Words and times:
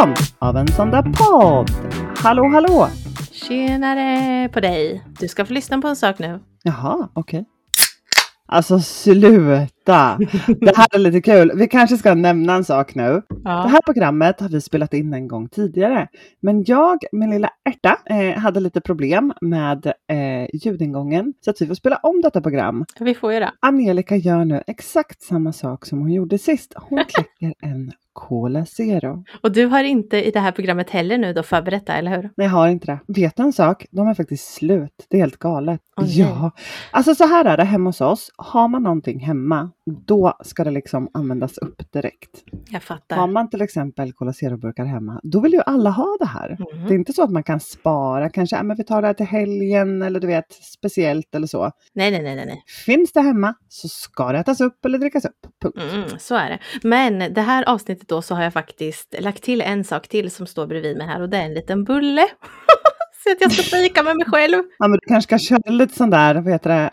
17 0.00 0.14
av 0.38 0.56
en 0.56 0.68
sån 0.68 0.90
där 0.90 1.02
podd. 1.02 1.70
Hallå, 2.16 2.48
hallå! 2.48 2.88
Tjenare 3.32 4.48
på 4.48 4.60
dig! 4.60 5.04
Du 5.20 5.28
ska 5.28 5.44
få 5.44 5.52
lyssna 5.52 5.78
på 5.78 5.88
en 5.88 5.96
sak 5.96 6.18
nu. 6.18 6.40
Jaha, 6.62 7.08
okej. 7.12 7.44
Alltså 8.46 8.80
sluta! 8.80 9.79
Det 10.60 10.76
här 10.76 10.94
är 10.94 10.98
lite 10.98 11.20
kul. 11.20 11.52
Vi 11.54 11.68
kanske 11.68 11.96
ska 11.96 12.14
nämna 12.14 12.54
en 12.54 12.64
sak 12.64 12.94
nu. 12.94 13.22
Det 13.44 13.50
här 13.68 13.82
programmet 13.82 14.40
har 14.40 14.48
vi 14.48 14.60
spelat 14.60 14.94
in 14.94 15.14
en 15.14 15.28
gång 15.28 15.48
tidigare. 15.48 16.08
Men 16.40 16.64
jag, 16.66 16.98
min 17.12 17.30
lilla 17.30 17.50
ärta, 17.64 17.98
eh, 18.06 18.38
hade 18.38 18.60
lite 18.60 18.80
problem 18.80 19.32
med 19.40 19.86
eh, 19.86 20.48
ljudingången. 20.52 21.34
Så 21.40 21.50
att 21.50 21.60
vi 21.60 21.66
får 21.66 21.74
spela 21.74 21.96
om 21.96 22.20
detta 22.20 22.40
program. 22.40 22.84
Vi 23.00 23.14
får 23.14 23.32
göra. 23.32 23.52
Angelica 23.60 24.16
gör 24.16 24.44
nu 24.44 24.62
exakt 24.66 25.22
samma 25.22 25.52
sak 25.52 25.86
som 25.86 25.98
hon 25.98 26.12
gjorde 26.12 26.38
sist. 26.38 26.74
Hon 26.76 27.04
kläcker 27.08 27.54
en 27.62 27.92
Cola 28.12 28.66
Zero. 28.66 29.24
Och 29.42 29.52
du 29.52 29.66
har 29.66 29.84
inte 29.84 30.22
i 30.24 30.30
det 30.30 30.40
här 30.40 30.52
programmet 30.52 30.90
heller 30.90 31.18
nu 31.18 31.32
då 31.32 31.42
förberett 31.42 31.86
det, 31.86 31.92
eller 31.92 32.10
hur? 32.10 32.22
Nej, 32.22 32.46
jag 32.46 32.50
har 32.50 32.68
inte 32.68 32.86
det. 32.86 32.98
Vet 33.20 33.36
du 33.36 33.42
en 33.42 33.52
sak? 33.52 33.86
De 33.90 34.08
är 34.08 34.14
faktiskt 34.14 34.54
slut. 34.54 35.06
Det 35.08 35.16
är 35.16 35.20
helt 35.20 35.38
galet. 35.38 35.80
Nej. 35.96 36.20
ja, 36.20 36.50
alltså 36.90 37.14
så 37.14 37.26
här 37.26 37.44
är 37.44 37.56
det 37.56 37.64
hemma 37.64 37.88
hos 37.88 38.00
oss. 38.00 38.30
Har 38.36 38.68
man 38.68 38.82
någonting 38.82 39.20
hemma, 39.20 39.70
då 39.90 40.36
ska 40.44 40.64
det 40.64 40.70
liksom 40.70 41.08
användas 41.14 41.58
upp 41.58 41.92
direkt. 41.92 42.30
Jag 42.66 42.72
Har 42.72 42.80
fattar. 42.80 43.26
man 43.26 43.50
till 43.50 43.62
exempel 43.62 44.12
Cola 44.12 44.32
hemma, 44.76 45.20
då 45.22 45.40
vill 45.40 45.52
ju 45.52 45.60
alla 45.66 45.90
ha 45.90 46.16
det 46.20 46.26
här. 46.26 46.56
Mhm. 46.58 46.86
Det 46.86 46.94
är 46.94 46.98
inte 46.98 47.12
så 47.12 47.22
att 47.22 47.30
man 47.30 47.42
kan 47.42 47.60
spara, 47.60 48.30
kanske 48.30 48.56
ja, 48.56 48.62
men 48.62 48.76
vi 48.76 48.84
tar 48.84 49.00
det 49.02 49.06
här 49.06 49.14
till 49.14 49.26
helgen 49.26 50.02
eller 50.02 50.20
du 50.20 50.26
vet 50.26 50.52
speciellt 50.52 51.34
eller 51.34 51.46
så. 51.46 51.70
Nej, 51.94 52.10
nej, 52.10 52.22
nej, 52.22 52.46
nej. 52.46 52.62
Finns 52.86 53.12
det 53.12 53.20
hemma 53.20 53.54
så 53.68 53.88
ska 53.88 54.32
det 54.32 54.38
ätas 54.38 54.60
upp 54.60 54.84
eller 54.84 54.98
drickas 54.98 55.24
upp. 55.24 55.46
Punkt. 55.62 55.78
Mm, 55.94 56.18
så 56.18 56.34
är 56.34 56.50
det. 56.50 56.58
Men 56.88 57.34
det 57.34 57.40
här 57.40 57.68
avsnittet 57.68 58.08
då 58.08 58.22
så 58.22 58.34
har 58.34 58.42
jag 58.42 58.52
faktiskt 58.52 59.14
lagt 59.20 59.42
till 59.42 59.60
en 59.60 59.84
sak 59.84 60.08
till 60.08 60.30
som 60.30 60.46
står 60.46 60.66
bredvid 60.66 60.96
mig 60.96 61.06
här 61.06 61.22
och 61.22 61.28
det 61.28 61.36
är 61.36 61.44
en 61.44 61.54
liten 61.54 61.84
bulle. 61.84 62.26
så 63.24 63.32
att 63.32 63.40
jag 63.40 63.52
ska 63.52 63.62
fika 63.62 64.02
med 64.02 64.16
mig 64.16 64.26
själv. 64.26 64.62
Ja, 64.78 64.88
men 64.88 64.92
du 64.92 65.06
kanske 65.08 65.38
ska 65.38 65.38
köra 65.38 65.70
lite 65.70 65.94
sån 65.94 66.10
där, 66.10 66.34
vad 66.34 66.52
heter 66.52 66.70
det, 66.70 66.90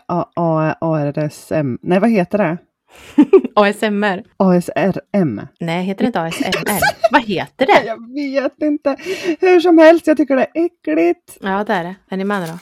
ARSM, 0.80 1.78
nej 1.82 2.00
vad 2.00 2.10
heter 2.10 2.38
det? 2.38 2.58
ASMR. 3.54 4.22
ASRM. 4.36 5.40
Nej, 5.60 5.84
heter 5.84 6.04
det 6.04 6.06
inte 6.06 6.20
ASMR? 6.20 6.78
Vad 7.12 7.22
heter 7.22 7.66
det? 7.66 7.82
Jag 7.86 8.14
vet 8.14 8.62
inte. 8.62 8.96
Hur 9.40 9.60
som 9.60 9.78
helst, 9.78 10.06
jag 10.06 10.16
tycker 10.16 10.36
det 10.36 10.42
är 10.54 10.64
äckligt. 10.64 11.38
Ja, 11.40 11.64
det 11.64 11.72
är 11.72 11.84
det. 11.84 11.94
Är 12.10 12.16
ni 12.16 12.24
med 12.24 12.48
då? 12.48 12.58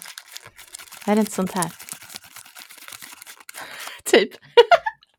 Är 1.12 1.14
det 1.16 1.20
inte 1.20 1.32
sånt 1.32 1.52
här? 1.52 1.64
Typ. 4.12 4.30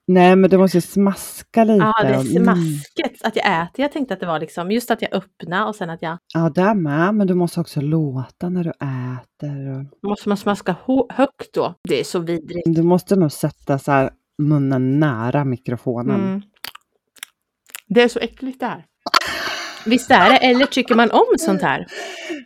Nej, 0.09 0.35
men 0.35 0.50
du 0.50 0.58
måste 0.58 0.81
smaska 0.81 1.63
lite. 1.63 1.83
Ja, 1.85 1.94
det 2.03 2.08
är 2.08 2.13
Mm. 2.38 2.44
smasket. 2.44 3.22
Att 3.23 3.35
jag 3.35 3.45
äter. 3.45 3.81
Jag 3.83 3.91
tänkte 3.91 4.13
att 4.13 4.19
det 4.19 4.25
var 4.25 4.39
liksom 4.39 4.72
just 4.72 4.91
att 4.91 5.02
jag 5.02 5.13
öppnade 5.13 5.66
och 5.66 5.75
sen 5.75 5.89
att 5.89 6.02
jag 6.02 6.17
Ja, 6.33 6.50
där 6.55 6.73
med. 6.75 7.16
Men 7.16 7.28
du 7.28 7.33
måste 7.33 7.59
också 7.59 7.81
låta 7.81 8.50
när 8.50 8.63
du 8.63 8.69
äter. 8.69 9.69
och- 9.80 10.09
Måste 10.09 10.30
man 10.30 10.38
smaska 10.38 10.75
högt 11.09 11.53
då? 11.53 11.73
Det 11.89 12.00
är 12.00 12.03
så 12.03 12.19
vidrigt. 12.19 12.63
Du 12.75 12.81
måste 12.83 13.16
nog 13.16 13.31
sätta 13.31 13.80
så 13.80 13.91
här 13.91 14.09
munnen 14.38 15.00
nära 15.00 15.46
mikrofonen. 15.46 16.22
Mm. 16.22 16.42
Det 17.88 18.02
är 18.02 18.08
så 18.08 18.20
äckligt 18.20 18.60
det 18.60 18.66
här. 18.66 18.86
Visst 19.86 20.12
är 20.12 20.30
det? 20.30 20.38
Eller 20.38 20.66
tycker 20.66 20.96
man 20.96 21.12
om 21.12 21.26
sånt 21.38 21.62
här? 21.62 21.88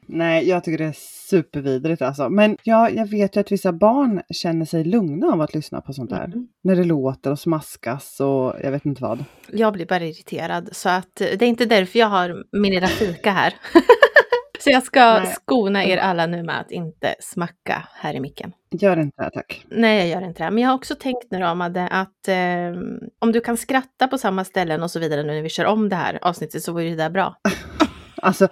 Nej, 0.08 0.50
jag 0.50 0.64
tycker 0.64 0.78
det 0.78 0.90
är 0.90 0.96
supervidrigt 1.30 2.02
alltså. 2.02 2.30
Men 2.30 2.58
ja, 2.64 2.90
jag 2.90 3.08
vet 3.08 3.36
ju 3.36 3.40
att 3.40 3.52
vissa 3.52 3.74
barn 3.74 4.22
känner 4.34 4.66
sig 4.66 4.84
lugna 4.84 5.28
av 5.28 5.42
att 5.42 5.54
lyssna 5.54 5.82
på 5.82 5.94
sånt 5.94 6.12
här. 6.12 6.26
Mm. 6.26 6.48
När 6.64 6.76
det 6.76 6.84
låter 6.84 7.32
och 7.32 7.40
smaskas 7.40 8.20
och 8.20 8.56
jag 8.64 8.72
vet 8.72 8.86
inte 8.86 9.02
vad. 9.02 9.26
Jag 9.52 9.74
blir 9.74 9.86
bara 9.86 10.06
irriterad. 10.06 10.70
Så 10.72 10.90
att 10.90 11.22
eh, 11.22 11.28
det 11.40 11.46
är 11.46 11.50
inte 11.50 11.66
därför 11.66 12.00
jag 12.00 12.08
har 12.08 12.44
min 12.52 12.74
lilla 12.74 12.88
fika 12.88 13.32
här. 13.32 13.54
så 14.64 14.70
jag 14.70 14.84
ska 14.84 15.20
Nej. 15.20 15.34
skona 15.34 15.86
er 15.86 15.98
alla 15.98 16.26
nu 16.26 16.44
med 16.44 16.60
att 16.60 16.72
inte 16.72 17.16
smacka 17.20 17.88
här 17.94 18.14
i 18.14 18.20
micken. 18.20 18.54
Gör 18.72 19.00
inte 19.00 19.24
det 19.24 19.30
tack. 19.30 19.66
Nej, 19.70 19.98
jag 19.98 20.08
gör 20.08 20.28
inte 20.28 20.44
det. 20.44 20.52
Men 20.52 20.64
jag 20.64 20.70
har 20.70 20.76
också 20.76 20.96
tänkt 20.96 21.32
nu 21.32 21.40
då, 21.40 21.56
Madde, 21.56 21.88
att 21.88 22.28
eh, 22.28 22.82
om 23.20 23.32
du 23.32 23.42
kan 23.42 23.58
skratta 23.58 24.08
på 24.08 24.18
samma 24.18 24.44
ställen 24.44 24.84
och 24.84 24.92
så 24.92 25.00
vidare 25.00 25.24
nu 25.24 25.34
när 25.34 25.42
vi 25.42 25.50
kör 25.50 25.66
om 25.66 25.90
det 25.90 25.96
här 25.96 26.20
avsnittet 26.22 26.64
så 26.64 26.72
vore 26.72 26.90
det 26.90 26.96
där 26.96 27.10
bra. 27.10 27.36
Alltså, 28.24 28.48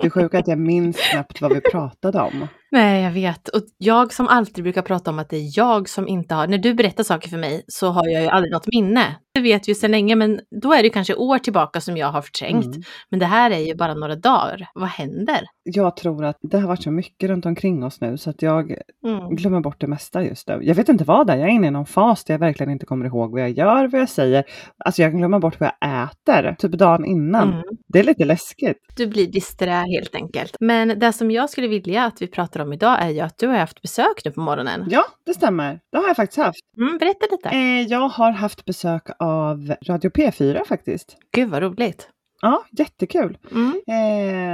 det 0.00 0.06
är 0.06 0.10
sjukt 0.10 0.34
att 0.34 0.48
jag 0.48 0.58
minns 0.58 0.96
knappt 0.96 1.40
vad 1.40 1.54
vi 1.54 1.60
pratade 1.60 2.20
om. 2.20 2.48
Nej, 2.70 3.02
jag 3.02 3.10
vet. 3.10 3.48
Och 3.48 3.62
jag 3.78 4.12
som 4.12 4.28
alltid 4.28 4.64
brukar 4.64 4.82
prata 4.82 5.10
om 5.10 5.18
att 5.18 5.30
det 5.30 5.36
är 5.36 5.58
jag 5.58 5.88
som 5.88 6.08
inte 6.08 6.34
har... 6.34 6.46
När 6.46 6.58
du 6.58 6.74
berättar 6.74 7.04
saker 7.04 7.28
för 7.28 7.38
mig 7.38 7.64
så 7.68 7.88
har 7.88 8.08
jag 8.08 8.22
ju 8.22 8.28
aldrig 8.28 8.52
något 8.52 8.66
minne. 8.66 9.16
Det 9.34 9.40
vet 9.40 9.68
vi 9.68 9.74
sedan 9.74 9.90
länge, 9.90 10.16
men 10.16 10.40
då 10.62 10.72
är 10.72 10.76
det 10.78 10.84
ju 10.84 10.90
kanske 10.90 11.14
år 11.14 11.38
tillbaka 11.38 11.80
som 11.80 11.96
jag 11.96 12.06
har 12.06 12.22
förträngt. 12.22 12.66
Mm. 12.66 12.82
Men 13.10 13.20
det 13.20 13.26
här 13.26 13.50
är 13.50 13.58
ju 13.58 13.74
bara 13.74 13.94
några 13.94 14.16
dagar. 14.16 14.68
Vad 14.74 14.88
händer? 14.88 15.40
Jag 15.62 15.96
tror 15.96 16.24
att 16.24 16.38
det 16.42 16.58
har 16.58 16.68
varit 16.68 16.82
så 16.82 16.90
mycket 16.90 17.30
runt 17.30 17.46
omkring 17.46 17.84
oss 17.84 18.00
nu 18.00 18.16
så 18.18 18.30
att 18.30 18.42
jag 18.42 18.76
Mm. 19.06 19.36
glömmer 19.36 19.60
bort 19.60 19.80
det 19.80 19.86
mesta 19.86 20.22
just 20.22 20.48
nu. 20.48 20.58
Jag 20.62 20.74
vet 20.74 20.88
inte 20.88 21.04
vad 21.04 21.26
det 21.26 21.32
är. 21.32 21.36
Jag 21.36 21.48
är 21.48 21.52
inne 21.52 21.66
i 21.66 21.70
någon 21.70 21.86
fas 21.86 22.24
där 22.24 22.34
jag 22.34 22.38
verkligen 22.38 22.72
inte 22.72 22.86
kommer 22.86 23.06
ihåg 23.06 23.30
vad 23.32 23.40
jag 23.40 23.50
gör, 23.50 23.88
vad 23.88 24.00
jag 24.00 24.08
säger. 24.08 24.44
Alltså 24.84 25.02
jag 25.02 25.16
glömmer 25.16 25.38
bort 25.38 25.60
vad 25.60 25.70
jag 25.80 26.04
äter, 26.04 26.56
typ 26.58 26.72
dagen 26.72 27.04
innan. 27.04 27.52
Mm. 27.52 27.62
Det 27.88 27.98
är 27.98 28.04
lite 28.04 28.24
läskigt. 28.24 28.78
Du 28.96 29.06
blir 29.06 29.26
disträ 29.26 29.84
helt 29.96 30.14
enkelt. 30.14 30.56
Men 30.60 30.98
det 30.98 31.12
som 31.12 31.30
jag 31.30 31.50
skulle 31.50 31.68
vilja 31.68 32.04
att 32.04 32.22
vi 32.22 32.26
pratar 32.26 32.57
om 32.60 32.72
idag 32.72 33.02
är 33.02 33.08
ju 33.08 33.20
att 33.20 33.38
du 33.38 33.46
har 33.46 33.56
haft 33.56 33.82
besök 33.82 34.24
nu 34.24 34.30
på 34.30 34.40
morgonen. 34.40 34.86
Ja, 34.90 35.04
det 35.26 35.34
stämmer. 35.34 35.80
Det 35.92 35.98
har 35.98 36.06
jag 36.06 36.16
faktiskt 36.16 36.38
haft. 36.38 36.60
Mm, 36.76 36.98
berätta 36.98 37.26
lite. 37.30 37.48
Eh, 37.48 37.82
jag 37.82 38.08
har 38.08 38.30
haft 38.30 38.64
besök 38.64 39.08
av 39.18 39.74
Radio 39.86 40.10
P4 40.10 40.64
faktiskt. 40.64 41.16
Gud 41.32 41.48
vad 41.48 41.62
roligt. 41.62 42.08
Ja, 42.42 42.64
jättekul. 42.70 43.38
Mm. 43.52 43.72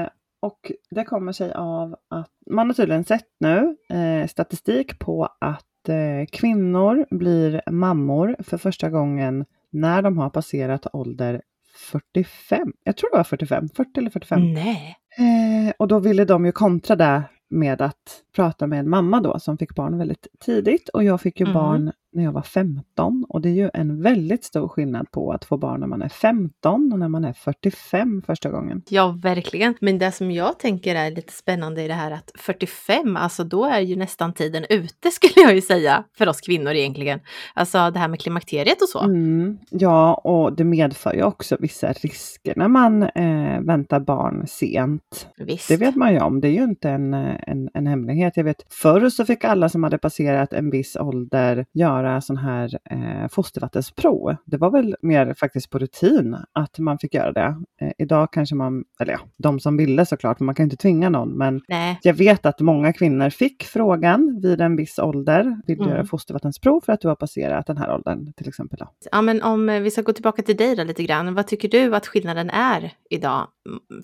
Eh, 0.02 0.08
och 0.42 0.72
det 0.90 1.04
kommer 1.04 1.32
sig 1.32 1.52
av 1.52 1.96
att 2.10 2.30
man 2.50 2.66
har 2.66 2.74
tydligen 2.74 3.04
sett 3.04 3.26
nu 3.40 3.76
eh, 3.90 4.26
statistik 4.28 4.98
på 4.98 5.28
att 5.40 5.88
eh, 5.88 6.26
kvinnor 6.32 7.06
blir 7.10 7.62
mammor 7.70 8.36
för 8.38 8.58
första 8.58 8.90
gången 8.90 9.44
när 9.72 10.02
de 10.02 10.18
har 10.18 10.30
passerat 10.30 10.86
ålder 10.92 11.42
45. 11.76 12.72
Jag 12.84 12.96
tror 12.96 13.10
det 13.10 13.16
var 13.16 13.24
45, 13.24 13.68
40 13.68 13.90
eller 13.98 14.10
45. 14.10 14.52
Nej. 14.52 14.96
Eh, 15.18 15.72
och 15.78 15.88
då 15.88 15.98
ville 15.98 16.24
de 16.24 16.46
ju 16.46 16.52
kontra 16.52 16.96
det 16.96 17.22
med 17.54 17.82
att 17.82 18.22
prata 18.36 18.66
med 18.66 18.78
en 18.80 18.88
mamma 18.88 19.20
då 19.20 19.38
som 19.38 19.58
fick 19.58 19.74
barn 19.74 19.98
väldigt 19.98 20.26
tidigt 20.40 20.88
och 20.88 21.04
jag 21.04 21.20
fick 21.20 21.40
ju 21.40 21.44
Mm. 21.46 21.54
barn 21.54 21.92
när 22.14 22.24
jag 22.24 22.32
var 22.32 22.42
15 22.42 23.24
och 23.28 23.40
det 23.40 23.48
är 23.48 23.52
ju 23.54 23.70
en 23.74 24.02
väldigt 24.02 24.44
stor 24.44 24.68
skillnad 24.68 25.10
på 25.10 25.32
att 25.32 25.44
få 25.44 25.56
barn 25.56 25.80
när 25.80 25.86
man 25.86 26.02
är 26.02 26.08
15 26.08 26.92
och 26.92 26.98
när 26.98 27.08
man 27.08 27.24
är 27.24 27.32
45 27.32 28.22
första 28.26 28.50
gången. 28.50 28.82
Ja, 28.88 29.18
verkligen. 29.22 29.74
Men 29.80 29.98
det 29.98 30.12
som 30.12 30.30
jag 30.30 30.58
tänker 30.58 30.94
är 30.94 31.10
lite 31.10 31.32
spännande 31.32 31.82
i 31.82 31.88
det 31.88 31.94
här 31.94 32.10
att 32.10 32.30
45, 32.34 33.16
alltså 33.16 33.44
då 33.44 33.64
är 33.64 33.80
ju 33.80 33.96
nästan 33.96 34.32
tiden 34.32 34.64
ute 34.70 35.10
skulle 35.12 35.46
jag 35.46 35.54
ju 35.54 35.60
säga 35.60 36.04
för 36.18 36.28
oss 36.28 36.40
kvinnor 36.40 36.72
egentligen. 36.72 37.20
Alltså 37.54 37.90
det 37.90 37.98
här 37.98 38.08
med 38.08 38.20
klimakteriet 38.20 38.82
och 38.82 38.88
så. 38.88 39.00
Mm, 39.00 39.58
ja, 39.70 40.14
och 40.14 40.56
det 40.56 40.64
medför 40.64 41.12
ju 41.12 41.22
också 41.22 41.56
vissa 41.60 41.92
risker 41.92 42.52
när 42.56 42.68
man 42.68 43.02
eh, 43.02 43.60
väntar 43.60 44.00
barn 44.00 44.46
sent. 44.46 45.28
Visst. 45.36 45.68
Det 45.68 45.76
vet 45.76 45.96
man 45.96 46.12
ju 46.12 46.20
om, 46.20 46.40
det 46.40 46.48
är 46.48 46.52
ju 46.52 46.64
inte 46.64 46.90
en, 46.90 47.14
eh, 47.14 47.36
en, 47.46 47.70
en 47.74 47.86
hemlighet. 47.86 48.36
Jag 48.36 48.44
vet 48.44 48.64
förr 48.68 49.08
så 49.08 49.24
fick 49.24 49.44
alla 49.44 49.68
som 49.68 49.82
hade 49.82 49.98
passerat 49.98 50.52
en 50.52 50.70
viss 50.70 50.96
ålder 50.96 51.66
göra 51.72 52.03
sån 52.20 52.36
här 52.36 52.78
eh, 52.90 53.28
fostervattensprov. 53.30 54.36
Det 54.44 54.56
var 54.56 54.70
väl 54.70 54.96
mer 55.02 55.34
faktiskt 55.34 55.70
på 55.70 55.78
rutin 55.78 56.36
att 56.52 56.78
man 56.78 56.98
fick 56.98 57.14
göra 57.14 57.32
det. 57.32 57.56
Eh, 57.80 57.92
idag 57.98 58.32
kanske 58.32 58.54
man, 58.54 58.84
eller 59.00 59.12
ja, 59.12 59.18
de 59.36 59.60
som 59.60 59.76
ville 59.76 60.06
såklart, 60.06 60.40
man 60.40 60.54
kan 60.54 60.64
inte 60.64 60.76
tvinga 60.76 61.08
någon, 61.08 61.38
men 61.38 61.60
Nej. 61.68 61.98
jag 62.02 62.14
vet 62.14 62.46
att 62.46 62.60
många 62.60 62.92
kvinnor 62.92 63.30
fick 63.30 63.64
frågan 63.64 64.40
vid 64.42 64.60
en 64.60 64.76
viss 64.76 64.98
ålder, 64.98 65.60
vill 65.66 65.76
du 65.78 65.84
Mm. 65.84 65.96
göra 65.96 66.06
fostervattensprov 66.06 66.80
för 66.80 66.92
att 66.92 67.00
du 67.00 67.08
har 67.08 67.14
passerat 67.16 67.66
den 67.66 67.76
här 67.76 67.94
åldern 67.94 68.32
till 68.32 68.48
exempel? 68.48 68.78
Då? 68.78 68.88
Ja, 69.12 69.22
men 69.22 69.42
om 69.42 69.68
eh, 69.68 69.80
vi 69.80 69.90
ska 69.90 70.02
gå 70.02 70.12
tillbaka 70.12 70.42
till 70.42 70.56
dig 70.56 70.76
då 70.76 70.84
lite 70.84 71.02
grann. 71.02 71.34
Vad 71.34 71.46
tycker 71.46 71.68
du 71.68 71.96
att 71.96 72.06
skillnaden 72.06 72.50
är 72.50 72.92
idag? 73.10 73.46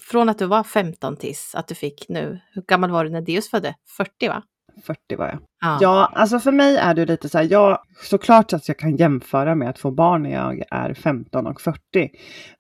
Från 0.01 0.29
att 0.29 0.39
du 0.39 0.47
var 0.47 0.63
15 0.65 1.17
tills 1.17 1.55
att 1.55 1.69
du 1.69 1.75
fick 1.75 2.07
nu. 2.09 2.41
Hur 2.55 2.63
gammal 2.63 2.91
var 2.91 3.05
du 3.05 3.11
när 3.11 3.21
Deus 3.21 3.51
födde? 3.51 3.75
40 3.97 4.29
va? 4.29 4.43
40 4.81 5.17
var 5.17 5.27
jag. 5.27 5.39
Ja. 5.61 5.79
Ja, 5.81 6.11
alltså 6.15 6.39
för 6.39 6.53
mig 6.53 6.77
är 6.77 6.95
det 6.95 7.07
lite 7.07 7.29
så 7.29 7.39
här, 7.39 7.49
jag, 7.51 7.79
såklart 8.03 8.53
att 8.53 8.69
jag 8.69 8.79
kan 8.79 8.97
jämföra 8.97 9.55
med 9.55 9.69
att 9.71 9.79
få 9.79 9.91
barn 9.91 10.23
när 10.23 10.31
jag 10.31 10.63
är 10.71 10.95
15 10.95 11.47
och 11.47 11.61
40. 11.61 11.79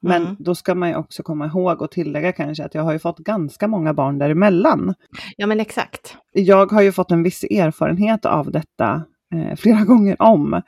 Men 0.00 0.22
Mm. 0.22 0.36
då 0.38 0.54
ska 0.54 0.74
man 0.74 0.88
ju 0.88 0.94
också 0.96 1.22
komma 1.22 1.46
ihåg 1.46 1.82
och 1.82 1.90
tillägga 1.90 2.32
kanske 2.32 2.64
att 2.64 2.74
jag 2.74 2.82
har 2.82 2.92
ju 2.92 2.98
fått 2.98 3.18
ganska 3.18 3.68
många 3.68 3.94
barn 3.94 4.18
däremellan. 4.18 4.94
ja, 5.36 5.46
men 5.46 5.60
exakt. 5.60 6.16
Jag 6.32 6.72
har 6.72 6.82
ju 6.82 6.92
fått 6.92 7.10
en 7.10 7.22
viss 7.22 7.44
erfarenhet 7.44 8.26
av 8.26 8.50
detta 8.50 9.02
eh, 9.34 9.56
flera 9.56 9.84
gånger 9.84 10.22
om. 10.22 10.62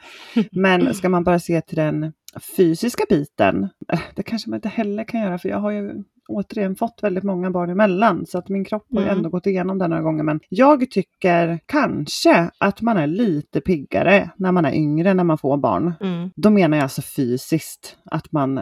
Men 0.52 0.94
ska 0.94 1.08
man 1.08 1.24
bara 1.24 1.38
se 1.38 1.60
till 1.60 1.76
den 1.76 2.12
fysiska 2.56 3.04
biten, 3.08 3.68
eh, 3.92 4.00
det 4.14 4.22
kanske 4.22 4.50
man 4.50 4.56
inte 4.56 4.68
heller 4.68 5.04
kan 5.04 5.20
göra 5.20 5.38
för 5.38 5.48
jag 5.48 5.58
har 5.58 5.70
ju 5.70 5.92
återigen 6.28 6.76
fått 6.76 6.98
väldigt 7.02 7.24
många 7.24 7.50
barn 7.50 7.70
emellan 7.70 8.26
så 8.26 8.38
att 8.38 8.48
min 8.48 8.64
kropp 8.64 8.86
har 8.92 9.02
mm. 9.02 9.16
ändå 9.16 9.28
gått 9.28 9.46
igenom 9.46 9.78
det 9.78 9.88
några 9.88 10.02
gånger. 10.02 10.22
Men 10.22 10.40
jag 10.48 10.90
tycker 10.90 11.58
kanske 11.66 12.50
att 12.58 12.80
man 12.80 12.96
är 12.96 13.06
lite 13.06 13.60
piggare 13.60 14.30
när 14.36 14.52
man 14.52 14.64
är 14.64 14.72
yngre 14.72 15.14
när 15.14 15.24
man 15.24 15.38
får 15.38 15.56
barn. 15.56 15.92
Mm. 16.00 16.30
Då 16.36 16.50
menar 16.50 16.76
jag 16.76 16.82
alltså 16.82 17.02
fysiskt, 17.02 17.96
att 18.04 18.32
man 18.32 18.60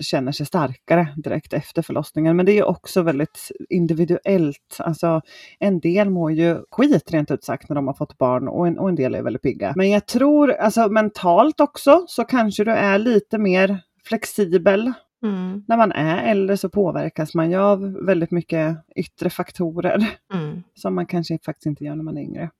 känner 0.00 0.32
sig 0.32 0.46
starkare 0.46 1.08
direkt 1.16 1.52
efter 1.52 1.82
förlossningen. 1.82 2.36
Men 2.36 2.46
det 2.46 2.58
är 2.58 2.64
också 2.64 3.02
väldigt 3.02 3.50
individuellt. 3.68 4.76
Alltså 4.78 5.20
en 5.58 5.80
del 5.80 6.10
mår 6.10 6.32
ju 6.32 6.58
skit 6.70 7.10
rent 7.12 7.30
ut 7.30 7.44
sagt 7.44 7.68
när 7.68 7.74
de 7.74 7.86
har 7.86 7.94
fått 7.94 8.18
barn 8.18 8.48
och 8.48 8.66
en, 8.66 8.78
och 8.78 8.88
en 8.88 8.94
del 8.94 9.14
är 9.14 9.22
väldigt 9.22 9.42
pigga. 9.42 9.72
Men 9.76 9.90
jag 9.90 10.06
tror, 10.06 10.52
alltså 10.52 10.88
mentalt 10.88 11.60
också, 11.60 12.04
så 12.08 12.24
kanske 12.24 12.64
du 12.64 12.70
är 12.70 12.98
lite 12.98 13.38
mer 13.38 13.78
flexibel. 14.04 14.92
Mm. 15.24 15.64
När 15.68 15.76
man 15.76 15.92
är 15.92 16.30
äldre 16.30 16.56
så 16.56 16.68
påverkas 16.68 17.34
man 17.34 17.50
ju 17.50 17.56
av 17.56 17.92
väldigt 17.92 18.30
mycket 18.30 18.76
yttre 18.96 19.30
faktorer 19.30 20.10
mm. 20.34 20.62
som 20.74 20.94
man 20.94 21.06
kanske 21.06 21.38
faktiskt 21.44 21.66
inte 21.66 21.84
gör 21.84 21.94
när 21.94 22.04
man 22.04 22.16
är 22.16 22.22
yngre. 22.22 22.50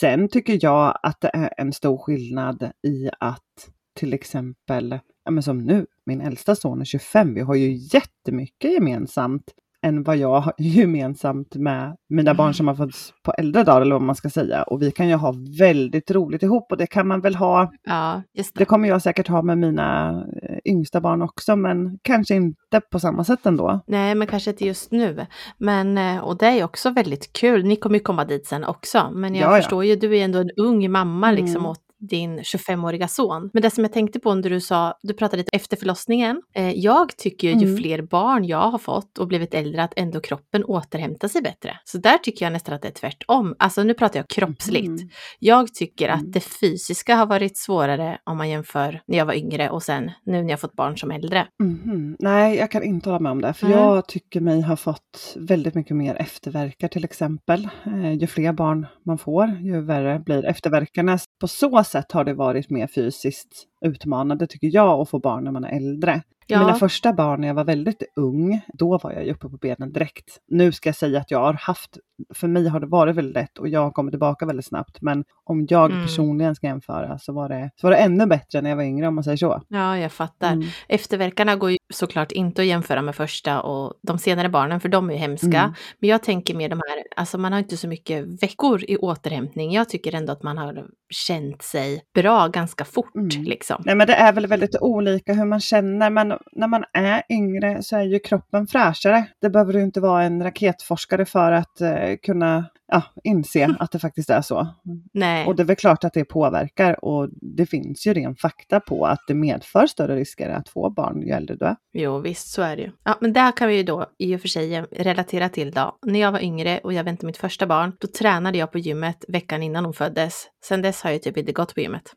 Sen 0.00 0.28
tycker 0.28 0.58
jag 0.62 0.98
att 1.02 1.20
det 1.20 1.30
är 1.34 1.54
en 1.56 1.72
stor 1.72 1.98
skillnad 1.98 2.70
i 2.86 3.10
att 3.20 3.70
till 3.94 4.14
exempel, 4.14 4.98
ja 5.24 5.30
men 5.30 5.42
som 5.42 5.58
nu, 5.58 5.86
min 6.06 6.20
äldsta 6.20 6.54
son 6.54 6.80
är 6.80 6.84
25, 6.84 7.34
vi 7.34 7.40
har 7.40 7.54
ju 7.54 7.72
jättemycket 7.72 8.72
gemensamt 8.72 9.44
än 9.82 10.02
vad 10.02 10.16
jag 10.16 10.40
har 10.40 10.54
gemensamt 10.58 11.54
med 11.54 11.96
mina 12.08 12.34
barn 12.34 12.54
som 12.54 12.68
har 12.68 12.74
fötts 12.74 13.12
på 13.22 13.32
äldre 13.32 13.64
dagar 13.64 13.80
eller 13.80 13.94
vad 13.94 14.02
man 14.02 14.16
ska 14.16 14.30
säga. 14.30 14.62
Och 14.62 14.82
vi 14.82 14.90
kan 14.90 15.08
ju 15.08 15.14
ha 15.14 15.34
väldigt 15.58 16.10
roligt 16.10 16.42
ihop 16.42 16.72
och 16.72 16.78
det 16.78 16.86
kan 16.86 17.08
man 17.08 17.20
väl 17.20 17.34
ha. 17.34 17.72
Ja, 17.82 18.22
det. 18.34 18.46
det. 18.54 18.64
kommer 18.64 18.88
jag 18.88 19.02
säkert 19.02 19.28
ha 19.28 19.42
med 19.42 19.58
mina 19.58 20.10
eh, 20.42 20.58
yngsta 20.64 21.00
barn 21.00 21.22
också 21.22 21.56
men 21.56 21.98
kanske 22.02 22.34
inte 22.34 22.80
på 22.90 23.00
samma 23.00 23.24
sätt 23.24 23.46
ändå. 23.46 23.80
Nej, 23.86 24.14
men 24.14 24.26
kanske 24.26 24.50
inte 24.50 24.66
just 24.66 24.92
nu. 24.92 25.26
Men, 25.58 25.98
eh, 25.98 26.18
och 26.18 26.36
det 26.38 26.46
är 26.46 26.64
också 26.64 26.90
väldigt 26.90 27.32
kul. 27.32 27.64
Ni 27.64 27.76
kommer 27.76 27.96
ju 27.96 28.02
komma 28.02 28.24
dit 28.24 28.46
sen 28.46 28.64
också. 28.64 29.10
Men 29.14 29.34
jag 29.34 29.52
ja, 29.52 29.56
förstår 29.56 29.84
ja. 29.84 29.88
ju, 29.88 29.96
du 29.96 30.18
är 30.18 30.24
ändå 30.24 30.38
en 30.38 30.50
ung 30.56 30.90
mamma 30.90 31.32
liksom 31.32 31.56
mm. 31.56 31.66
och 31.66 31.76
din 32.02 32.38
25-åriga 32.40 33.08
son. 33.08 33.50
Men 33.52 33.62
det 33.62 33.70
som 33.70 33.84
jag 33.84 33.92
tänkte 33.92 34.20
på 34.20 34.34
när 34.34 34.50
du 34.50 34.60
sa, 34.60 34.94
du 35.02 35.14
pratade 35.14 35.36
lite 35.36 35.56
efter 35.56 35.76
förlossningen. 35.76 36.42
Eh, 36.54 36.70
jag 36.70 37.16
tycker 37.16 37.48
ju 37.48 37.54
mm. 37.54 37.76
fler 37.76 38.02
barn 38.02 38.44
jag 38.44 38.70
har 38.70 38.78
fått 38.78 39.18
och 39.18 39.28
blivit 39.28 39.54
äldre 39.54 39.82
att 39.82 39.92
ändå 39.96 40.20
kroppen 40.20 40.64
återhämtar 40.64 41.28
sig 41.28 41.42
bättre. 41.42 41.78
Så 41.84 41.98
där 41.98 42.18
tycker 42.18 42.46
jag 42.46 42.52
nästan 42.52 42.74
att 42.74 42.82
det 42.82 42.88
är 42.88 42.92
tvärtom. 42.92 43.54
Alltså 43.58 43.82
nu 43.82 43.94
pratar 43.94 44.20
jag 44.20 44.28
kroppsligt. 44.28 44.86
Mm. 44.86 45.08
Jag 45.38 45.74
tycker 45.74 46.08
att 46.08 46.20
mm. 46.20 46.32
det 46.32 46.40
fysiska 46.40 47.16
har 47.16 47.26
varit 47.26 47.56
svårare 47.56 48.18
om 48.24 48.36
man 48.36 48.50
jämför 48.50 49.02
när 49.06 49.18
jag 49.18 49.26
var 49.26 49.34
yngre 49.34 49.70
och 49.70 49.82
sen 49.82 50.10
nu 50.24 50.42
när 50.42 50.50
jag 50.50 50.60
fått 50.60 50.76
barn 50.76 50.98
som 50.98 51.10
äldre. 51.10 51.46
Mm. 51.62 52.16
Nej, 52.18 52.56
jag 52.56 52.70
kan 52.70 52.82
inte 52.82 53.08
hålla 53.08 53.20
med 53.20 53.32
om 53.32 53.40
det. 53.40 53.52
För 53.52 53.68
jag 53.68 54.08
tycker 54.08 54.40
mig 54.40 54.62
ha 54.62 54.76
fått 54.76 55.34
väldigt 55.36 55.74
mycket 55.74 55.96
mer 55.96 56.14
efterverkar 56.14 56.88
till 56.88 57.04
exempel. 57.04 57.68
Eh, 57.86 58.12
ju 58.12 58.26
fler 58.26 58.52
barn 58.52 58.86
man 59.06 59.18
får, 59.18 59.46
ju 59.60 59.80
värre 59.80 60.18
blir 60.18 60.44
efterverkarna. 60.44 61.18
På 61.40 61.48
så 61.48 61.82
sätt 61.92 62.12
har 62.12 62.24
det 62.24 62.34
varit 62.34 62.70
mer 62.70 62.86
fysiskt 62.86 63.66
utmanande 63.84 64.46
tycker 64.46 64.70
jag 64.72 65.00
att 65.00 65.08
få 65.08 65.18
barn 65.18 65.44
när 65.44 65.50
man 65.50 65.64
är 65.64 65.76
äldre. 65.76 66.22
Ja. 66.46 66.58
Mina 66.58 66.74
första 66.74 67.12
barn 67.12 67.40
när 67.40 67.48
jag 67.48 67.54
var 67.54 67.64
väldigt 67.64 68.02
ung, 68.16 68.60
då 68.74 68.98
var 68.98 69.12
jag 69.12 69.24
ju 69.24 69.32
uppe 69.32 69.48
på 69.48 69.56
benen 69.56 69.92
direkt. 69.92 70.38
Nu 70.48 70.72
ska 70.72 70.88
jag 70.88 70.96
säga 70.96 71.20
att 71.20 71.30
jag 71.30 71.38
har 71.38 71.54
haft, 71.54 71.98
för 72.34 72.48
mig 72.48 72.68
har 72.68 72.80
det 72.80 72.86
varit 72.86 73.16
väldigt 73.16 73.34
lätt 73.34 73.58
och 73.58 73.68
jag 73.68 73.80
har 73.80 73.90
kommit 73.90 74.12
tillbaka 74.12 74.46
väldigt 74.46 74.66
snabbt. 74.66 75.02
Men 75.02 75.24
om 75.44 75.66
jag 75.70 75.90
mm. 75.90 76.02
personligen 76.02 76.54
ska 76.54 76.66
jämföra 76.66 77.18
så 77.18 77.32
var, 77.32 77.48
det, 77.48 77.70
så 77.76 77.86
var 77.86 77.90
det 77.90 77.96
ännu 77.96 78.26
bättre 78.26 78.60
när 78.60 78.70
jag 78.70 78.76
var 78.76 78.84
yngre 78.84 79.08
om 79.08 79.14
man 79.14 79.24
säger 79.24 79.36
så. 79.36 79.62
Ja, 79.68 79.98
jag 79.98 80.12
fattar. 80.12 80.52
Mm. 80.52 80.68
Efterverkarna 80.88 81.56
går 81.56 81.70
ju 81.70 81.76
såklart 81.94 82.32
inte 82.32 82.62
att 82.62 82.68
jämföra 82.68 83.02
med 83.02 83.14
första 83.14 83.62
och 83.62 83.94
de 84.02 84.18
senare 84.18 84.48
barnen, 84.48 84.80
för 84.80 84.88
de 84.88 85.10
är 85.10 85.14
ju 85.14 85.18
hemska. 85.18 85.46
Mm. 85.46 85.72
Men 85.98 86.10
jag 86.10 86.22
tänker 86.22 86.54
mer 86.54 86.68
de 86.68 86.80
här, 86.88 87.04
alltså 87.16 87.38
man 87.38 87.52
har 87.52 87.58
inte 87.58 87.76
så 87.76 87.88
mycket 87.88 88.42
veckor 88.42 88.84
i 88.88 88.96
återhämtning. 88.96 89.72
Jag 89.72 89.88
tycker 89.88 90.14
ändå 90.14 90.32
att 90.32 90.42
man 90.42 90.58
har 90.58 90.86
känt 91.10 91.62
sig 91.62 92.02
bra 92.14 92.48
ganska 92.48 92.84
fort. 92.84 93.14
Mm. 93.14 93.44
Liksom. 93.44 93.82
Nej 93.86 93.94
men 93.94 94.06
det 94.06 94.14
är 94.14 94.32
väl 94.32 94.46
väldigt 94.46 94.76
olika 94.80 95.34
hur 95.34 95.44
man 95.44 95.60
känner, 95.60 96.10
men 96.10 96.32
när 96.52 96.66
man 96.66 96.84
är 96.92 97.22
yngre 97.28 97.82
så 97.82 97.96
är 97.96 98.02
ju 98.02 98.18
kroppen 98.18 98.66
fräschare. 98.66 99.26
Det 99.40 99.50
behöver 99.50 99.72
du 99.72 99.82
inte 99.82 100.00
vara 100.00 100.22
en 100.22 100.42
raketforskare 100.42 101.24
för 101.24 101.52
att 101.52 101.80
uh, 101.80 102.16
kunna 102.22 102.64
ja, 102.92 103.02
inse 103.24 103.64
att 103.78 103.92
det 103.92 103.98
faktiskt 103.98 104.30
är 104.30 104.42
så. 104.42 104.68
Nej. 105.12 105.46
Och 105.46 105.56
det 105.56 105.62
är 105.62 105.64
väl 105.64 105.76
klart 105.76 106.04
att 106.04 106.12
det 106.12 106.24
påverkar 106.24 107.04
och 107.04 107.28
det 107.32 107.66
finns 107.66 108.06
ju 108.06 108.14
ren 108.14 108.36
fakta 108.36 108.80
på 108.80 109.06
att 109.06 109.20
det 109.26 109.34
medför 109.34 109.86
större 109.86 110.16
risker 110.16 110.48
att 110.48 110.68
få 110.68 110.90
barn 110.90 111.22
ju 111.22 111.32
äldre 111.32 111.56
du 111.56 111.64
är. 111.64 111.76
Jo 111.92 112.18
visst, 112.18 112.48
så 112.48 112.62
är 112.62 112.76
det 112.76 112.82
ju. 112.82 112.90
Ja, 113.04 113.18
men 113.20 113.32
där 113.32 113.52
kan 113.52 113.68
vi 113.68 113.76
ju 113.76 113.82
då 113.82 114.06
i 114.18 114.36
och 114.36 114.40
för 114.40 114.48
sig 114.48 114.80
relatera 114.80 115.48
till 115.48 115.70
då. 115.70 115.98
När 116.06 116.20
jag 116.20 116.32
var 116.32 116.40
yngre 116.40 116.78
och 116.78 116.92
jag 116.92 117.04
väntade 117.04 117.26
mitt 117.26 117.36
första 117.36 117.66
barn, 117.66 117.92
då 118.00 118.08
tränade 118.08 118.58
jag 118.58 118.72
på 118.72 118.78
gymmet 118.78 119.24
veckan 119.28 119.62
innan 119.62 119.84
hon 119.84 119.94
föddes. 119.94 120.46
Sen 120.64 120.82
dess 120.82 121.02
har 121.02 121.10
jag 121.10 121.22
typ 121.22 121.36
inte 121.36 121.52
gått 121.52 121.74
på 121.74 121.80
gymmet. 121.80 122.12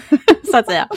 så 0.50 0.56
att 0.56 0.66
säga. 0.66 0.88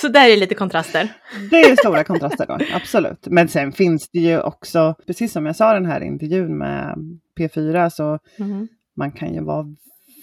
Så 0.00 0.08
där 0.08 0.28
är 0.28 0.36
lite 0.36 0.54
kontraster. 0.54 1.08
Det 1.50 1.60
är 1.60 1.76
stora 1.76 2.04
kontraster 2.04 2.46
då, 2.46 2.58
absolut. 2.74 3.26
Men 3.26 3.48
sen 3.48 3.72
finns 3.72 4.08
det 4.12 4.18
ju 4.18 4.40
också, 4.40 4.94
precis 5.06 5.32
som 5.32 5.46
jag 5.46 5.56
sa 5.56 5.72
den 5.72 5.86
här 5.86 6.00
intervjun 6.00 6.58
med 6.58 6.96
P4, 7.38 7.90
så 7.90 8.18
mm. 8.38 8.68
man 8.96 9.12
kan 9.12 9.34
ju 9.34 9.44
vara 9.44 9.66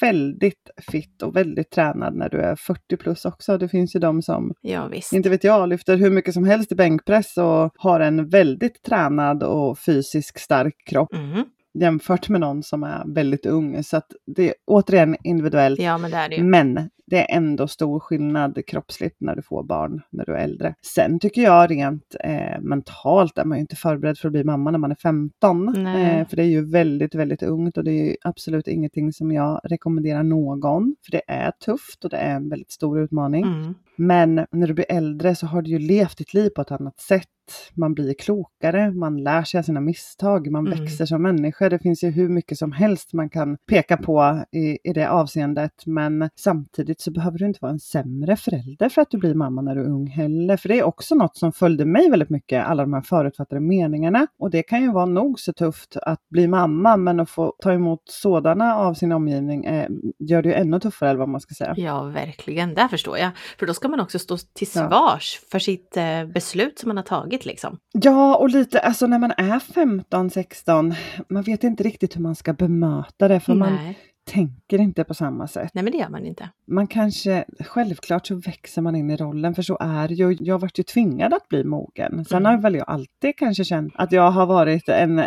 väldigt 0.01 0.69
fit 0.91 1.21
och 1.21 1.35
väldigt 1.35 1.71
tränad 1.71 2.15
när 2.15 2.29
du 2.29 2.37
är 2.37 2.55
40 2.55 2.97
plus 2.97 3.25
också. 3.25 3.57
Det 3.57 3.69
finns 3.69 3.95
ju 3.95 3.99
de 3.99 4.21
som, 4.21 4.53
ja, 4.61 4.91
inte 5.11 5.29
vet 5.29 5.43
jag, 5.43 5.69
lyfter 5.69 5.97
hur 5.97 6.09
mycket 6.09 6.33
som 6.33 6.43
helst 6.43 6.71
i 6.71 6.75
bänkpress 6.75 7.37
och 7.37 7.71
har 7.77 7.99
en 7.99 8.29
väldigt 8.29 8.83
tränad 8.83 9.43
och 9.43 9.79
fysiskt 9.79 10.39
stark 10.39 10.75
kropp. 10.85 11.13
Mm 11.13 11.43
jämfört 11.79 12.29
med 12.29 12.41
någon 12.41 12.63
som 12.63 12.83
är 12.83 13.03
väldigt 13.05 13.45
ung. 13.45 13.83
Så 13.83 13.97
att 13.97 14.11
det 14.25 14.49
är 14.49 14.53
återigen 14.65 15.15
individuellt. 15.23 15.79
Ja, 15.79 15.97
men, 15.97 16.11
det 16.11 16.17
är 16.17 16.29
det 16.29 16.43
men 16.43 16.89
det 17.05 17.31
är 17.31 17.37
ändå 17.37 17.67
stor 17.67 17.99
skillnad 17.99 18.65
kroppsligt 18.67 19.15
när 19.19 19.35
du 19.35 19.41
får 19.41 19.63
barn 19.63 20.01
när 20.09 20.25
du 20.25 20.33
är 20.33 20.37
äldre. 20.37 20.75
Sen 20.81 21.19
tycker 21.19 21.41
jag 21.41 21.71
rent 21.71 22.15
eh, 22.23 22.61
mentalt 22.61 23.37
är 23.37 23.45
man 23.45 23.57
ju 23.57 23.61
inte 23.61 23.75
förberedd 23.75 24.17
för 24.17 24.27
att 24.27 24.31
bli 24.31 24.43
mamma 24.43 24.71
när 24.71 24.79
man 24.79 24.91
är 24.91 24.95
15. 24.95 25.87
Eh, 25.87 26.27
för 26.27 26.35
det 26.35 26.43
är 26.43 26.47
ju 26.47 26.71
väldigt, 26.71 27.15
väldigt 27.15 27.43
ungt 27.43 27.77
och 27.77 27.83
det 27.83 27.91
är 27.91 28.15
absolut 28.21 28.67
ingenting 28.67 29.13
som 29.13 29.31
jag 29.31 29.61
rekommenderar 29.63 30.23
någon. 30.23 30.95
För 31.05 31.11
det 31.11 31.21
är 31.27 31.51
tufft 31.51 32.03
och 32.03 32.09
det 32.09 32.17
är 32.17 32.35
en 32.35 32.49
väldigt 32.49 32.71
stor 32.71 32.99
utmaning. 32.99 33.43
Mm. 33.43 33.75
Men 33.97 34.45
när 34.51 34.67
du 34.67 34.73
blir 34.73 34.91
äldre 34.91 35.35
så 35.35 35.47
har 35.47 35.61
du 35.61 35.71
ju 35.71 35.79
levt 35.79 36.17
ditt 36.17 36.33
liv 36.33 36.49
på 36.49 36.61
ett 36.61 36.71
annat 36.71 36.99
sätt 36.99 37.27
man 37.73 37.93
blir 37.93 38.13
klokare, 38.13 38.91
man 38.91 39.23
lär 39.23 39.43
sig 39.43 39.57
av 39.57 39.63
sina 39.63 39.81
misstag, 39.81 40.51
man 40.51 40.67
mm. 40.67 40.79
växer 40.79 41.05
som 41.05 41.21
människa. 41.21 41.69
Det 41.69 41.79
finns 41.79 42.03
ju 42.03 42.09
hur 42.09 42.29
mycket 42.29 42.57
som 42.57 42.71
helst 42.71 43.13
man 43.13 43.29
kan 43.29 43.57
peka 43.57 43.97
på 43.97 44.43
i, 44.51 44.89
i 44.89 44.93
det 44.93 45.09
avseendet. 45.09 45.71
Men 45.85 46.29
samtidigt 46.35 47.01
så 47.01 47.11
behöver 47.11 47.37
du 47.37 47.45
inte 47.45 47.59
vara 47.61 47.71
en 47.71 47.79
sämre 47.79 48.35
förälder 48.35 48.89
för 48.89 49.01
att 49.01 49.11
du 49.11 49.17
blir 49.17 49.33
mamma 49.33 49.61
när 49.61 49.75
du 49.75 49.81
är 49.81 49.89
ung 49.89 50.07
heller. 50.07 50.57
För 50.57 50.69
det 50.69 50.79
är 50.79 50.83
också 50.83 51.15
något 51.15 51.37
som 51.37 51.51
följde 51.51 51.85
mig 51.85 52.09
väldigt 52.09 52.29
mycket, 52.29 52.65
alla 52.65 52.83
de 52.83 52.93
här 52.93 53.01
förutfattade 53.01 53.61
meningarna. 53.61 54.27
Och 54.39 54.51
det 54.51 54.63
kan 54.63 54.81
ju 54.81 54.91
vara 54.91 55.05
nog 55.05 55.39
så 55.39 55.53
tufft 55.53 55.97
att 56.01 56.29
bli 56.29 56.47
mamma, 56.47 56.97
men 56.97 57.19
att 57.19 57.29
få 57.29 57.53
ta 57.59 57.73
emot 57.73 58.01
sådana 58.05 58.75
av 58.75 58.93
sin 58.93 59.11
omgivning 59.11 59.65
eh, 59.65 59.89
gör 60.19 60.41
det 60.41 60.49
ju 60.49 60.55
ännu 60.55 60.79
tuffare, 60.79 61.09
eller 61.09 61.19
vad 61.19 61.29
man 61.29 61.41
ska 61.41 61.53
säga. 61.53 61.73
Ja, 61.77 62.03
verkligen. 62.03 62.73
Det 62.73 62.87
förstår 62.89 63.17
jag. 63.17 63.31
För 63.59 63.65
då 63.65 63.73
ska 63.73 63.86
man 63.89 63.99
också 63.99 64.19
stå 64.19 64.37
till 64.37 64.67
svars 64.67 65.39
ja. 65.41 65.47
för 65.51 65.59
sitt 65.59 65.97
eh, 65.97 66.25
beslut 66.25 66.79
som 66.79 66.87
man 66.87 66.97
har 66.97 67.03
tagit 67.03 67.45
liksom. 67.45 67.77
Ja, 67.91 68.35
och 68.35 68.49
lite 68.49 68.79
alltså 68.79 69.07
när 69.07 69.19
man 69.19 69.31
är 69.37 69.59
15, 69.59 70.29
16, 70.29 70.93
man 71.29 71.43
vet 71.43 71.63
inte 71.63 71.83
riktigt 71.83 72.15
hur 72.15 72.21
man 72.21 72.35
ska 72.35 72.53
bemöta 72.53 73.27
det 73.27 73.39
för 73.39 73.55
Nej. 73.55 73.69
man 73.69 73.93
tänker 74.27 74.79
inte 74.81 75.03
på 75.03 75.13
samma 75.13 75.47
sätt. 75.47 75.71
Nej, 75.73 75.83
men 75.83 75.91
det 75.91 75.97
gör 75.97 76.09
man 76.09 76.25
inte. 76.25 76.49
Man 76.67 76.87
kanske, 76.87 77.45
självklart 77.59 78.27
så 78.27 78.35
växer 78.35 78.81
man 78.81 78.95
in 78.95 79.11
i 79.11 79.17
rollen, 79.17 79.55
för 79.55 79.61
så 79.61 79.77
är 79.79 80.07
det 80.07 80.13
ju. 80.13 80.37
Jag 80.39 80.59
varit 80.59 80.79
ju 80.79 80.83
tvingad 80.83 81.33
att 81.33 81.47
bli 81.49 81.63
mogen. 81.63 82.25
Sen 82.25 82.37
mm. 82.37 82.51
har 82.51 82.61
väl 82.61 82.75
jag 82.75 82.89
alltid 82.89 83.37
kanske 83.37 83.63
känt 83.63 83.93
att 83.95 84.11
jag 84.11 84.31
har 84.31 84.45
varit 84.45 84.89
en, 84.89 85.21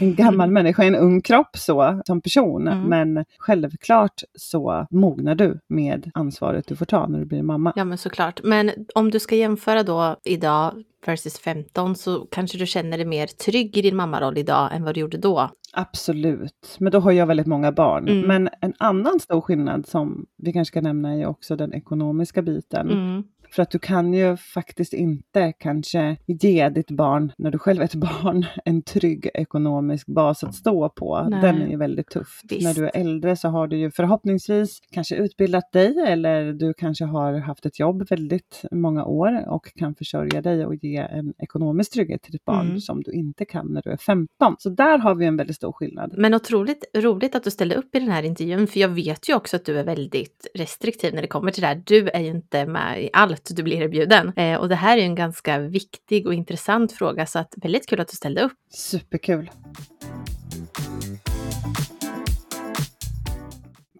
en 0.00 0.14
gammal 0.14 0.50
människa 0.50 0.84
i 0.84 0.86
en 0.86 0.94
ung 0.94 1.20
kropp 1.20 1.56
så, 1.56 2.02
som 2.06 2.20
person. 2.20 2.68
Mm. 2.68 2.82
Men 2.82 3.24
självklart 3.38 4.22
så 4.34 4.86
mognar 4.90 5.34
du 5.34 5.60
med 5.68 6.10
ansvaret 6.14 6.66
du 6.66 6.76
får 6.76 6.84
ta 6.84 7.06
när 7.06 7.18
du 7.18 7.24
blir 7.24 7.42
mamma. 7.42 7.72
Ja, 7.76 7.84
men 7.84 7.98
såklart. 7.98 8.40
Men 8.44 8.70
om 8.94 9.10
du 9.10 9.20
ska 9.20 9.36
jämföra 9.36 9.82
då 9.82 10.16
idag 10.24 10.72
versus 11.06 11.38
15 11.38 11.96
så 11.96 12.26
kanske 12.30 12.58
du 12.58 12.66
känner 12.66 12.96
dig 12.96 13.06
mer 13.06 13.26
trygg 13.26 13.76
i 13.76 13.82
din 13.82 13.96
mammaroll 13.96 14.38
idag 14.38 14.74
än 14.74 14.84
vad 14.84 14.94
du 14.94 15.00
gjorde 15.00 15.18
då. 15.18 15.50
Absolut, 15.72 16.76
men 16.78 16.92
då 16.92 17.00
har 17.00 17.12
jag 17.12 17.26
väldigt 17.26 17.46
många 17.46 17.72
barn. 17.72 18.08
Mm. 18.08 18.26
Men 18.26 18.48
en 18.60 18.74
annan 18.78 19.20
stor 19.20 19.40
skillnad 19.40 19.86
som 19.86 20.26
vi 20.36 20.52
kanske 20.52 20.72
ska 20.72 20.80
nämna 20.80 21.14
är 21.14 21.26
också 21.26 21.56
den 21.56 21.74
ekonomiska 21.74 22.42
biten. 22.42 22.90
Mm. 22.90 23.24
För 23.50 23.62
att 23.62 23.70
du 23.70 23.78
kan 23.78 24.14
ju 24.14 24.36
faktiskt 24.36 24.92
inte 24.92 25.52
kanske 25.58 26.16
ge 26.26 26.68
ditt 26.68 26.90
barn, 26.90 27.32
när 27.38 27.50
du 27.50 27.58
själv 27.58 27.80
är 27.80 27.84
ett 27.84 27.94
barn, 27.94 28.46
en 28.64 28.82
trygg 28.82 29.30
ekonomisk 29.34 30.06
bas 30.06 30.44
att 30.44 30.54
stå 30.54 30.88
på. 30.88 31.26
Nej. 31.30 31.40
Den 31.40 31.62
är 31.62 31.68
ju 31.68 31.76
väldigt 31.76 32.10
tuff. 32.10 32.40
När 32.60 32.74
du 32.74 32.84
är 32.84 32.90
äldre 32.94 33.36
så 33.36 33.48
har 33.48 33.66
du 33.66 33.76
ju 33.76 33.90
förhoppningsvis 33.90 34.80
kanske 34.92 35.16
utbildat 35.16 35.72
dig 35.72 35.98
eller 36.06 36.52
du 36.52 36.74
kanske 36.74 37.04
har 37.04 37.38
haft 37.38 37.66
ett 37.66 37.80
jobb 37.80 38.10
väldigt 38.10 38.62
många 38.70 39.04
år 39.04 39.48
och 39.48 39.74
kan 39.74 39.94
försörja 39.94 40.42
dig 40.42 40.66
och 40.66 40.74
ge 40.74 40.96
en 40.96 41.34
ekonomisk 41.38 41.92
trygghet 41.92 42.22
till 42.22 42.32
ditt 42.32 42.44
barn 42.44 42.66
mm. 42.66 42.80
som 42.80 43.02
du 43.02 43.12
inte 43.12 43.44
kan 43.44 43.66
när 43.66 43.82
du 43.82 43.90
är 43.90 43.96
15. 43.96 44.56
Så 44.58 44.68
där 44.70 44.98
har 44.98 45.14
vi 45.14 45.26
en 45.26 45.36
väldigt 45.36 45.56
stor 45.56 45.72
skillnad. 45.72 46.14
Men 46.16 46.34
otroligt 46.34 46.84
roligt 46.96 47.34
att 47.34 47.44
du 47.44 47.50
ställde 47.50 47.74
upp 47.74 47.94
i 47.94 48.00
den 48.00 48.10
här 48.10 48.22
intervjun, 48.22 48.66
för 48.66 48.80
jag 48.80 48.88
vet 48.88 49.28
ju 49.28 49.34
också 49.34 49.56
att 49.56 49.64
du 49.64 49.78
är 49.78 49.84
väldigt 49.84 50.46
restriktiv 50.54 51.14
när 51.14 51.22
det 51.22 51.28
kommer 51.28 51.50
till 51.50 51.60
det 51.60 51.66
här. 51.66 51.82
Du 51.86 52.08
är 52.08 52.20
ju 52.20 52.30
inte 52.30 52.66
med 52.66 53.02
i 53.02 53.10
allt 53.38 53.56
du 53.56 53.62
blir 53.62 53.82
erbjuden. 53.82 54.32
Eh, 54.36 54.58
och 54.58 54.68
det 54.68 54.74
här 54.74 54.96
är 54.96 55.00
ju 55.00 55.06
en 55.06 55.14
ganska 55.14 55.58
viktig 55.58 56.26
och 56.26 56.34
intressant 56.34 56.92
fråga, 56.92 57.26
så 57.26 57.38
att 57.38 57.54
väldigt 57.56 57.86
kul 57.86 58.00
att 58.00 58.08
du 58.08 58.16
ställde 58.16 58.42
upp. 58.42 58.52
Superkul. 58.70 59.50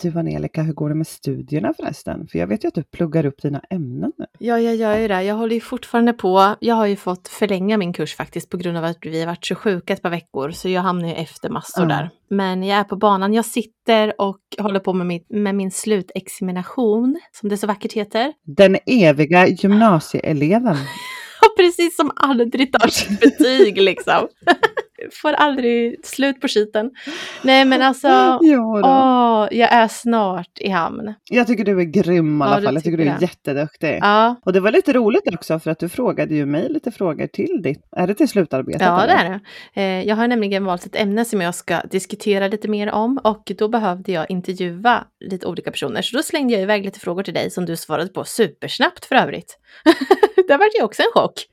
Du 0.02 0.18
Angelica, 0.18 0.62
hur 0.62 0.72
går 0.72 0.88
det 0.88 0.94
med 0.94 1.06
studierna 1.06 1.74
förresten? 1.76 2.28
För 2.28 2.38
jag 2.38 2.46
vet 2.46 2.64
ju 2.64 2.68
att 2.68 2.74
du 2.74 2.82
pluggar 2.82 3.26
upp 3.26 3.42
dina 3.42 3.62
ämnen 3.70 4.12
nu. 4.18 4.26
Ja, 4.38 4.58
jag 4.60 4.76
gör 4.76 4.98
ju 4.98 5.08
det. 5.08 5.22
Jag 5.22 5.34
håller 5.34 5.54
ju 5.54 5.60
fortfarande 5.60 6.12
på. 6.12 6.54
Jag 6.60 6.74
har 6.74 6.86
ju 6.86 6.96
fått 6.96 7.28
förlänga 7.28 7.76
min 7.76 7.92
kurs 7.92 8.16
faktiskt 8.16 8.50
på 8.50 8.56
grund 8.56 8.78
av 8.78 8.84
att 8.84 8.96
vi 9.02 9.20
har 9.20 9.26
varit 9.26 9.46
så 9.46 9.54
sjuka 9.54 9.92
ett 9.92 10.02
par 10.02 10.10
veckor, 10.10 10.50
så 10.50 10.68
jag 10.68 10.82
hamnar 10.82 11.08
ju 11.08 11.14
efter 11.14 11.50
massor 11.50 11.82
mm. 11.82 11.88
där. 11.88 12.10
Men 12.30 12.62
jag 12.62 12.78
är 12.78 12.84
på 12.84 12.96
banan. 12.96 13.34
Jag 13.34 13.44
sitter 13.44 14.20
och 14.20 14.40
håller 14.58 14.80
på 14.80 14.92
med 14.92 15.06
min, 15.06 15.22
med 15.28 15.54
min 15.54 15.70
slutexamination, 15.70 17.20
som 17.32 17.48
det 17.48 17.56
så 17.56 17.66
vackert 17.66 17.92
heter. 17.92 18.32
Den 18.44 18.76
eviga 18.86 19.46
gymnasieeleven. 19.46 20.76
Precis 21.56 21.96
som 21.96 22.10
aldrig 22.16 22.72
tar 22.72 22.88
sitt 22.88 23.20
betyg 23.20 23.82
liksom. 23.82 24.28
får 25.22 25.32
aldrig 25.32 26.06
slut 26.06 26.40
på 26.40 26.48
skiten. 26.48 26.90
Nej 27.42 27.64
men 27.64 27.82
alltså, 27.82 28.08
åh, 28.84 29.48
jag 29.50 29.72
är 29.72 29.88
snart 29.88 30.58
i 30.60 30.68
hamn. 30.68 31.14
Jag 31.30 31.46
tycker 31.46 31.64
du 31.64 31.80
är 31.80 31.84
grym 31.84 32.42
i 32.42 32.44
alla 32.44 32.58
ja, 32.58 32.62
fall. 32.62 32.74
Jag 32.74 32.84
tycker 32.84 32.96
du 32.96 33.02
är 33.02 33.18
det. 33.18 33.22
jätteduktig. 33.22 33.98
Ja. 34.02 34.36
Och 34.44 34.52
det 34.52 34.60
var 34.60 34.72
lite 34.72 34.92
roligt 34.92 35.34
också 35.34 35.58
för 35.58 35.70
att 35.70 35.78
du 35.78 35.88
frågade 35.88 36.34
ju 36.34 36.46
mig 36.46 36.68
lite 36.68 36.90
frågor 36.90 37.26
till 37.26 37.62
ditt, 37.62 37.88
är 37.96 38.06
det 38.06 38.14
till 38.14 38.28
slutarbetet? 38.28 38.82
Ja 38.82 39.02
eller? 39.02 39.14
det 39.14 39.20
är 39.20 39.40
det. 39.74 40.00
Eh, 40.00 40.08
jag 40.08 40.16
har 40.16 40.28
nämligen 40.28 40.64
valt 40.64 40.86
ett 40.86 40.96
ämne 40.96 41.24
som 41.24 41.40
jag 41.40 41.54
ska 41.54 41.80
diskutera 41.80 42.48
lite 42.48 42.68
mer 42.68 42.92
om 42.92 43.18
och 43.18 43.52
då 43.58 43.68
behövde 43.68 44.12
jag 44.12 44.30
intervjua 44.30 45.04
lite 45.20 45.46
olika 45.46 45.70
personer. 45.70 46.02
Så 46.02 46.16
då 46.16 46.22
slängde 46.22 46.54
jag 46.54 46.62
iväg 46.62 46.84
lite 46.84 47.00
frågor 47.00 47.22
till 47.22 47.34
dig 47.34 47.50
som 47.50 47.66
du 47.66 47.76
svarade 47.76 48.08
på 48.08 48.24
supersnabbt 48.24 49.04
för 49.04 49.14
övrigt. 49.14 49.58
det 50.48 50.56
var 50.56 50.68
ju 50.78 50.84
också 50.84 51.02
en 51.02 51.10
chock. 51.14 51.46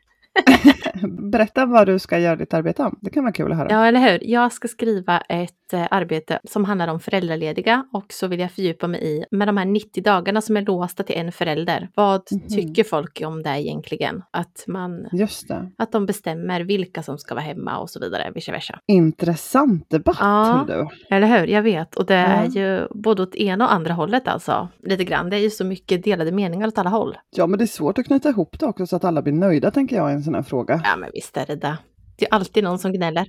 Berätta 1.32 1.66
vad 1.66 1.88
du 1.88 2.00
ska 2.00 2.20
göra 2.20 2.36
ditt 2.36 2.54
arbete 2.54 2.84
om. 2.84 3.00
Det 3.02 3.10
kan 3.10 3.24
vara 3.24 3.34
kul 3.34 3.52
att 3.52 3.58
höra. 3.58 3.68
Ja, 3.72 3.86
eller 3.86 4.00
hur. 4.12 4.20
Jag 4.24 4.54
ska 4.54 4.68
skriva 4.68 5.20
ett 5.20 5.65
arbete 5.74 6.40
som 6.44 6.66
handlar 6.66 6.88
om 6.88 7.00
föräldralediga 7.00 7.86
och 7.94 8.06
så 8.10 8.28
vill 8.28 8.40
jag 8.40 8.52
fördjupa 8.52 8.88
mig 8.88 9.04
i 9.04 9.26
med 9.32 9.48
de 9.48 9.58
här 9.58 9.66
90 9.66 10.04
dagarna 10.04 10.42
som 10.42 10.58
är 10.58 10.62
låsta 10.62 11.04
till 11.04 11.16
en 11.16 11.32
förälder. 11.32 11.90
Vad 11.96 12.32
mm. 12.32 12.48
tycker 12.48 12.84
folk 12.84 13.22
om 13.26 13.44
det 13.44 13.62
egentligen? 13.62 14.24
Att 14.32 14.64
man... 14.68 15.08
Just 15.12 15.48
det. 15.48 15.72
Att 15.78 15.92
de 15.92 16.06
bestämmer 16.06 16.62
vilka 16.62 17.04
som 17.04 17.18
ska 17.18 17.36
vara 17.36 17.46
hemma 17.46 17.78
och 17.78 17.90
så 17.90 18.00
vidare, 18.00 18.32
vice 18.36 18.52
versa. 18.52 18.80
Intressant 18.88 19.90
debatt, 19.90 20.18
ja, 20.20 20.66
du. 20.68 20.88
Eller 21.16 21.40
hur, 21.40 21.48
jag 21.48 21.62
vet. 21.62 21.96
Och 21.96 22.06
det 22.06 22.14
ja. 22.14 22.22
är 22.22 22.50
ju 22.50 22.88
både 22.92 23.22
åt 23.22 23.36
ena 23.36 23.66
och 23.66 23.74
andra 23.74 23.94
hållet 23.94 24.28
alltså. 24.28 24.68
Lite 24.84 25.04
grann. 25.04 25.30
Det 25.30 25.38
är 25.38 25.42
ju 25.42 25.50
så 25.50 25.66
mycket 25.66 26.04
delade 26.04 26.32
meningar 26.32 26.68
åt 26.68 26.78
alla 26.78 26.90
håll. 26.90 27.18
Ja, 27.36 27.48
men 27.48 27.58
det 27.58 27.66
är 27.66 27.68
svårt 27.68 27.98
att 27.98 28.06
knyta 28.06 28.30
ihop 28.30 28.60
det 28.60 28.66
också 28.66 28.88
så 28.88 28.96
att 28.96 29.04
alla 29.04 29.22
blir 29.22 29.34
nöjda, 29.34 29.72
tänker 29.72 29.96
jag, 29.96 30.24
sån 30.24 30.36
här 30.36 30.44
fråga. 30.44 30.82
Ja, 30.84 30.96
men 30.96 31.10
visst 31.14 31.38
är 31.38 31.46
det 31.46 31.56
det. 31.56 31.78
Det 32.18 32.26
är 32.26 32.34
alltid 32.34 32.64
någon 32.64 32.80
som 32.80 32.94
gnäller. 32.94 33.28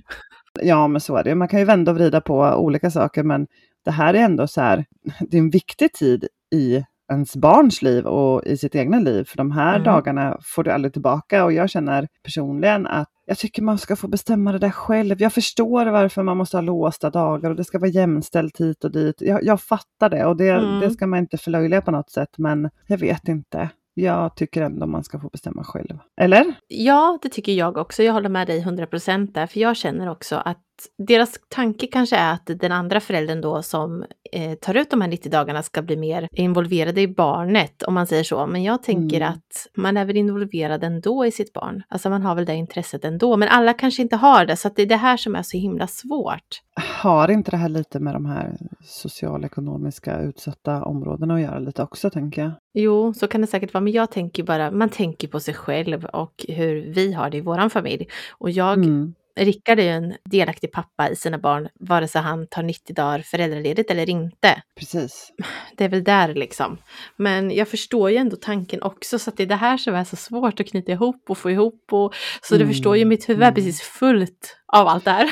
Ja, 0.63 0.87
men 0.87 1.01
så 1.01 1.15
är 1.15 1.23
det. 1.23 1.35
Man 1.35 1.47
kan 1.47 1.59
ju 1.59 1.65
vända 1.65 1.91
och 1.91 1.97
vrida 1.97 2.21
på 2.21 2.39
olika 2.39 2.91
saker, 2.91 3.23
men 3.23 3.47
det 3.85 3.91
här 3.91 4.13
är 4.13 4.19
ändå 4.19 4.47
så 4.47 4.61
här, 4.61 4.85
det 5.19 5.37
är 5.37 5.41
en 5.41 5.49
viktig 5.49 5.93
tid 5.93 6.27
i 6.55 6.83
ens 7.11 7.35
barns 7.35 7.81
liv 7.81 8.05
och 8.05 8.45
i 8.45 8.57
sitt 8.57 8.75
egna 8.75 8.99
liv. 8.99 9.23
För 9.23 9.37
de 9.37 9.51
här 9.51 9.75
mm. 9.75 9.83
dagarna 9.83 10.37
får 10.43 10.63
du 10.63 10.71
aldrig 10.71 10.93
tillbaka 10.93 11.45
och 11.45 11.53
jag 11.53 11.69
känner 11.69 12.07
personligen 12.23 12.87
att 12.87 13.07
jag 13.25 13.37
tycker 13.37 13.61
man 13.61 13.77
ska 13.77 13.95
få 13.95 14.07
bestämma 14.07 14.51
det 14.51 14.59
där 14.59 14.69
själv. 14.69 15.21
Jag 15.21 15.33
förstår 15.33 15.85
varför 15.85 16.23
man 16.23 16.37
måste 16.37 16.57
ha 16.57 16.61
låsta 16.61 17.09
dagar 17.09 17.49
och 17.49 17.55
det 17.55 17.63
ska 17.63 17.79
vara 17.79 17.89
jämställt 17.89 18.61
hit 18.61 18.83
och 18.83 18.91
dit. 18.91 19.15
Jag, 19.19 19.43
jag 19.43 19.61
fattar 19.61 20.09
det 20.09 20.25
och 20.25 20.37
det, 20.37 20.49
mm. 20.49 20.79
det 20.79 20.91
ska 20.91 21.07
man 21.07 21.19
inte 21.19 21.37
förlöjliga 21.37 21.81
på 21.81 21.91
något 21.91 22.09
sätt, 22.09 22.37
men 22.37 22.69
jag 22.87 22.97
vet 22.97 23.27
inte. 23.27 23.69
Jag 23.99 24.35
tycker 24.35 24.61
ändå 24.61 24.87
man 24.87 25.03
ska 25.03 25.19
få 25.19 25.29
bestämma 25.29 25.63
själv. 25.63 25.99
Eller? 26.21 26.53
Ja, 26.67 27.19
det 27.21 27.29
tycker 27.29 27.51
jag 27.51 27.77
också. 27.77 28.03
Jag 28.03 28.13
håller 28.13 28.29
med 28.29 28.47
dig 28.47 28.63
100% 28.63 29.33
där, 29.33 29.47
för 29.47 29.59
jag 29.59 29.77
känner 29.77 30.09
också 30.09 30.35
att 30.35 30.66
deras 30.97 31.39
tanke 31.49 31.87
kanske 31.87 32.15
är 32.15 32.33
att 32.33 32.45
den 32.45 32.71
andra 32.71 32.99
föräldern 32.99 33.41
då 33.41 33.61
som 33.61 34.05
eh, 34.31 34.53
tar 34.53 34.75
ut 34.75 34.89
de 34.89 35.01
här 35.01 35.07
90 35.07 35.31
dagarna 35.31 35.63
ska 35.63 35.81
bli 35.81 35.97
mer 35.97 36.27
involverade 36.31 37.01
i 37.01 37.07
barnet, 37.07 37.83
om 37.83 37.93
man 37.93 38.07
säger 38.07 38.23
så. 38.23 38.47
Men 38.47 38.63
jag 38.63 38.83
tänker 38.83 39.17
mm. 39.17 39.29
att 39.29 39.67
man 39.75 39.97
är 39.97 40.05
väl 40.05 40.17
involverad 40.17 40.83
ändå 40.83 41.25
i 41.25 41.31
sitt 41.31 41.53
barn. 41.53 41.83
Alltså 41.87 42.09
man 42.09 42.21
har 42.21 42.35
väl 42.35 42.45
det 42.45 42.55
intresset 42.55 43.05
ändå. 43.05 43.37
Men 43.37 43.49
alla 43.49 43.73
kanske 43.73 44.01
inte 44.01 44.15
har 44.15 44.45
det, 44.45 44.55
så 44.55 44.69
det 44.75 44.81
är 44.81 44.85
det 44.85 44.95
här 44.95 45.17
som 45.17 45.35
är 45.35 45.43
så 45.43 45.57
himla 45.57 45.87
svårt. 45.87 46.61
Har 47.01 47.31
inte 47.31 47.51
det 47.51 47.57
här 47.57 47.69
lite 47.69 47.99
med 47.99 48.15
de 48.15 48.25
här 48.25 48.57
socialekonomiska 48.83 50.19
utsatta 50.19 50.83
områdena 50.83 51.35
att 51.35 51.41
göra 51.41 51.59
lite 51.59 51.83
också, 51.83 52.09
tänker 52.09 52.41
jag? 52.41 52.51
Jo, 52.73 53.13
så 53.13 53.27
kan 53.27 53.41
det 53.41 53.47
säkert 53.47 53.73
vara. 53.73 53.81
Men 53.81 53.93
jag 53.93 54.11
tänker 54.11 54.43
bara, 54.43 54.71
man 54.71 54.89
tänker 54.89 55.27
på 55.27 55.39
sig 55.39 55.53
själv 55.53 56.05
och 56.05 56.45
hur 56.47 56.93
vi 56.93 57.13
har 57.13 57.29
det 57.29 57.37
i 57.37 57.41
våran 57.41 57.69
familj. 57.69 58.07
Och 58.39 58.51
jag 58.51 58.73
mm 58.73 59.13
Rickard 59.37 59.79
är 59.79 59.83
ju 59.83 59.89
en 59.89 60.15
delaktig 60.25 60.71
pappa 60.71 61.09
i 61.09 61.15
sina 61.15 61.37
barn, 61.37 61.69
vare 61.79 62.07
sig 62.07 62.21
han 62.21 62.47
tar 62.47 62.63
90 62.63 62.93
dagar 62.95 63.19
föräldraledigt 63.19 63.91
eller 63.91 64.09
inte. 64.09 64.61
Precis. 64.79 65.31
Det 65.77 65.83
är 65.83 65.89
väl 65.89 66.03
där 66.03 66.33
liksom. 66.33 66.77
Men 67.15 67.51
jag 67.51 67.67
förstår 67.67 68.11
ju 68.11 68.17
ändå 68.17 68.35
tanken 68.35 68.81
också, 68.81 69.19
så 69.19 69.29
att 69.29 69.37
det 69.37 69.43
är 69.43 69.47
det 69.47 69.55
här 69.55 69.77
som 69.77 69.95
är 69.95 70.03
så 70.03 70.15
svårt 70.15 70.59
att 70.59 70.67
knyta 70.67 70.91
ihop 70.91 71.29
och 71.29 71.37
få 71.37 71.51
ihop. 71.51 71.83
Och, 71.91 72.13
så 72.41 72.55
mm. 72.55 72.67
du 72.67 72.73
förstår 72.73 72.97
ju, 72.97 73.05
mitt 73.05 73.29
huvud 73.29 73.43
är 73.43 73.47
mm. 73.47 73.55
precis 73.55 73.81
fullt 73.81 74.57
av 74.67 74.87
allt 74.87 75.05
det 75.05 75.11
här. 75.11 75.31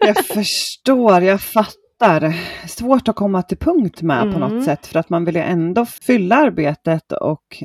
jag 0.00 0.26
förstår, 0.34 1.22
jag 1.22 1.40
fattar 1.40 1.87
fattar. 1.98 2.34
Svårt 2.68 3.08
att 3.08 3.16
komma 3.16 3.42
till 3.42 3.58
punkt 3.58 4.02
med 4.02 4.22
mm. 4.22 4.34
på 4.34 4.40
något 4.40 4.50
mm. 4.50 4.64
sätt 4.64 4.86
för 4.86 4.98
att 4.98 5.08
man 5.08 5.24
vill 5.24 5.36
ju 5.36 5.42
ändå 5.42 5.86
fylla 5.86 6.36
arbetet 6.36 7.12
och 7.12 7.62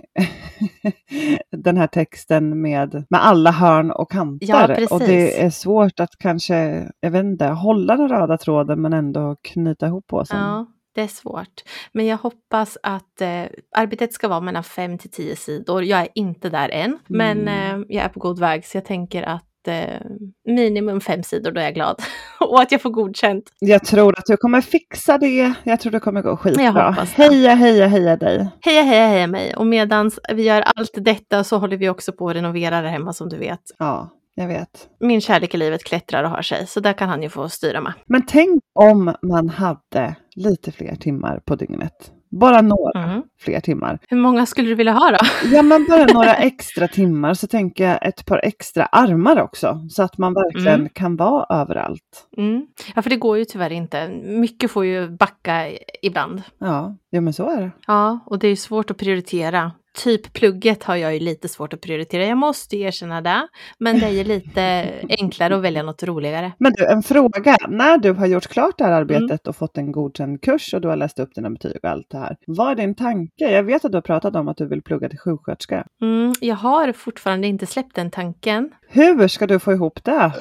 den 1.52 1.78
här 1.78 1.88
texten 1.88 2.62
med, 2.62 3.06
med 3.10 3.26
alla 3.26 3.52
hörn 3.52 3.92
och 3.92 4.12
kanter. 4.12 4.48
Ja, 4.80 4.88
och 4.92 5.00
det 5.00 5.42
är 5.42 5.50
svårt 5.50 6.00
att 6.00 6.18
kanske, 6.18 6.90
jag 7.00 7.12
vet 7.12 7.24
inte, 7.24 7.46
hålla 7.46 7.98
den 7.98 8.10
röda 8.10 8.38
tråden 8.38 8.82
men 8.82 8.94
ändå 8.94 9.36
knyta 9.42 9.88
ihop 9.88 10.08
påsen. 10.08 10.40
Ja. 10.40 10.66
Det 10.96 11.02
är 11.02 11.08
svårt. 11.08 11.64
Men 11.92 12.06
jag 12.06 12.18
hoppas 12.18 12.78
att 12.84 13.22
eh, 13.22 13.44
arbetet 13.76 14.14
ska 14.14 14.28
vara 14.28 14.40
mellan 14.40 14.64
5 14.64 14.98
till 14.98 15.10
10 15.10 15.36
sidor. 15.36 15.84
Jag 15.84 16.02
är 16.02 16.08
inte 16.16 16.50
där 16.50 16.70
än, 16.70 17.00
men 17.08 17.42
mm. 17.42 17.82
eh, 17.82 17.86
jag 17.90 18.06
är 18.06 18.10
på 18.10 18.20
god 18.20 18.40
väg. 18.40 18.66
Så 18.66 18.78
jag 18.78 18.86
tänker 18.86 19.24
att 19.24 19.46
eh, 19.68 20.02
minimum 20.46 21.02
fem 21.02 21.24
sidor, 21.24 21.52
då 21.52 21.60
är 21.62 21.66
jag 21.66 21.74
glad. 21.74 22.02
och 22.40 22.62
att 22.62 22.72
jag 22.72 22.82
får 22.82 22.90
godkänt. 22.90 23.44
Jag 23.60 23.86
tror 23.86 24.20
att 24.20 24.26
du 24.26 24.38
kommer 24.38 24.62
fixa 24.62 25.18
det. 25.18 25.54
Jag 25.64 25.80
tror 25.80 25.92
det 25.92 26.00
kommer 26.00 26.22
gå 26.22 26.38
skitbra. 26.38 26.92
Heja, 26.92 27.54
heja, 27.54 27.88
heja 27.88 28.18
dig. 28.18 28.50
Heja, 28.62 28.82
heja, 28.82 29.08
heja 29.08 29.28
mig. 29.28 29.56
Och 29.56 29.68
medan 29.68 30.12
vi 30.34 30.44
gör 30.44 30.62
allt 30.62 30.94
detta 30.96 31.44
så 31.44 31.58
håller 31.58 31.78
vi 31.78 31.90
också 31.90 32.12
på 32.12 32.30
att 32.30 32.36
renovera 32.36 32.82
det 32.82 32.90
hemma 32.90 33.14
som 33.14 33.30
du 33.30 33.38
vet. 33.38 33.62
Ja. 33.80 34.10
Jag 34.36 34.48
vet. 34.48 34.88
Min 35.00 35.22
kärlek 35.22 35.54
i 35.54 35.58
livet 35.58 35.84
klättrar 35.84 36.24
och 36.24 36.30
har 36.30 36.42
sig, 36.42 36.68
så 36.68 36.80
där 36.80 36.94
kan 36.94 37.10
han 37.10 37.24
ju 37.24 37.30
få 37.30 37.50
styra 37.50 37.82
med. 37.82 37.94
Men 38.06 38.26
tänk 38.26 38.62
om 38.74 39.16
man 39.22 39.50
hade 39.50 40.16
lite 40.36 40.72
fler 40.72 40.96
timmar 40.96 41.42
på 41.46 41.56
dygnet. 41.56 42.12
Bara 42.40 42.62
några 42.62 43.04
mm. 43.04 43.24
fler 43.40 43.60
timmar. 43.60 44.00
Hur 44.08 44.18
många 44.18 44.46
skulle 44.46 44.68
du 44.70 44.76
vilja 44.76 44.94
ha 44.94 45.12
då? 45.12 45.18
Ja, 45.52 45.62
men 45.62 45.86
bara 45.90 46.06
några 46.14 46.36
extra 46.36 46.88
timmar. 46.88 47.34
Så 47.34 47.48
tänker 47.48 47.88
jag 47.88 48.08
ett 48.08 48.26
par 48.26 48.40
extra 48.44 48.86
armar 48.86 49.42
också. 49.42 49.88
Så 49.90 50.04
att 50.04 50.18
man 50.18 50.34
verkligen 50.34 50.80
mm. 50.80 50.90
kan 50.90 51.16
vara 51.16 51.62
överallt. 51.62 52.28
Mm. 52.38 52.68
Ja, 52.96 53.02
för 53.02 53.10
det 53.10 53.16
går 53.16 53.38
ju 53.38 53.46
tyvärr 53.46 53.72
inte. 53.72 54.10
Mycket 54.26 54.72
får 54.72 54.86
ju 54.86 55.10
backa 55.10 55.68
ibland. 56.02 56.42
Ja, 56.58 56.96
ja 57.10 57.22
men 57.22 57.34
så 57.34 57.50
är 57.50 57.62
det. 57.62 57.72
Ja, 57.88 58.20
och 58.26 58.40
det 58.40 58.48
är 58.48 58.56
svårt 58.56 58.92
att 58.92 58.98
prioritera 58.98 59.72
typ 59.94 60.34
plugget 60.34 60.84
har 60.84 60.96
jag 60.96 61.14
ju 61.14 61.20
lite 61.20 61.48
svårt 61.48 61.74
att 61.74 61.82
prioritera. 61.82 62.26
Jag 62.26 62.38
måste 62.38 62.78
erkänna 62.78 63.22
det. 63.22 63.48
Men 63.78 64.00
det 64.00 64.06
är 64.06 64.12
ju 64.12 64.24
lite 64.24 64.92
enklare 65.20 65.56
att 65.56 65.62
välja 65.62 65.84
något 65.84 66.04
roligare. 66.04 66.52
Men 66.58 66.74
du, 66.74 66.86
en 66.86 67.04
fråga. 67.04 67.58
När 67.70 67.98
du 67.98 68.12
har 68.12 68.26
gjort 68.26 68.48
klart 68.48 68.78
det 68.78 68.84
här 68.84 68.92
arbetet 68.92 69.30
mm. 69.30 69.40
och 69.46 69.56
fått 69.56 69.78
en 69.78 69.92
godkänd 69.92 70.42
kurs 70.42 70.74
och 70.74 70.82
du 70.82 70.88
har 70.88 70.96
läst 70.96 71.20
upp 71.20 71.36
dina 71.36 71.50
betyg 71.50 71.78
och 71.84 71.90
allt 71.90 72.10
det 72.10 72.18
här. 72.18 72.38
Vad 72.48 72.72
är 72.72 72.76
din 72.76 72.96
tanke? 72.96 73.52
Jag 73.52 73.64
vet 73.64 73.86
att 73.86 73.92
du 73.92 73.98
har 73.98 74.02
pratat 74.02 74.36
om 74.36 74.48
att 74.48 74.58
du 74.58 74.68
vill 74.68 74.82
plugga 74.82 75.10
till 75.10 75.20
sjuksköterska. 75.20 75.88
Mm, 76.02 76.34
jag 76.42 76.56
har 76.56 76.94
fortfarande 76.94 77.48
inte 77.48 77.66
släppt 77.66 77.96
den 77.96 78.12
tanken. 78.12 78.72
Hur 78.88 79.28
ska 79.28 79.48
du 79.48 79.60
få 79.60 79.74
ihop 79.74 80.04
det? 80.04 80.32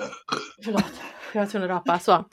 Förlåt, 0.65 0.85
jag 1.33 1.41
var 1.41 1.47
tvungen 1.47 1.71
att 1.71 1.77
rapa. 1.77 1.99
Så. 1.99 2.25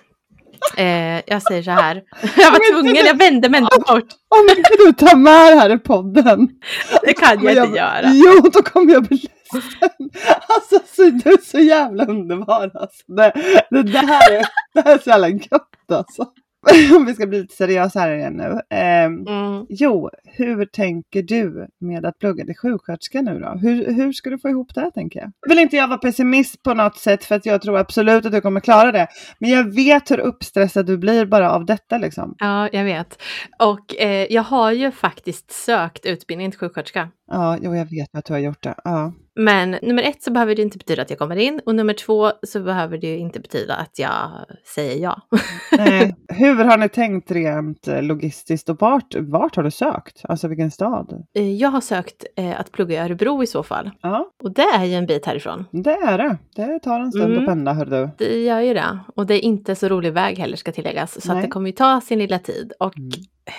Eh, 0.78 1.22
jag 1.26 1.42
säger 1.42 1.64
så 1.64 1.72
här. 1.72 2.04
Jag 2.38 2.52
var 2.52 2.72
tvungen, 2.72 3.06
jag 3.06 3.18
vände 3.18 3.50
mig 3.50 3.58
ändå 3.58 3.80
bort. 3.80 4.08
Om 4.30 4.58
inte 4.58 4.72
du 4.86 4.94
tar 4.94 5.16
med 5.16 5.52
det 5.52 5.60
här 5.60 5.70
i 5.70 5.78
podden. 5.78 6.50
Det 7.04 7.14
kan 7.14 7.44
jag, 7.44 7.56
jag 7.56 7.66
inte 7.66 7.78
göra. 7.78 8.12
Jo, 8.14 8.50
då 8.54 8.62
kommer 8.62 8.94
jag 8.94 9.04
bli 9.04 9.18
ledsen. 9.18 9.90
Alltså, 10.48 10.80
så, 10.96 11.04
du 11.04 11.32
är 11.32 11.46
så 11.46 11.60
jävla 11.60 12.06
underbar. 12.06 12.72
Alltså. 12.74 13.04
Det, 13.08 13.34
det, 13.70 13.84
det, 13.84 14.00
här 14.00 14.32
är, 14.32 14.46
det 14.74 14.82
här 14.86 14.94
är 14.94 14.98
så 14.98 15.10
jävla 15.10 15.30
gött 15.30 15.92
alltså. 15.92 16.26
om 16.96 17.06
vi 17.06 17.14
ska 17.14 17.28
bli 17.28 17.42
lite 17.42 17.56
seriösa 17.56 18.00
här 18.00 18.12
igen 18.12 18.34
nu. 18.34 18.78
Eh, 18.78 19.06
mm. 19.06 19.66
Jo, 19.70 20.10
hur 20.24 20.66
tänker 20.66 21.24
du 21.24 21.68
med 21.80 22.06
att 22.06 22.20
plugga 22.20 22.46
till 22.46 22.58
sjuksköterska 22.58 23.22
nu 23.22 23.40
då? 23.40 23.50
Hur, 23.50 23.94
hur 23.94 24.14
ska 24.14 24.30
du 24.30 24.40
få 24.40 24.50
ihop 24.50 24.76
det 24.76 24.82
här 24.82 24.92
tänker 24.92 25.20
jag? 25.20 25.32
Vill 25.50 25.60
inte 25.60 25.76
jag 25.76 25.88
vara 25.88 25.98
pessimist 25.98 26.64
på 26.64 26.74
något 26.74 26.98
sätt 26.98 27.26
för 27.26 27.36
att 27.36 27.46
jag 27.46 27.62
tror 27.62 27.78
absolut 27.78 28.26
att 28.26 28.32
du 28.32 28.42
kommer 28.42 28.60
klara 28.60 28.92
det. 28.92 29.08
Men 29.40 29.50
jag 29.50 29.76
vet 29.76 30.12
hur 30.12 30.20
uppstressad 30.20 30.86
du 30.86 30.98
blir 30.98 31.26
bara 31.26 31.52
av 31.52 31.66
detta 31.66 31.98
liksom. 31.98 32.36
Ja, 32.38 32.70
jag 32.72 32.84
vet. 32.84 33.22
Och 33.60 33.96
eh, 34.02 34.28
jag 34.30 34.44
har 34.44 34.72
ju 34.72 34.92
faktiskt 34.92 35.52
sökt 35.52 36.06
utbildning 36.06 36.52
till 36.52 36.60
sjuksköterska. 36.60 37.10
Ja, 37.32 37.58
jo, 37.62 37.76
jag 37.76 37.86
vet 37.86 38.16
att 38.16 38.26
du 38.26 38.34
har 38.34 38.40
gjort 38.40 38.64
det. 38.64 38.76
Ja. 38.84 39.14
Men 39.40 39.78
nummer 39.82 40.04
ett 40.04 40.24
så 40.24 40.32
behöver 40.32 40.56
det 40.56 40.62
inte 40.62 40.78
betyda 40.78 41.02
att 41.02 41.10
jag 41.10 41.20
kommer 41.20 41.36
in 41.36 41.62
och 41.66 41.76
nummer 41.76 41.94
två 41.94 42.32
så 42.44 42.60
behöver 42.60 42.98
det 42.98 43.18
inte 43.18 43.40
betyda 43.40 43.76
att 43.76 44.00
jag 44.00 44.30
säger 44.76 45.04
ja. 45.04 45.22
Nej. 45.78 46.16
Hur 46.28 46.56
har 46.56 46.78
ni 46.78 46.90
tänkt 46.90 47.32
rent 47.32 47.88
eh, 47.88 48.04
logistiskt 48.04 48.70
och 48.70 48.78
vart, 48.80 49.16
vart 49.16 49.56
har 49.56 49.64
du 49.64 49.72
sökt? 49.72 50.22
Alltså 50.24 50.48
vilken 50.48 50.72
stad? 50.72 51.26
Eh, 51.36 51.52
jag 51.56 51.70
har 51.70 51.82
sökt 51.82 52.26
eh, 52.36 52.60
att 52.60 52.72
plugga 52.72 52.96
i 52.96 53.06
Örebro 53.06 53.44
i 53.44 53.48
så 53.48 53.64
fall. 53.64 53.92
Ja. 54.02 54.32
Och 54.44 54.54
det 54.54 54.68
är 54.76 54.86
ju 54.86 54.94
en 54.94 55.06
bit 55.06 55.26
härifrån. 55.26 55.66
Det 55.72 55.94
är 55.96 56.18
det. 56.18 56.38
Det 56.56 56.80
tar 56.80 57.00
en 57.00 57.12
stund 57.12 57.32
mm. 57.32 57.40
att 57.40 57.46
pendla 57.46 57.74
hör 57.74 57.86
du. 57.86 58.10
Det 58.18 58.44
gör 58.44 58.60
ju 58.60 58.74
det. 58.74 59.00
Och 59.16 59.26
det 59.26 59.34
är 59.34 59.42
inte 59.42 59.76
så 59.76 59.88
rolig 59.88 60.14
väg 60.14 60.38
heller 60.38 60.58
ska 60.58 60.72
tilläggas. 60.72 61.26
Så 61.26 61.34
det 61.34 61.48
kommer 61.48 61.68
ju 61.68 61.74
ta 61.74 62.02
sin 62.02 62.20
lilla 62.20 62.40
tid. 62.40 62.74
Och 62.80 62.98
mm. 62.98 63.10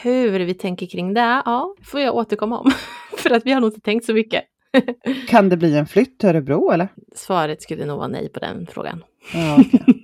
hur 0.03 0.41
vi 0.41 0.55
tänker 0.55 0.87
kring 0.87 1.15
det, 1.15 1.43
ja, 1.45 1.75
får 1.83 2.01
jag 2.01 2.15
återkomma 2.15 2.59
om. 2.59 2.71
För 3.17 3.31
att 3.31 3.47
vi 3.47 3.53
har 3.53 3.61
nog 3.61 3.69
inte 3.69 3.81
tänkt 3.81 4.07
så 4.07 4.13
mycket 4.13 4.45
kan 5.29 5.49
det 5.49 5.57
bli 5.57 5.77
en 5.77 5.87
flytt 5.87 6.19
till 6.19 6.29
Örebro 6.29 6.71
eller? 6.71 6.89
Svaret 7.15 7.63
skulle 7.63 7.87
nog 7.87 7.99
vara 7.99 8.09
nej 8.09 8.29
på 8.29 8.41
den 8.41 8.67
frågan. 8.67 9.05
Ja, 9.33 9.61
okay. 9.61 10.01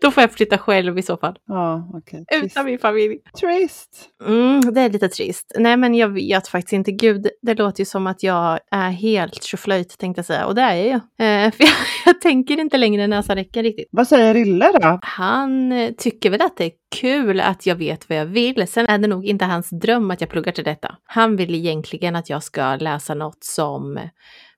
Då 0.00 0.10
får 0.10 0.20
jag 0.22 0.32
flytta 0.32 0.58
själv 0.58 0.98
i 0.98 1.02
så 1.02 1.16
fall. 1.16 1.34
Ja, 1.46 1.90
okay. 1.94 2.24
Utan 2.42 2.66
min 2.66 2.78
familj. 2.78 3.18
Trist. 3.40 4.08
Mm, 4.26 4.74
det 4.74 4.80
är 4.80 4.90
lite 4.90 5.08
trist. 5.08 5.52
Nej, 5.58 5.76
men 5.76 5.94
jag 5.94 6.08
vet 6.08 6.48
faktiskt 6.48 6.72
inte. 6.72 6.92
Gud, 6.92 7.28
det 7.42 7.54
låter 7.54 7.80
ju 7.80 7.84
som 7.84 8.06
att 8.06 8.22
jag 8.22 8.58
är 8.70 8.90
helt 8.90 9.42
tjoflöjt 9.42 9.98
tänkte 9.98 10.18
jag 10.18 10.26
säga. 10.26 10.46
Och 10.46 10.54
det 10.54 10.62
är 10.62 10.74
jag 10.74 10.86
ju. 10.86 10.94
Eh, 10.94 11.52
för 11.56 11.64
jag, 11.64 11.72
jag, 12.06 12.20
tänker 12.20 12.60
inte 12.60 12.78
längre 12.78 13.06
näsan 13.06 13.36
räcker 13.36 13.62
riktigt. 13.62 13.88
Vad 13.90 14.08
säger 14.08 14.34
Rille 14.34 14.72
då? 14.72 14.98
Han 15.02 15.72
eh, 15.72 15.90
tycker 15.98 16.30
väl 16.30 16.42
att 16.42 16.56
det 16.56 16.64
är 16.64 16.72
kul 17.00 17.40
att 17.40 17.66
jag 17.66 17.76
vet 17.76 18.08
vad 18.08 18.18
jag 18.18 18.26
vill. 18.26 18.68
Sen 18.68 18.86
är 18.86 18.98
det 18.98 19.08
nog 19.08 19.26
inte 19.26 19.44
hans 19.44 19.70
dröm 19.70 20.10
att 20.10 20.20
jag 20.20 20.30
pluggar 20.30 20.52
till 20.52 20.64
detta. 20.64 20.96
Han 21.04 21.36
vill 21.36 21.54
egentligen 21.54 22.16
att 22.16 22.30
jag 22.30 22.42
ska 22.42 22.76
läsa 22.76 23.14
något 23.14 23.44
som 23.44 23.98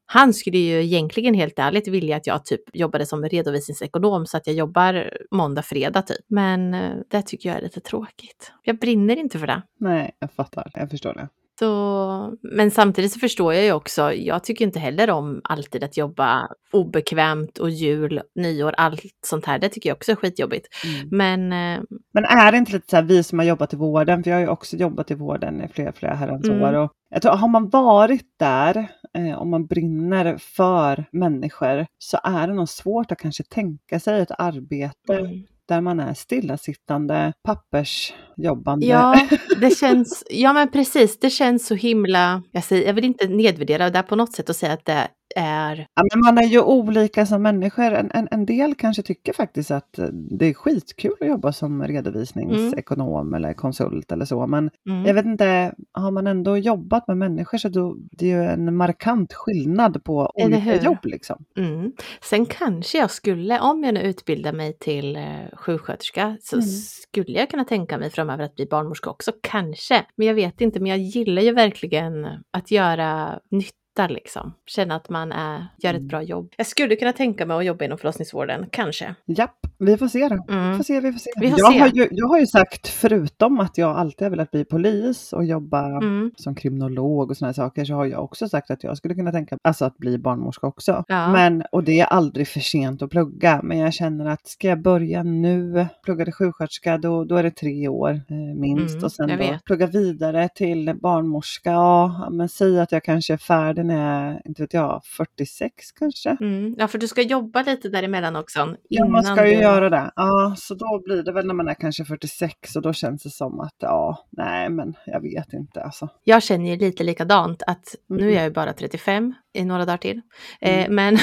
han 0.06 0.34
skulle 0.34 0.58
ju 0.58 0.82
egentligen 0.82 1.34
helt 1.34 1.58
ärligt 1.58 1.88
vilja 1.88 2.16
att 2.16 2.26
jag 2.26 2.44
typ 2.44 2.60
jobbade 2.72 3.06
som 3.06 3.24
redovisningsekonom 3.24 4.26
så 4.26 4.36
att 4.36 4.46
jag 4.46 4.56
jobbar 4.56 5.10
måndag, 5.30 5.62
fredag 5.62 6.02
typ. 6.02 6.24
Men 6.28 6.74
eh, 6.74 6.92
det 7.10 7.22
tycker 7.22 7.48
jag 7.48 7.58
är 7.58 7.62
lite 7.62 7.80
tråkigt. 7.80 8.52
Jag 8.62 8.78
brinner 8.78 9.16
inte 9.16 9.38
för 9.38 9.46
det. 9.46 9.62
Nej, 9.80 10.16
jag 10.18 10.32
fattar. 10.32 10.70
Jag 10.74 10.90
förstår 10.90 11.14
det. 11.14 11.28
Så, 11.58 12.36
men 12.42 12.70
samtidigt 12.70 13.12
så 13.12 13.18
förstår 13.18 13.54
jag 13.54 13.64
ju 13.64 13.72
också, 13.72 14.12
jag 14.12 14.44
tycker 14.44 14.64
inte 14.64 14.78
heller 14.78 15.10
om 15.10 15.40
alltid 15.44 15.84
att 15.84 15.96
jobba 15.96 16.48
obekvämt 16.72 17.58
och 17.58 17.70
jul, 17.70 18.20
nyår, 18.34 18.74
allt 18.76 19.00
sånt 19.26 19.46
här. 19.46 19.58
Det 19.58 19.68
tycker 19.68 19.90
jag 19.90 19.96
också 19.96 20.12
är 20.12 20.16
skitjobbigt. 20.16 20.66
Mm. 20.84 21.08
Men, 21.10 21.52
eh, 21.52 21.82
men 22.14 22.24
är 22.24 22.52
det 22.52 22.58
inte 22.58 22.72
lite 22.72 22.90
så 22.90 22.96
här, 22.96 23.02
vi 23.02 23.22
som 23.22 23.38
har 23.38 23.46
jobbat 23.46 23.72
i 23.72 23.76
vården, 23.76 24.22
för 24.22 24.30
jag 24.30 24.36
har 24.36 24.42
ju 24.42 24.48
också 24.48 24.76
jobbat 24.76 25.10
i 25.10 25.14
vården 25.14 25.62
i 25.62 25.68
flera, 25.68 25.92
flera 25.92 26.14
herrans 26.14 26.48
mm. 26.48 26.62
år. 26.62 26.72
Och 26.72 26.92
jag 27.10 27.22
tror, 27.22 27.32
har 27.32 27.48
man 27.48 27.68
varit 27.68 28.26
där, 28.38 28.88
eh, 29.16 29.38
om 29.38 29.50
man 29.50 29.66
brinner 29.66 30.36
för 30.38 31.04
människor, 31.10 31.86
så 31.98 32.18
är 32.24 32.46
det 32.46 32.54
nog 32.54 32.68
svårt 32.68 33.12
att 33.12 33.18
kanske 33.18 33.42
tänka 33.42 34.00
sig 34.00 34.20
ett 34.20 34.30
arbete 34.38 35.14
mm 35.18 35.42
där 35.68 35.80
man 35.80 36.00
är 36.00 36.14
stillasittande, 36.14 37.32
pappersjobbande. 37.42 38.86
Ja, 38.86 39.28
det 39.60 39.70
känns, 39.70 40.24
ja 40.30 40.52
men 40.52 40.70
precis, 40.70 41.18
det 41.18 41.30
känns 41.30 41.66
så 41.66 41.74
himla, 41.74 42.42
jag, 42.52 42.64
säger, 42.64 42.86
jag 42.86 42.94
vill 42.94 43.04
inte 43.04 43.28
nedvärdera 43.28 43.90
det 43.90 44.02
på 44.02 44.16
något 44.16 44.32
sätt 44.32 44.48
och 44.48 44.56
säga 44.56 44.72
att 44.72 44.84
det 44.84 45.08
är... 45.36 45.86
Ja, 45.94 46.02
men 46.14 46.20
man 46.20 46.44
är 46.44 46.48
ju 46.48 46.60
olika 46.60 47.26
som 47.26 47.42
människor. 47.42 47.92
En, 47.92 48.10
en, 48.14 48.28
en 48.30 48.46
del 48.46 48.74
kanske 48.74 49.02
tycker 49.02 49.32
faktiskt 49.32 49.70
att 49.70 49.98
det 50.12 50.46
är 50.46 50.54
skitkul 50.54 51.14
att 51.20 51.28
jobba 51.28 51.52
som 51.52 51.84
redovisningsekonom 51.84 53.26
mm. 53.26 53.34
eller 53.34 53.54
konsult 53.54 54.12
eller 54.12 54.24
så. 54.24 54.46
Men 54.46 54.70
mm. 54.88 55.06
jag 55.06 55.14
vet 55.14 55.24
inte, 55.24 55.74
har 55.92 56.10
man 56.10 56.26
ändå 56.26 56.56
jobbat 56.56 57.08
med 57.08 57.16
människor 57.16 57.58
så 57.58 57.68
då, 57.68 57.96
det 58.10 58.32
är 58.32 58.42
ju 58.42 58.44
en 58.44 58.76
markant 58.76 59.32
skillnad 59.32 60.04
på 60.04 60.32
olika 60.34 60.82
jobb. 60.82 60.98
Liksom. 61.02 61.44
Mm. 61.56 61.92
Sen 62.22 62.46
kanske 62.46 62.98
jag 62.98 63.10
skulle, 63.10 63.60
om 63.60 63.84
jag 63.84 63.94
nu 63.94 64.00
utbildar 64.00 64.52
mig 64.52 64.78
till 64.78 65.16
eh, 65.16 65.22
sjuksköterska, 65.52 66.36
så 66.40 66.56
mm. 66.56 66.66
skulle 66.66 67.38
jag 67.38 67.50
kunna 67.50 67.64
tänka 67.64 67.98
mig 67.98 68.10
framöver 68.10 68.44
att 68.44 68.54
bli 68.54 68.66
barnmorska 68.66 69.10
också. 69.10 69.32
Kanske, 69.42 70.06
men 70.16 70.26
jag 70.26 70.34
vet 70.34 70.60
inte. 70.60 70.80
Men 70.80 70.90
jag 70.90 70.98
gillar 70.98 71.42
ju 71.42 71.52
verkligen 71.52 72.26
att 72.50 72.70
göra 72.70 73.40
nytta 73.50 73.85
lättar 73.96 74.14
liksom. 74.14 74.52
Känna 74.66 74.94
att 74.94 75.08
man 75.08 75.32
är, 75.32 75.66
gör 75.78 75.90
ett 75.90 75.96
mm. 75.96 76.08
bra 76.08 76.22
jobb. 76.22 76.52
Jag 76.56 76.66
skulle 76.66 76.96
kunna 76.96 77.12
tänka 77.12 77.46
mig 77.46 77.56
att 77.56 77.64
jobba 77.64 77.84
inom 77.84 77.98
förlossningsvården, 77.98 78.66
kanske. 78.72 79.14
Japp, 79.26 79.66
vi 79.78 79.96
får 79.96 80.08
se 80.08 80.28
då. 80.28 80.44
Mm. 80.48 80.76
Får 80.76 80.84
se, 80.84 81.00
vi 81.00 81.12
får 81.12 81.18
se. 81.18 81.30
Vi 81.40 81.50
får 81.50 81.58
jag, 81.58 81.72
se. 81.72 81.78
Har 81.78 81.88
ju, 81.88 82.08
jag 82.10 82.28
har 82.28 82.38
ju 82.38 82.46
sagt, 82.46 82.88
förutom 82.88 83.60
att 83.60 83.78
jag 83.78 83.96
alltid 83.96 84.22
har 84.22 84.30
velat 84.30 84.50
bli 84.50 84.64
polis 84.64 85.32
och 85.32 85.44
jobba 85.44 85.86
mm. 85.86 86.32
som 86.36 86.54
kriminolog 86.54 87.30
och 87.30 87.36
sådana 87.36 87.54
saker, 87.54 87.84
så 87.84 87.94
har 87.94 88.06
jag 88.06 88.24
också 88.24 88.48
sagt 88.48 88.70
att 88.70 88.84
jag 88.84 88.96
skulle 88.96 89.14
kunna 89.14 89.32
tänka 89.32 89.54
mig 89.54 89.60
alltså 89.64 89.84
att 89.84 89.98
bli 89.98 90.18
barnmorska 90.18 90.66
också. 90.66 91.04
Ja. 91.08 91.32
Men, 91.32 91.62
och 91.72 91.84
det 91.84 92.00
är 92.00 92.06
aldrig 92.06 92.48
för 92.48 92.60
sent 92.60 93.02
att 93.02 93.10
plugga, 93.10 93.60
men 93.62 93.78
jag 93.78 93.94
känner 93.94 94.26
att 94.26 94.46
ska 94.46 94.68
jag 94.68 94.82
börja 94.82 95.22
nu, 95.22 95.86
plugga 96.04 96.24
till 96.24 96.34
sjuksköterska, 96.34 96.98
då, 96.98 97.24
då 97.24 97.36
är 97.36 97.42
det 97.42 97.50
tre 97.50 97.88
år 97.88 98.10
eh, 98.10 98.36
minst. 98.36 98.94
Mm, 98.94 99.04
och 99.04 99.12
sen 99.12 99.28
då 99.28 99.58
plugga 99.66 99.86
vidare 99.86 100.48
till 100.54 100.94
barnmorska, 101.02 101.70
ja, 101.70 102.28
men 102.30 102.48
säg 102.48 102.80
att 102.80 102.92
jag 102.92 103.04
kanske 103.04 103.32
är 103.32 103.38
färdig 103.38 103.85
när 103.86 104.30
jag, 104.32 104.40
inte 104.44 104.62
vet 104.62 104.74
jag, 104.74 105.02
46 105.04 105.92
kanske. 105.92 106.36
Mm. 106.40 106.74
Ja, 106.78 106.88
för 106.88 106.98
du 106.98 107.08
ska 107.08 107.22
jobba 107.22 107.62
lite 107.62 107.88
däremellan 107.88 108.36
också. 108.36 108.76
Ja, 108.88 109.06
man 109.06 109.24
ska 109.24 109.48
ju 109.48 109.54
du... 109.54 109.62
göra 109.62 109.90
det. 109.90 110.10
Ja, 110.16 110.54
så 110.58 110.74
då 110.74 111.02
blir 111.04 111.22
det 111.22 111.32
väl 111.32 111.46
när 111.46 111.54
man 111.54 111.68
är 111.68 111.74
kanske 111.74 112.04
46 112.04 112.76
och 112.76 112.82
då 112.82 112.92
känns 112.92 113.22
det 113.22 113.30
som 113.30 113.60
att 113.60 113.74
ja, 113.78 114.26
nej, 114.30 114.70
men 114.70 114.94
jag 115.06 115.20
vet 115.20 115.52
inte 115.52 115.82
alltså. 115.82 116.08
Jag 116.24 116.42
känner 116.42 116.70
ju 116.70 116.76
lite 116.76 117.04
likadant 117.04 117.62
att 117.66 117.94
mm. 118.10 118.22
nu 118.22 118.30
är 118.30 118.34
jag 118.34 118.44
ju 118.44 118.50
bara 118.50 118.72
35 118.72 119.34
i 119.54 119.64
några 119.64 119.84
dagar 119.84 119.98
till. 119.98 120.20
Eh, 120.60 120.74
mm. 120.74 120.84
Eh, 120.84 120.90
men 120.90 121.18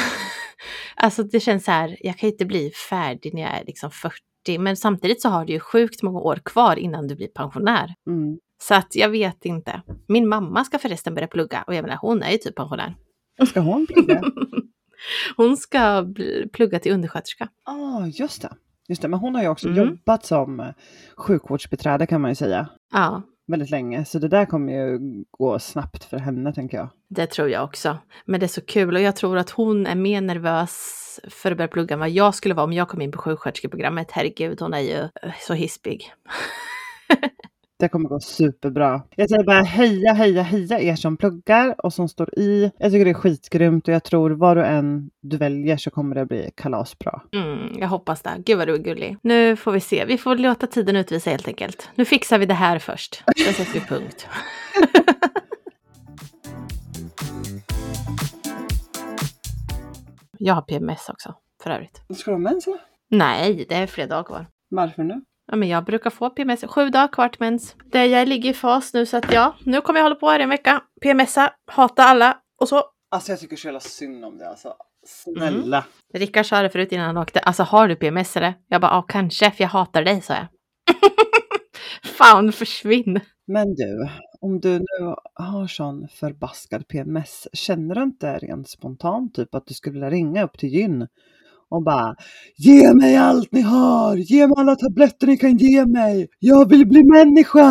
alltså 0.95 1.23
det 1.23 1.39
känns 1.39 1.65
så 1.65 1.71
här, 1.71 1.97
jag 1.99 2.17
kan 2.17 2.29
inte 2.29 2.45
bli 2.45 2.71
färdig 2.89 3.33
när 3.33 3.41
jag 3.41 3.51
är 3.51 3.65
liksom 3.65 3.91
40 3.91 4.13
men 4.59 4.77
samtidigt 4.77 5.21
så 5.21 5.29
har 5.29 5.45
du 5.45 5.53
ju 5.53 5.59
sjukt 5.59 6.03
många 6.03 6.19
år 6.19 6.39
kvar 6.45 6.79
innan 6.79 7.07
du 7.07 7.15
blir 7.15 7.27
pensionär. 7.27 7.93
Mm. 8.07 8.37
Så 8.67 8.75
att 8.75 8.95
jag 8.95 9.09
vet 9.09 9.45
inte. 9.45 9.81
Min 10.07 10.27
mamma 10.27 10.63
ska 10.63 10.79
förresten 10.79 11.15
börja 11.15 11.27
plugga 11.27 11.63
och 11.67 11.75
jag 11.75 11.81
menar 11.81 11.97
hon 12.01 12.23
är 12.23 12.31
ju 12.31 12.37
typ 12.37 12.55
pensionär. 12.55 12.95
Ska 13.47 13.59
hon 13.59 13.87
plugga? 13.87 14.21
hon 15.37 15.57
ska 15.57 16.05
plugga 16.53 16.79
till 16.79 16.93
undersköterska. 16.93 17.47
Ja, 17.65 17.71
ah, 17.73 18.05
just 18.05 18.41
det. 18.41 18.53
Just 18.87 19.01
det, 19.01 19.07
men 19.07 19.19
hon 19.19 19.35
har 19.35 19.41
ju 19.41 19.47
också 19.47 19.67
mm. 19.67 19.79
jobbat 19.79 20.25
som 20.25 20.59
eh, 20.59 20.67
sjukvårdsbiträde 21.17 22.05
kan 22.05 22.21
man 22.21 22.31
ju 22.31 22.35
säga. 22.35 22.69
Ja. 22.93 23.21
Väldigt 23.47 23.69
länge, 23.69 24.05
så 24.05 24.19
det 24.19 24.27
där 24.27 24.45
kommer 24.45 24.73
ju 24.73 24.99
gå 25.31 25.59
snabbt 25.59 26.03
för 26.03 26.17
henne 26.17 26.53
tänker 26.53 26.77
jag. 26.77 26.89
Det 27.09 27.27
tror 27.27 27.49
jag 27.49 27.63
också. 27.63 27.97
Men 28.25 28.39
det 28.39 28.45
är 28.45 28.47
så 28.47 28.61
kul 28.61 28.95
och 28.95 29.01
jag 29.01 29.15
tror 29.15 29.37
att 29.37 29.49
hon 29.49 29.87
är 29.87 29.95
mer 29.95 30.21
nervös 30.21 31.19
för 31.29 31.51
att 31.51 31.57
börja 31.57 31.67
plugga 31.67 31.93
än 31.93 31.99
vad 31.99 32.09
jag 32.09 32.35
skulle 32.35 32.53
vara 32.53 32.63
om 32.63 32.73
jag 32.73 32.87
kom 32.87 33.01
in 33.01 33.11
på 33.11 33.17
sjuksköterskeprogrammet. 33.17 34.11
Herregud, 34.11 34.61
hon 34.61 34.73
är 34.73 34.79
ju 34.79 34.99
eh, 34.99 35.33
så 35.39 35.53
hispig. 35.53 36.13
Det 37.83 37.89
kommer 37.89 38.09
gå 38.09 38.19
superbra. 38.19 39.01
Jag 39.15 39.29
säger 39.29 39.43
bara 39.43 39.61
heja, 39.61 40.13
heja, 40.13 40.41
heja 40.41 40.79
er 40.79 40.95
som 40.95 41.17
pluggar 41.17 41.85
och 41.85 41.93
som 41.93 42.09
står 42.09 42.39
i. 42.39 42.71
Jag 42.77 42.91
tycker 42.91 43.05
det 43.05 43.11
är 43.11 43.13
skitgrymt 43.13 43.87
och 43.87 43.93
jag 43.93 44.03
tror 44.03 44.31
var 44.31 44.55
du 44.55 44.65
än 44.65 45.09
du 45.21 45.37
väljer 45.37 45.77
så 45.77 45.91
kommer 45.91 46.15
det 46.15 46.25
bli 46.25 46.51
kalasbra. 46.55 47.21
Mm, 47.31 47.79
jag 47.79 47.87
hoppas 47.87 48.21
det. 48.21 48.29
Gud 48.45 48.57
vad 48.57 48.67
du 48.67 48.73
är 48.73 48.77
gullig. 48.77 49.17
Nu 49.21 49.55
får 49.55 49.71
vi 49.71 49.79
se. 49.79 50.05
Vi 50.05 50.17
får 50.17 50.35
låta 50.35 50.67
tiden 50.67 50.95
utvisa 50.95 51.29
helt 51.29 51.47
enkelt. 51.47 51.89
Nu 51.95 52.05
fixar 52.05 52.37
vi 52.37 52.45
det 52.45 52.53
här 52.53 52.79
först. 52.79 53.23
Sen 53.45 53.53
sätter 53.53 53.73
vi 53.73 53.79
punkt. 53.79 54.27
jag 60.37 60.53
har 60.53 60.61
PMS 60.61 61.09
också 61.09 61.35
för 61.63 61.69
övrigt. 61.71 62.01
Ska 62.15 62.31
du 62.31 62.35
ha 62.35 62.39
mens 62.39 62.67
eller? 62.67 62.79
Nej, 63.09 63.65
det 63.69 63.75
är 63.75 63.87
flera 63.87 64.07
dagar 64.07 64.23
kvar. 64.23 64.45
Varför 64.69 65.03
nu? 65.03 65.21
Ja, 65.51 65.55
men 65.55 65.69
jag 65.69 65.85
brukar 65.85 66.09
få 66.09 66.29
PMS 66.29 66.63
sju 66.67 66.89
dagar 66.89 67.07
kvar 67.07 67.29
till 67.29 67.39
mens. 67.39 67.75
Där 67.91 68.05
jag 68.05 68.27
ligger 68.27 68.49
i 68.49 68.53
fas 68.53 68.93
nu 68.93 69.05
så 69.05 69.17
att 69.17 69.33
ja, 69.33 69.55
nu 69.65 69.81
kommer 69.81 69.99
jag 69.99 70.05
hålla 70.05 70.15
på 70.15 70.29
här 70.29 70.39
en 70.39 70.49
vecka. 70.49 70.81
PMSa, 71.01 71.53
hata 71.67 72.03
alla 72.03 72.37
och 72.61 72.69
så. 72.69 72.83
Alltså 73.11 73.31
jag 73.31 73.39
tycker 73.39 73.55
så 73.55 73.67
jävla 73.67 73.79
synd 73.79 74.25
om 74.25 74.37
det 74.37 74.49
alltså. 74.49 74.73
Snälla. 75.05 75.77
Mm. 75.77 75.89
Rickard 76.13 76.45
sa 76.45 76.61
det 76.61 76.69
förut 76.69 76.91
innan 76.91 77.05
han 77.05 77.17
åkte. 77.17 77.39
Alltså 77.39 77.63
har 77.63 77.87
du 77.87 77.95
PMS 77.95 78.37
eller? 78.37 78.53
Jag 78.67 78.81
bara, 78.81 78.91
ja 78.91 79.01
kanske, 79.01 79.51
för 79.51 79.63
jag 79.63 79.69
hatar 79.69 80.03
dig, 80.03 80.21
sa 80.21 80.33
jag. 80.33 80.45
Fan, 82.03 82.51
försvinn. 82.51 83.19
Men 83.47 83.75
du, 83.75 84.09
om 84.41 84.59
du 84.59 84.79
nu 84.79 85.15
har 85.33 85.67
sån 85.67 86.07
förbaskad 86.07 86.87
PMS, 86.87 87.47
känner 87.53 87.95
du 87.95 88.03
inte 88.03 88.37
rent 88.37 88.69
spontant 88.69 89.35
typ 89.35 89.55
att 89.55 89.67
du 89.67 89.73
skulle 89.73 89.93
vilja 89.93 90.09
ringa 90.09 90.43
upp 90.43 90.57
till 90.57 90.69
gyn 90.69 91.07
och 91.73 91.83
bara 91.83 92.15
Ge 92.57 92.93
mig 92.93 93.17
allt 93.17 93.51
ni 93.51 93.61
har! 93.61 94.15
Ge 94.15 94.47
mig 94.47 94.55
alla 94.57 94.75
tabletter 94.75 95.27
ni 95.27 95.37
kan 95.37 95.57
ge 95.57 95.85
mig! 95.85 96.27
Jag 96.39 96.69
vill 96.69 96.87
bli 96.87 97.03
människa! 97.03 97.69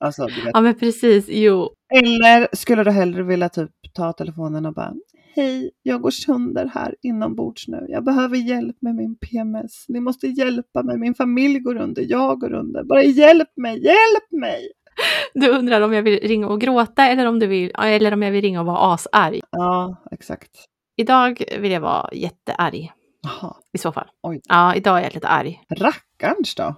Alltså. 0.00 0.28
Ja 0.52 0.60
men 0.60 0.74
precis, 0.74 1.26
jo. 1.28 1.68
Eller 1.94 2.48
skulle 2.52 2.84
du 2.84 2.90
hellre 2.90 3.22
vilja 3.22 3.48
typ 3.48 3.70
ta 3.94 4.12
telefonen 4.12 4.66
och 4.66 4.74
bara 4.74 4.94
Hej, 5.36 5.70
jag 5.82 6.00
går 6.00 6.10
sönder 6.10 6.70
här 6.74 6.94
inombords 7.02 7.68
nu. 7.68 7.86
Jag 7.88 8.04
behöver 8.04 8.36
hjälp 8.36 8.76
med 8.80 8.94
min 8.94 9.16
PMS. 9.16 9.84
Ni 9.88 10.00
måste 10.00 10.26
hjälpa 10.26 10.82
mig. 10.82 10.98
Min 10.98 11.14
familj 11.14 11.58
går 11.58 11.76
under, 11.76 12.06
jag 12.08 12.40
går 12.40 12.52
under. 12.52 12.84
Bara 12.84 13.02
hjälp 13.02 13.48
mig, 13.56 13.84
hjälp 13.84 14.40
mig! 14.40 14.72
Du 15.34 15.50
undrar 15.50 15.80
om 15.80 15.92
jag 15.92 16.02
vill 16.02 16.20
ringa 16.20 16.48
och 16.48 16.60
gråta 16.60 17.06
eller 17.06 17.26
om, 17.26 17.38
du 17.38 17.46
vill, 17.46 17.72
eller 17.78 18.12
om 18.12 18.22
jag 18.22 18.30
vill 18.30 18.42
ringa 18.42 18.60
och 18.60 18.66
vara 18.66 18.94
asarg. 18.94 19.40
Ja, 19.50 19.96
exakt. 20.10 20.50
Idag 20.96 21.42
vill 21.58 21.72
jag 21.72 21.80
vara 21.80 22.08
jättearg. 22.12 22.92
Aha. 23.26 23.56
I 23.72 23.78
så 23.78 23.92
fall. 23.92 24.06
Oj. 24.22 24.40
Ja, 24.48 24.74
idag 24.74 24.98
är 24.98 25.02
jag 25.02 25.14
lite 25.14 25.28
arg. 25.28 25.60
Rackarns 25.70 26.54
då? 26.54 26.74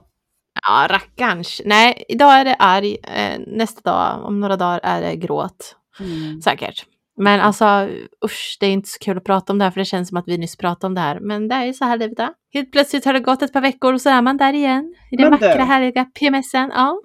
Ja, 0.67 0.87
rackarns. 0.91 1.61
Nej, 1.65 2.05
idag 2.09 2.33
är 2.33 2.45
det 2.45 2.55
arg. 2.55 2.97
Eh, 3.03 3.41
nästa 3.47 3.91
dag, 3.91 4.25
om 4.25 4.41
några 4.41 4.57
dagar, 4.57 4.81
är 4.83 5.01
det 5.01 5.17
gråt. 5.17 5.77
Mm. 6.01 6.41
Säkert. 6.41 6.87
Men 7.21 7.41
alltså 7.41 7.89
usch, 8.25 8.57
det 8.61 8.67
är 8.67 8.71
inte 8.71 8.89
så 8.89 8.99
kul 8.99 9.19
att 9.19 9.25
prata 9.25 9.53
om 9.53 9.59
det 9.59 9.65
här 9.65 9.71
för 9.71 9.81
det 9.81 9.85
känns 9.85 10.09
som 10.09 10.17
att 10.17 10.29
vi 10.29 10.39
nyss 10.39 10.57
pratade 10.57 10.87
om 10.87 10.95
det 10.95 11.01
här. 11.01 11.21
Men 11.21 11.49
det 11.49 11.55
är 11.55 11.65
ju 11.65 11.73
så 11.73 11.85
här 11.85 11.99
livet 11.99 12.19
är. 12.19 12.31
Helt 12.55 12.73
plötsligt 12.73 13.05
har 13.05 13.13
det 13.13 13.21
gått 13.21 13.43
ett 13.43 13.53
par 13.53 13.61
veckor 13.61 13.95
och 13.95 14.01
så 14.01 14.11
är 14.11 14.23
man 14.23 14.37
där 14.37 14.53
igen. 14.53 14.95
I 15.11 15.17
den 15.17 15.31
vackra 15.31 15.65
härliga 15.65 16.05
PMSen. 16.05 16.73
Ja. 16.75 17.01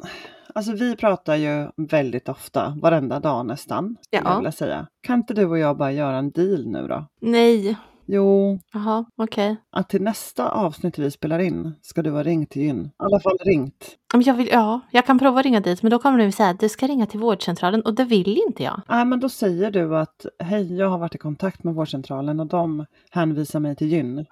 Alltså 0.55 0.71
vi 0.71 0.95
pratar 0.95 1.35
ju 1.35 1.69
väldigt 1.89 2.29
ofta, 2.29 2.73
varenda 2.81 3.19
dag 3.19 3.45
nästan. 3.45 3.95
Ja. 4.09 4.41
Jag 4.43 4.53
säga. 4.53 4.87
Kan 5.07 5.19
inte 5.19 5.33
du 5.33 5.45
och 5.45 5.59
jag 5.59 5.77
bara 5.77 5.91
göra 5.91 6.17
en 6.17 6.31
deal 6.31 6.67
nu 6.67 6.87
då? 6.87 7.07
Nej. 7.21 7.77
Jo. 8.05 8.59
Jaha, 8.73 9.05
okej. 9.15 9.51
Okay. 9.51 9.63
Att 9.71 9.89
till 9.89 10.01
nästa 10.01 10.49
avsnitt 10.49 10.99
vi 10.99 11.11
spelar 11.11 11.39
in 11.39 11.75
ska 11.81 12.01
du 12.01 12.11
ha 12.11 12.23
ringt 12.23 12.49
till 12.49 12.61
Gyn. 12.61 12.85
I 12.85 12.91
alla 12.97 13.19
fall 13.19 13.37
ringt. 13.45 13.97
Jag 14.13 14.33
vill, 14.33 14.47
ja, 14.51 14.79
jag 14.91 15.05
kan 15.05 15.19
prova 15.19 15.39
att 15.39 15.45
ringa 15.45 15.59
dit 15.59 15.83
men 15.83 15.89
då 15.89 15.99
kommer 15.99 16.19
du 16.19 16.31
säga 16.31 16.49
att 16.49 16.59
du 16.59 16.69
ska 16.69 16.87
ringa 16.87 17.05
till 17.05 17.19
vårdcentralen 17.19 17.81
och 17.81 17.93
det 17.93 18.03
vill 18.03 18.41
inte 18.47 18.63
jag. 18.63 18.81
Nej 18.89 19.05
men 19.05 19.19
då 19.19 19.29
säger 19.29 19.71
du 19.71 19.97
att 19.97 20.25
hej 20.39 20.75
jag 20.75 20.89
har 20.89 20.97
varit 20.97 21.15
i 21.15 21.17
kontakt 21.17 21.63
med 21.63 21.73
vårdcentralen 21.73 22.39
och 22.39 22.47
de 22.47 22.85
hänvisar 23.11 23.59
mig 23.59 23.75
till 23.75 23.87
Gyn. 23.87 24.25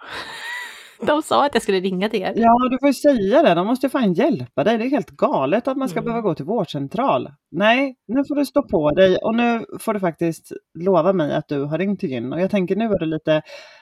De 1.08 1.22
sa 1.22 1.46
att 1.46 1.54
jag 1.54 1.64
skulle 1.64 1.80
ringa 1.80 2.10
till 2.10 2.22
er. 2.22 2.34
Ja, 2.36 2.70
du 2.72 2.78
får 2.80 2.88
ju 2.88 2.94
säga 2.94 3.42
det. 3.42 3.54
De 3.54 3.68
måste 3.68 3.90
fan 3.90 4.14
hjälpa 4.14 4.64
dig. 4.64 4.78
Det 4.78 4.84
är 4.84 4.90
helt 4.90 5.10
galet 5.10 5.68
att 5.68 5.78
man 5.78 5.90
ska 5.90 6.00
mm. 6.00 6.06
behöva 6.06 6.22
gå 6.22 6.36
till 6.36 6.46
vårdcentral. 6.46 7.30
Nej, 7.52 7.96
nu 8.08 8.24
får 8.28 8.36
du 8.36 8.46
stå 8.46 8.64
på 8.68 8.92
dig 8.92 9.18
och 9.18 9.36
nu 9.36 9.66
får 9.80 9.94
du 9.94 10.00
faktiskt 10.00 10.52
lova 10.80 11.14
mig 11.14 11.36
att 11.36 11.48
du 11.48 11.64
har 11.64 11.78
ringt 11.78 12.00
till 12.00 12.12
gyn. 12.12 12.34
Och 12.34 12.42
jag 12.42 12.52
tänker 12.52 12.76
nu 12.76 12.86
är 12.86 13.00
du 13.00 13.06
lite 13.06 13.42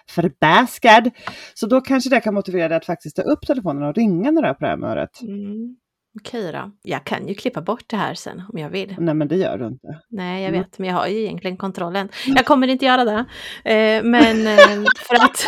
förbäskad. 0.10 1.10
Så 1.54 1.68
då 1.68 1.82
kanske 1.82 2.10
det 2.10 2.20
kan 2.20 2.34
motivera 2.34 2.68
dig 2.68 2.78
att 2.78 2.86
faktiskt 2.86 3.16
ta 3.16 3.22
upp 3.22 3.42
telefonen 3.48 3.84
och 3.84 3.96
ringa 3.96 4.32
när 4.32 4.42
du 4.42 4.48
är 4.48 4.54
på 4.54 4.60
det 4.60 4.68
här 4.68 4.76
humöret. 4.76 5.22
Mm. 5.22 5.76
Okej 6.20 6.52
då. 6.52 6.72
Jag 6.82 7.06
kan 7.06 7.28
ju 7.28 7.34
klippa 7.34 7.62
bort 7.62 7.84
det 7.88 7.98
här 7.98 8.14
sen 8.14 8.44
om 8.54 8.60
jag 8.60 8.70
vill. 8.70 8.96
Nej 9.00 9.14
men 9.14 9.28
det 9.28 9.36
gör 9.36 9.58
du 9.58 9.68
inte. 9.68 9.88
Nej 10.10 10.42
jag 10.42 10.50
mm. 10.50 10.62
vet, 10.62 10.80
men 10.80 10.90
jag 10.90 10.96
har 10.96 11.08
ju 11.08 11.20
egentligen 11.20 11.58
kontrollen. 11.58 12.10
Jag 12.26 12.46
kommer 12.46 12.68
inte 12.68 12.86
göra 12.86 13.06
det. 13.06 13.26
Eh, 13.72 14.04
men 14.04 14.48
eh, 14.48 14.86
för 15.08 15.16
att 15.16 15.48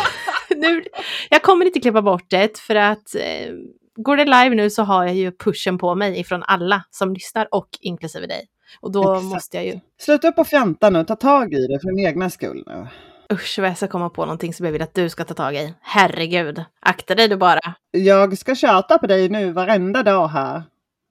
nu, 0.56 0.84
jag 1.30 1.42
kommer 1.42 1.66
inte 1.66 1.80
klippa 1.80 2.02
bort 2.02 2.24
det 2.28 2.58
för 2.58 2.74
att 2.74 3.14
eh, 3.14 3.52
går 3.96 4.16
det 4.16 4.24
live 4.24 4.54
nu 4.54 4.70
så 4.70 4.82
har 4.82 5.04
jag 5.04 5.14
ju 5.14 5.32
pushen 5.32 5.78
på 5.78 5.94
mig 5.94 6.20
ifrån 6.20 6.42
alla 6.42 6.84
som 6.90 7.14
lyssnar 7.14 7.48
och 7.54 7.68
inklusive 7.80 8.26
dig. 8.26 8.48
Och 8.80 8.92
då 8.92 9.14
Exakt. 9.14 9.24
måste 9.24 9.56
jag 9.56 9.66
ju... 9.66 9.80
Sluta 10.00 10.28
upp 10.28 10.38
och 10.38 10.46
fjanta 10.46 10.90
nu, 10.90 11.04
ta 11.04 11.16
tag 11.16 11.54
i 11.54 11.66
det 11.66 11.80
för 11.80 11.88
din 11.88 12.06
egna 12.06 12.30
skull 12.30 12.64
nu. 12.66 12.86
Usch 13.32 13.58
vad 13.58 13.70
jag 13.70 13.76
ska 13.76 13.88
komma 13.88 14.10
på 14.10 14.24
någonting 14.24 14.54
som 14.54 14.66
jag 14.66 14.72
vill 14.72 14.82
att 14.82 14.94
du 14.94 15.08
ska 15.08 15.24
ta 15.24 15.34
tag 15.34 15.54
i. 15.54 15.74
Herregud, 15.80 16.64
akta 16.80 17.14
dig 17.14 17.28
du 17.28 17.36
bara. 17.36 17.74
Jag 17.90 18.38
ska 18.38 18.54
tjata 18.54 18.98
på 18.98 19.06
dig 19.06 19.28
nu 19.28 19.52
varenda 19.52 20.02
dag 20.02 20.28
här. 20.28 20.62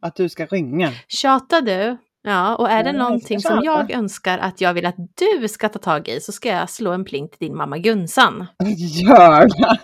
Att 0.01 0.15
du 0.15 0.29
ska 0.29 0.45
ringa. 0.45 0.91
Tjatar 1.07 1.61
du? 1.61 1.97
Ja, 2.23 2.55
och 2.55 2.69
är 2.69 2.83
det 2.83 2.91
någonting 2.91 3.39
som 3.39 3.59
jag 3.63 3.91
önskar 3.91 4.37
att 4.37 4.61
jag 4.61 4.73
vill 4.73 4.85
att 4.85 4.95
du 4.97 5.47
ska 5.47 5.69
ta 5.69 5.79
tag 5.79 6.07
i 6.07 6.19
så 6.19 6.31
ska 6.31 6.49
jag 6.49 6.69
slå 6.69 6.91
en 6.91 7.05
pling 7.05 7.29
till 7.29 7.39
din 7.39 7.57
mamma 7.57 7.77
Gunsan. 7.77 8.47
Gör 8.77 9.47
det! 9.47 9.79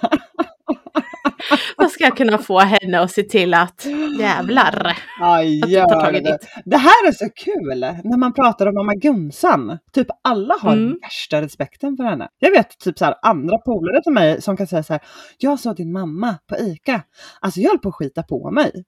Då 1.78 1.90
ska 1.90 2.04
jag 2.04 2.18
kunna 2.18 2.38
få 2.38 2.60
henne 2.60 3.00
att 3.00 3.12
se 3.12 3.24
till 3.24 3.54
att 3.54 3.86
jävlar. 4.20 4.98
Ja, 5.20 5.44
gör 5.44 6.12
det. 6.12 6.38
det 6.66 6.78
här 6.78 7.08
är 7.08 7.12
så 7.12 7.30
kul 7.36 7.80
när 8.04 8.18
man 8.18 8.34
pratar 8.34 8.68
om 8.68 8.74
mamma 8.74 8.94
Gunsan. 8.94 9.78
Typ 9.94 10.08
alla 10.24 10.56
har 10.62 10.74
mm. 10.74 10.98
värsta 11.02 11.42
respekten 11.42 11.98
för 11.98 12.04
henne. 12.04 12.28
Jag 12.40 12.52
vet 12.52 12.80
typ 12.80 12.98
så 12.98 13.06
här, 13.06 13.16
andra 13.22 13.58
polare 13.58 14.04
till 14.04 14.14
mig 14.14 14.42
som 14.42 14.58
kan 14.58 14.68
säga 14.68 14.84
så 14.84 14.94
här. 14.94 15.02
Jag 15.38 15.60
såg 15.60 15.76
din 15.76 15.92
mamma 15.92 16.36
på 16.50 16.58
ICA. 16.58 17.02
Alltså 17.42 17.60
jag 17.60 17.70
höll 17.70 17.80
på 17.80 17.90
att 17.90 17.96
skita 17.96 18.24
på 18.24 18.52
mig. 18.52 18.72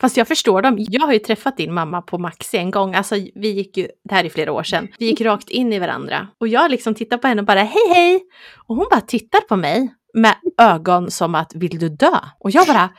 Fast 0.00 0.16
jag 0.16 0.28
förstår 0.28 0.62
dem. 0.62 0.76
Jag 0.78 1.00
har 1.00 1.12
ju 1.12 1.18
träffat 1.18 1.56
din 1.56 1.74
mamma 1.74 2.02
på 2.02 2.18
Maxi 2.18 2.56
en 2.56 2.70
gång. 2.70 2.94
Alltså 2.94 3.14
vi 3.34 3.48
gick 3.48 3.76
ju, 3.76 3.88
det 4.04 4.14
här 4.14 4.24
är 4.24 4.28
flera 4.28 4.52
år 4.52 4.62
sedan, 4.62 4.88
vi 4.98 5.06
gick 5.06 5.20
rakt 5.20 5.50
in 5.50 5.72
i 5.72 5.78
varandra. 5.78 6.28
Och 6.38 6.48
jag 6.48 6.70
liksom 6.70 6.94
tittar 6.94 7.18
på 7.18 7.28
henne 7.28 7.40
och 7.40 7.46
bara 7.46 7.62
hej 7.62 7.88
hej! 7.94 8.20
Och 8.66 8.76
hon 8.76 8.86
bara 8.90 9.00
tittar 9.00 9.40
på 9.40 9.56
mig 9.56 9.94
med 10.14 10.34
ögon 10.58 11.10
som 11.10 11.34
att 11.34 11.54
vill 11.54 11.78
du 11.78 11.88
dö? 11.88 12.18
Och 12.38 12.50
jag 12.50 12.66
bara 12.66 12.90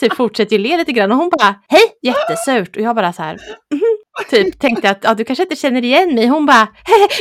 typ 0.00 0.14
fortsätter 0.14 0.58
le 0.58 0.76
lite 0.76 0.92
grann 0.92 1.12
och 1.12 1.18
hon 1.18 1.30
bara 1.38 1.54
hej 1.68 1.82
jättesurt 2.02 2.76
och 2.76 2.82
jag 2.82 2.96
bara 2.96 3.12
så 3.12 3.22
här 3.22 3.38
mm, 3.72 3.82
typ 4.30 4.58
tänkte 4.60 4.90
att 4.90 5.04
ja, 5.04 5.14
du 5.14 5.24
kanske 5.24 5.42
inte 5.42 5.56
känner 5.56 5.84
igen 5.84 6.14
mig. 6.14 6.26
Hon 6.26 6.46
bara 6.46 6.68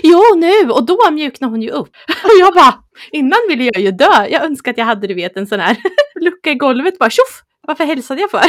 jo 0.03 0.21
nu 0.35 0.71
och 0.71 0.85
då 0.85 1.11
mjuknade 1.11 1.51
hon 1.51 1.61
ju 1.61 1.69
upp. 1.69 1.89
Och 2.23 2.39
jag 2.39 2.53
bara 2.53 2.73
innan 3.11 3.39
ville 3.49 3.63
jag 3.63 3.79
ju 3.79 3.91
dö. 3.91 4.27
Jag 4.29 4.43
önskar 4.43 4.71
att 4.71 4.77
jag 4.77 4.85
hade 4.85 5.07
du 5.07 5.13
vet 5.13 5.37
en 5.37 5.47
sån 5.47 5.59
här 5.59 5.77
lucka 6.21 6.51
i 6.51 6.55
golvet 6.55 6.99
bara 6.99 7.09
tjoff 7.09 7.43
varför 7.67 7.85
hälsade 7.85 8.21
jag 8.21 8.31
för? 8.31 8.41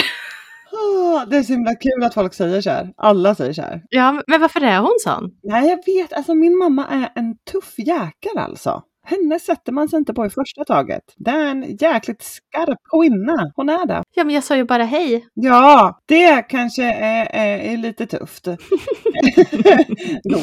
Oh, 0.73 1.29
det 1.29 1.37
är 1.37 1.43
så 1.43 1.53
himla 1.53 1.75
kul 1.75 2.05
att 2.05 2.15
folk 2.15 2.35
säger 2.35 2.61
så 2.61 2.71
här. 2.71 2.93
Alla 2.97 3.35
säger 3.35 3.53
så 3.53 3.63
här. 3.63 3.83
Ja, 3.89 4.23
men 4.27 4.41
varför 4.41 4.61
är 4.61 4.79
hon 4.79 4.97
sån? 4.99 5.31
Nej, 5.43 5.69
jag 5.69 5.95
vet. 5.95 6.13
Alltså 6.13 6.35
min 6.35 6.59
mamma 6.59 6.87
är 6.87 7.13
en 7.15 7.37
tuff 7.53 7.75
jäkel 7.79 8.39
alltså. 8.39 8.83
Henne 9.05 9.41
sätter 9.41 9.73
man 9.73 9.89
sig 9.89 9.99
inte 9.99 10.15
på 10.15 10.27
i 10.27 10.31
första 10.31 10.65
taget. 10.65 11.03
Det 11.17 11.31
är 11.31 11.51
en 11.51 11.77
jäkligt 11.77 12.23
skarp 12.23 12.79
kvinna. 12.91 13.53
Hon 13.57 13.69
är 13.69 13.87
det. 13.87 14.03
Ja, 14.15 14.25
men 14.25 14.35
jag 14.35 14.45
sa 14.45 14.57
ju 14.57 14.65
bara 14.65 14.85
hej. 14.85 15.27
Ja, 15.35 16.01
det 16.07 16.43
kanske 16.43 16.85
är, 16.85 17.27
är, 17.31 17.59
är 17.59 17.77
lite 17.77 18.07
tufft. 18.07 18.45
Då. 20.25 20.41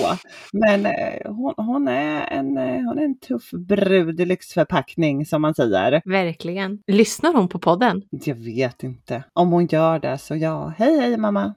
Men 0.54 0.86
eh, 0.86 0.92
hon, 1.26 1.54
hon, 1.58 1.88
är 1.88 2.22
en, 2.22 2.58
eh, 2.58 2.64
hon 2.64 3.00
är 3.00 3.04
en 3.04 3.20
tuff 3.20 3.52
brud 3.52 4.22
i 4.22 4.26
lyxförpackning 4.26 5.26
som 5.26 5.42
man 5.42 5.56
säger. 5.56 6.02
Verkligen. 6.06 6.80
Lyssnar 6.88 7.34
hon 7.34 7.48
på 7.48 7.60
podden? 7.60 8.02
Jag 8.10 8.36
vet 8.36 8.84
inte. 8.84 9.24
Om 9.34 9.52
hon 9.52 9.66
gör 9.66 10.00
det 10.00 10.18
så 10.18 10.36
ja. 10.36 10.74
Hej 10.78 11.00
hej 11.00 11.18
mamma. 11.18 11.54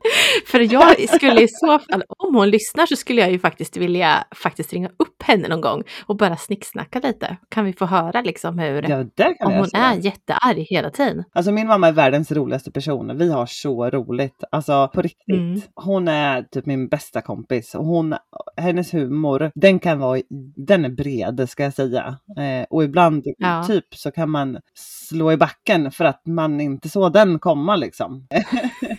För 0.46 0.72
jag 0.72 1.08
skulle 1.08 1.42
i 1.42 1.48
så 1.48 1.78
fall, 1.78 2.02
om 2.08 2.34
hon 2.34 2.50
lyssnar 2.50 2.86
så 2.86 2.96
skulle 2.96 3.20
jag 3.20 3.32
ju 3.32 3.38
faktiskt 3.38 3.76
vilja 3.76 4.24
faktiskt 4.34 4.72
ringa 4.72 4.88
upp 4.88 5.22
henne 5.22 5.48
någon 5.48 5.60
gång 5.60 5.82
och 6.06 6.16
bara 6.16 6.36
snicksnacka 6.36 7.00
lite. 7.00 7.36
Kan 7.48 7.64
vi 7.64 7.72
få 7.72 7.86
höra 7.86 8.20
liksom 8.20 8.58
hur, 8.58 8.90
ja, 8.90 9.04
om 9.46 9.52
hon 9.52 9.68
är 9.74 9.94
jättearg 9.94 10.66
hela 10.70 10.90
tiden. 10.90 11.24
Alltså 11.32 11.52
min 11.52 11.66
mamma 11.66 11.88
är 11.88 11.92
världens 11.92 12.32
roligaste 12.32 12.70
person. 12.70 13.18
Vi 13.18 13.32
har 13.32 13.46
så 13.46 13.90
roligt. 13.90 14.44
Alltså 14.52 14.90
på 14.94 15.02
riktigt. 15.02 15.36
Mm. 15.36 15.60
Hon 15.74 16.08
är 16.08 16.42
typ 16.42 16.66
min 16.66 16.88
bästa 16.88 17.20
kompis. 17.20 17.74
Hon, 17.74 18.14
hennes 18.56 18.94
humor, 18.94 19.50
den 19.54 19.78
kan 19.78 19.98
vara, 19.98 20.20
den 20.56 20.84
är 20.84 20.88
bred 20.88 21.48
ska 21.48 21.62
jag 21.62 21.74
säga. 21.74 22.16
Eh, 22.38 22.66
och 22.70 22.84
ibland 22.84 23.24
ja. 23.38 23.64
typ 23.64 23.94
så 23.94 24.10
kan 24.10 24.30
man 24.30 24.58
slå 24.74 25.32
i 25.32 25.36
backen 25.36 25.90
för 25.90 26.04
att 26.04 26.26
man 26.26 26.60
inte 26.60 26.88
såg 26.88 27.12
den 27.12 27.38
komma 27.38 27.76
liksom. 27.76 28.26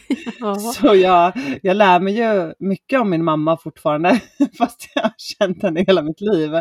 så 0.56 0.96
jag, 0.96 1.34
jag 1.62 1.78
lär 1.78 2.00
mig 2.00 2.18
ju 2.18 2.54
mycket 2.60 3.00
om 3.00 3.10
min 3.10 3.24
mamma 3.24 3.58
fortfarande, 3.58 4.22
fast 4.58 4.92
jag 4.96 5.04
har 5.04 5.14
känt 5.18 5.64
henne 5.64 5.84
hela 5.88 6.02
mitt 6.02 6.22
liv. 6.22 6.52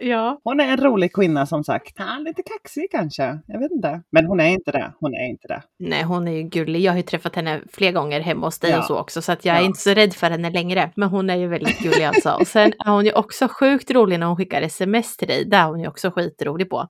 Ja. 0.00 0.40
Hon 0.44 0.60
är 0.60 0.64
en 0.64 0.76
rolig 0.76 1.12
kvinna 1.12 1.46
som 1.46 1.64
sagt. 1.64 1.94
Ja, 1.98 2.18
lite 2.18 2.42
kaxig 2.42 2.88
kanske, 2.90 3.38
jag 3.46 3.60
vet 3.60 3.72
inte. 3.72 4.02
Men 4.12 4.26
hon 4.26 4.40
är 4.40 4.48
inte 4.48 4.72
det. 4.72 4.92
Hon 5.00 5.14
är 5.14 5.28
inte 5.28 5.48
det. 5.48 5.62
Nej, 5.78 6.02
hon 6.02 6.28
är 6.28 6.32
ju 6.32 6.42
gullig. 6.42 6.80
Jag 6.80 6.92
har 6.92 6.96
ju 6.96 7.02
träffat 7.02 7.36
henne 7.36 7.60
flera 7.72 7.92
gånger 7.92 8.20
hemma 8.20 8.46
hos 8.46 8.58
dig 8.58 8.70
ja. 8.70 8.78
och 8.78 8.84
så 8.84 8.98
också, 8.98 9.22
så 9.22 9.32
att 9.32 9.44
jag 9.44 9.56
ja. 9.56 9.60
är 9.60 9.64
inte 9.64 9.80
så 9.80 9.90
rädd 9.90 10.14
för 10.14 10.30
henne 10.30 10.50
längre. 10.50 10.90
Men 10.96 11.08
hon 11.08 11.30
är 11.30 11.36
ju 11.36 11.48
väldigt 11.48 11.78
gullig 11.78 12.04
alltså. 12.04 12.32
Och 12.40 12.46
sen 12.46 12.72
är 12.86 12.90
hon 12.90 13.04
ju 13.04 13.12
också 13.12 13.48
sjukt 13.48 13.90
rolig 13.90 14.18
när 14.18 14.26
hon 14.26 14.36
skickar 14.36 14.62
sms 14.62 15.16
till 15.16 15.28
dig. 15.28 15.44
Där 15.44 15.58
är 15.58 15.68
hon 15.68 15.80
ju 15.80 15.88
också 15.88 16.10
skitrolig 16.10 16.70
på. 16.70 16.88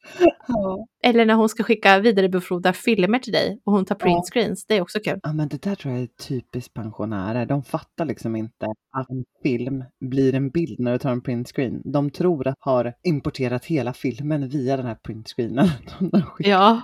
Ja. 0.49 0.87
Eller 1.05 1.27
när 1.27 1.35
hon 1.35 1.49
ska 1.49 1.63
skicka 1.63 1.99
vidarebefordra 1.99 2.73
filmer 2.73 3.19
till 3.19 3.33
dig 3.33 3.61
och 3.65 3.73
hon 3.73 3.85
tar 3.85 3.95
printscreens. 3.95 4.67
Det 4.67 4.77
är 4.77 4.81
också 4.81 4.99
kul. 5.01 5.21
Ja, 5.23 5.33
men 5.33 5.49
det 5.49 5.63
där 5.63 5.75
tror 5.75 5.95
jag 5.95 6.03
är 6.03 6.09
typiskt 6.29 6.75
pensionärer. 6.75 7.47
De 7.47 7.63
fattar 7.63 8.05
liksom 8.05 8.37
inte 8.37 8.67
att 8.97 9.11
en 9.11 9.25
film 9.43 9.85
blir 10.01 10.35
en 10.35 10.51
bild 10.51 10.81
när 10.81 10.93
du 10.93 10.99
tar 10.99 11.13
en 11.13 11.21
printscreen. 11.21 11.83
De 11.85 12.11
tror 12.11 12.47
att 12.47 12.57
har 12.61 12.95
importerat 13.03 13.65
hela 13.65 13.93
filmen 13.93 14.49
via 14.49 14.77
den 14.77 14.87
här 14.87 14.95
printscreenen. 14.95 15.69
ja. 16.39 16.81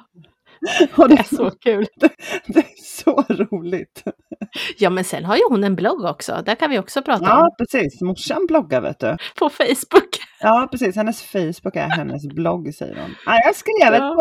Och 0.97 1.09
det 1.09 1.15
är 1.15 1.37
så 1.37 1.51
kul. 1.51 1.87
Det, 1.97 2.11
det, 2.47 2.59
är 2.59 2.83
så 3.05 3.25
roligt. 3.29 4.05
Ja, 4.79 4.91
men 4.91 5.05
sen 5.05 5.25
har 5.25 5.37
ju 5.37 5.43
hon 5.49 5.65
en 5.65 5.77
blogg 5.77 6.05
också. 6.05 6.43
Där 6.47 6.55
kan 6.55 6.71
vi 6.71 6.79
också 6.79 7.03
prata 7.03 7.25
ja, 7.25 7.35
om. 7.35 7.39
Ja, 7.39 7.55
precis. 7.59 8.01
Morsan 8.01 8.47
bloggar 8.47 8.81
vet 8.81 9.01
du. 9.01 9.17
På 9.39 9.49
Facebook. 9.49 10.30
Ja, 10.41 10.69
precis. 10.71 10.97
Hennes 10.97 11.23
Facebook 11.23 11.77
är 11.77 11.89
hennes 11.89 12.27
blogg, 12.27 12.75
säger 12.75 13.01
hon. 13.01 13.15
Ja, 13.27 13.41
jag 13.45 13.57
skrev 13.57 13.95
ja. 13.95 14.15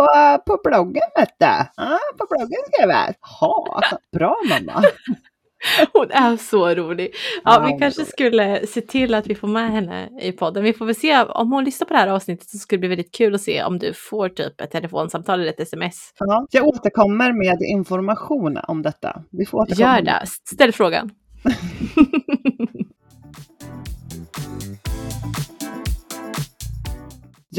på, 0.45 0.51
på 0.51 0.69
bloggen, 0.69 1.10
vet 1.15 1.36
du. 1.39 1.45
Ja, 1.75 1.99
på 2.17 2.25
bloggen 2.29 2.60
skrev 2.73 2.89
jag. 2.89 3.13
Jaha, 3.21 3.82
bra 4.12 4.38
mamma. 4.49 4.84
Hon 5.93 6.12
är 6.12 6.38
så 6.38 6.75
rolig. 6.75 7.13
Ja, 7.43 7.67
vi 7.67 7.79
kanske 7.79 8.05
skulle 8.05 8.67
se 8.67 8.82
till 8.82 9.13
att 9.13 9.27
vi 9.27 9.36
får 9.36 9.47
med 9.47 9.71
henne 9.71 10.10
i 10.21 10.32
podden. 10.32 10.63
Vi 10.63 10.73
får 10.73 10.86
väl 10.86 10.95
se 10.95 11.23
om 11.23 11.51
hon 11.51 11.63
lyssnar 11.63 11.88
på 11.88 11.93
det 11.93 11.99
här 11.99 12.08
avsnittet 12.08 12.49
så 12.49 12.58
skulle 12.58 12.77
det 12.77 12.79
bli 12.79 12.89
väldigt 12.89 13.15
kul 13.15 13.36
att 13.36 13.41
se 13.41 13.63
om 13.63 13.79
du 13.79 13.93
får 13.93 14.29
typ 14.29 14.62
ett 14.62 14.71
telefonsamtal 14.71 15.39
eller 15.39 15.49
ett 15.49 15.60
sms. 15.60 16.13
Ja, 16.19 16.47
jag 16.51 16.67
återkommer 16.67 17.34
med 17.34 17.58
information 17.62 18.60
om 18.67 18.82
detta. 18.82 19.23
Vi 19.32 19.45
får 19.45 19.58
återkomma. 19.58 19.95
Gör 19.95 20.01
det. 20.01 20.23
Ställ 20.53 20.73
frågan. 20.73 21.12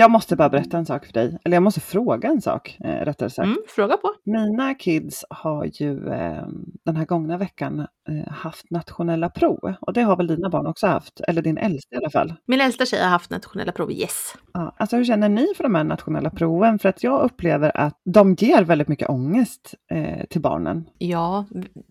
Jag 0.01 0.11
måste 0.11 0.37
bara 0.37 0.49
berätta 0.49 0.79
en 0.79 0.87
sak 0.87 1.07
för 1.07 1.13
dig, 1.13 1.39
eller 1.45 1.57
jag 1.57 1.63
måste 1.63 1.81
fråga 1.81 2.29
en 2.29 2.41
sak 2.41 2.77
eh, 2.85 2.89
rättare 2.89 3.31
sagt. 3.31 3.47
Mm, 3.47 3.59
fråga 3.69 3.97
på. 3.97 4.15
Mina 4.25 4.75
kids 4.75 5.25
har 5.31 5.65
ju 5.65 6.09
eh, 6.09 6.47
den 6.85 6.97
här 6.97 7.05
gångna 7.05 7.37
veckan 7.37 7.81
eh, 7.81 8.33
haft 8.33 8.71
nationella 8.71 9.31
prov 9.31 9.75
och 9.81 9.93
det 9.93 10.03
har 10.03 10.17
väl 10.17 10.27
dina 10.27 10.51
barn 10.51 10.67
också 10.67 10.87
haft, 10.87 11.21
eller 11.29 11.43
din 11.43 11.59
äldsta 11.59 11.95
i 11.95 11.99
alla 11.99 12.11
fall? 12.11 12.35
Min 12.47 12.61
äldsta 12.61 12.87
tjej 12.87 13.03
har 13.03 13.09
haft 13.09 13.31
nationella 13.31 13.73
prov, 13.73 13.93
yes. 13.93 14.35
Ja, 14.53 14.75
alltså 14.79 14.97
hur 14.97 15.05
känner 15.05 15.29
ni 15.29 15.47
för 15.57 15.65
de 15.65 15.75
här 15.75 15.85
nationella 15.85 16.31
proven? 16.31 16.79
För 16.79 16.89
att 16.89 17.03
jag 17.03 17.23
upplever 17.23 17.77
att 17.77 18.01
de 18.05 18.35
ger 18.35 18.65
väldigt 18.65 18.89
mycket 18.89 19.09
ångest 19.09 19.75
eh, 19.93 20.27
till 20.31 20.41
barnen. 20.41 20.85
Ja, 20.99 21.47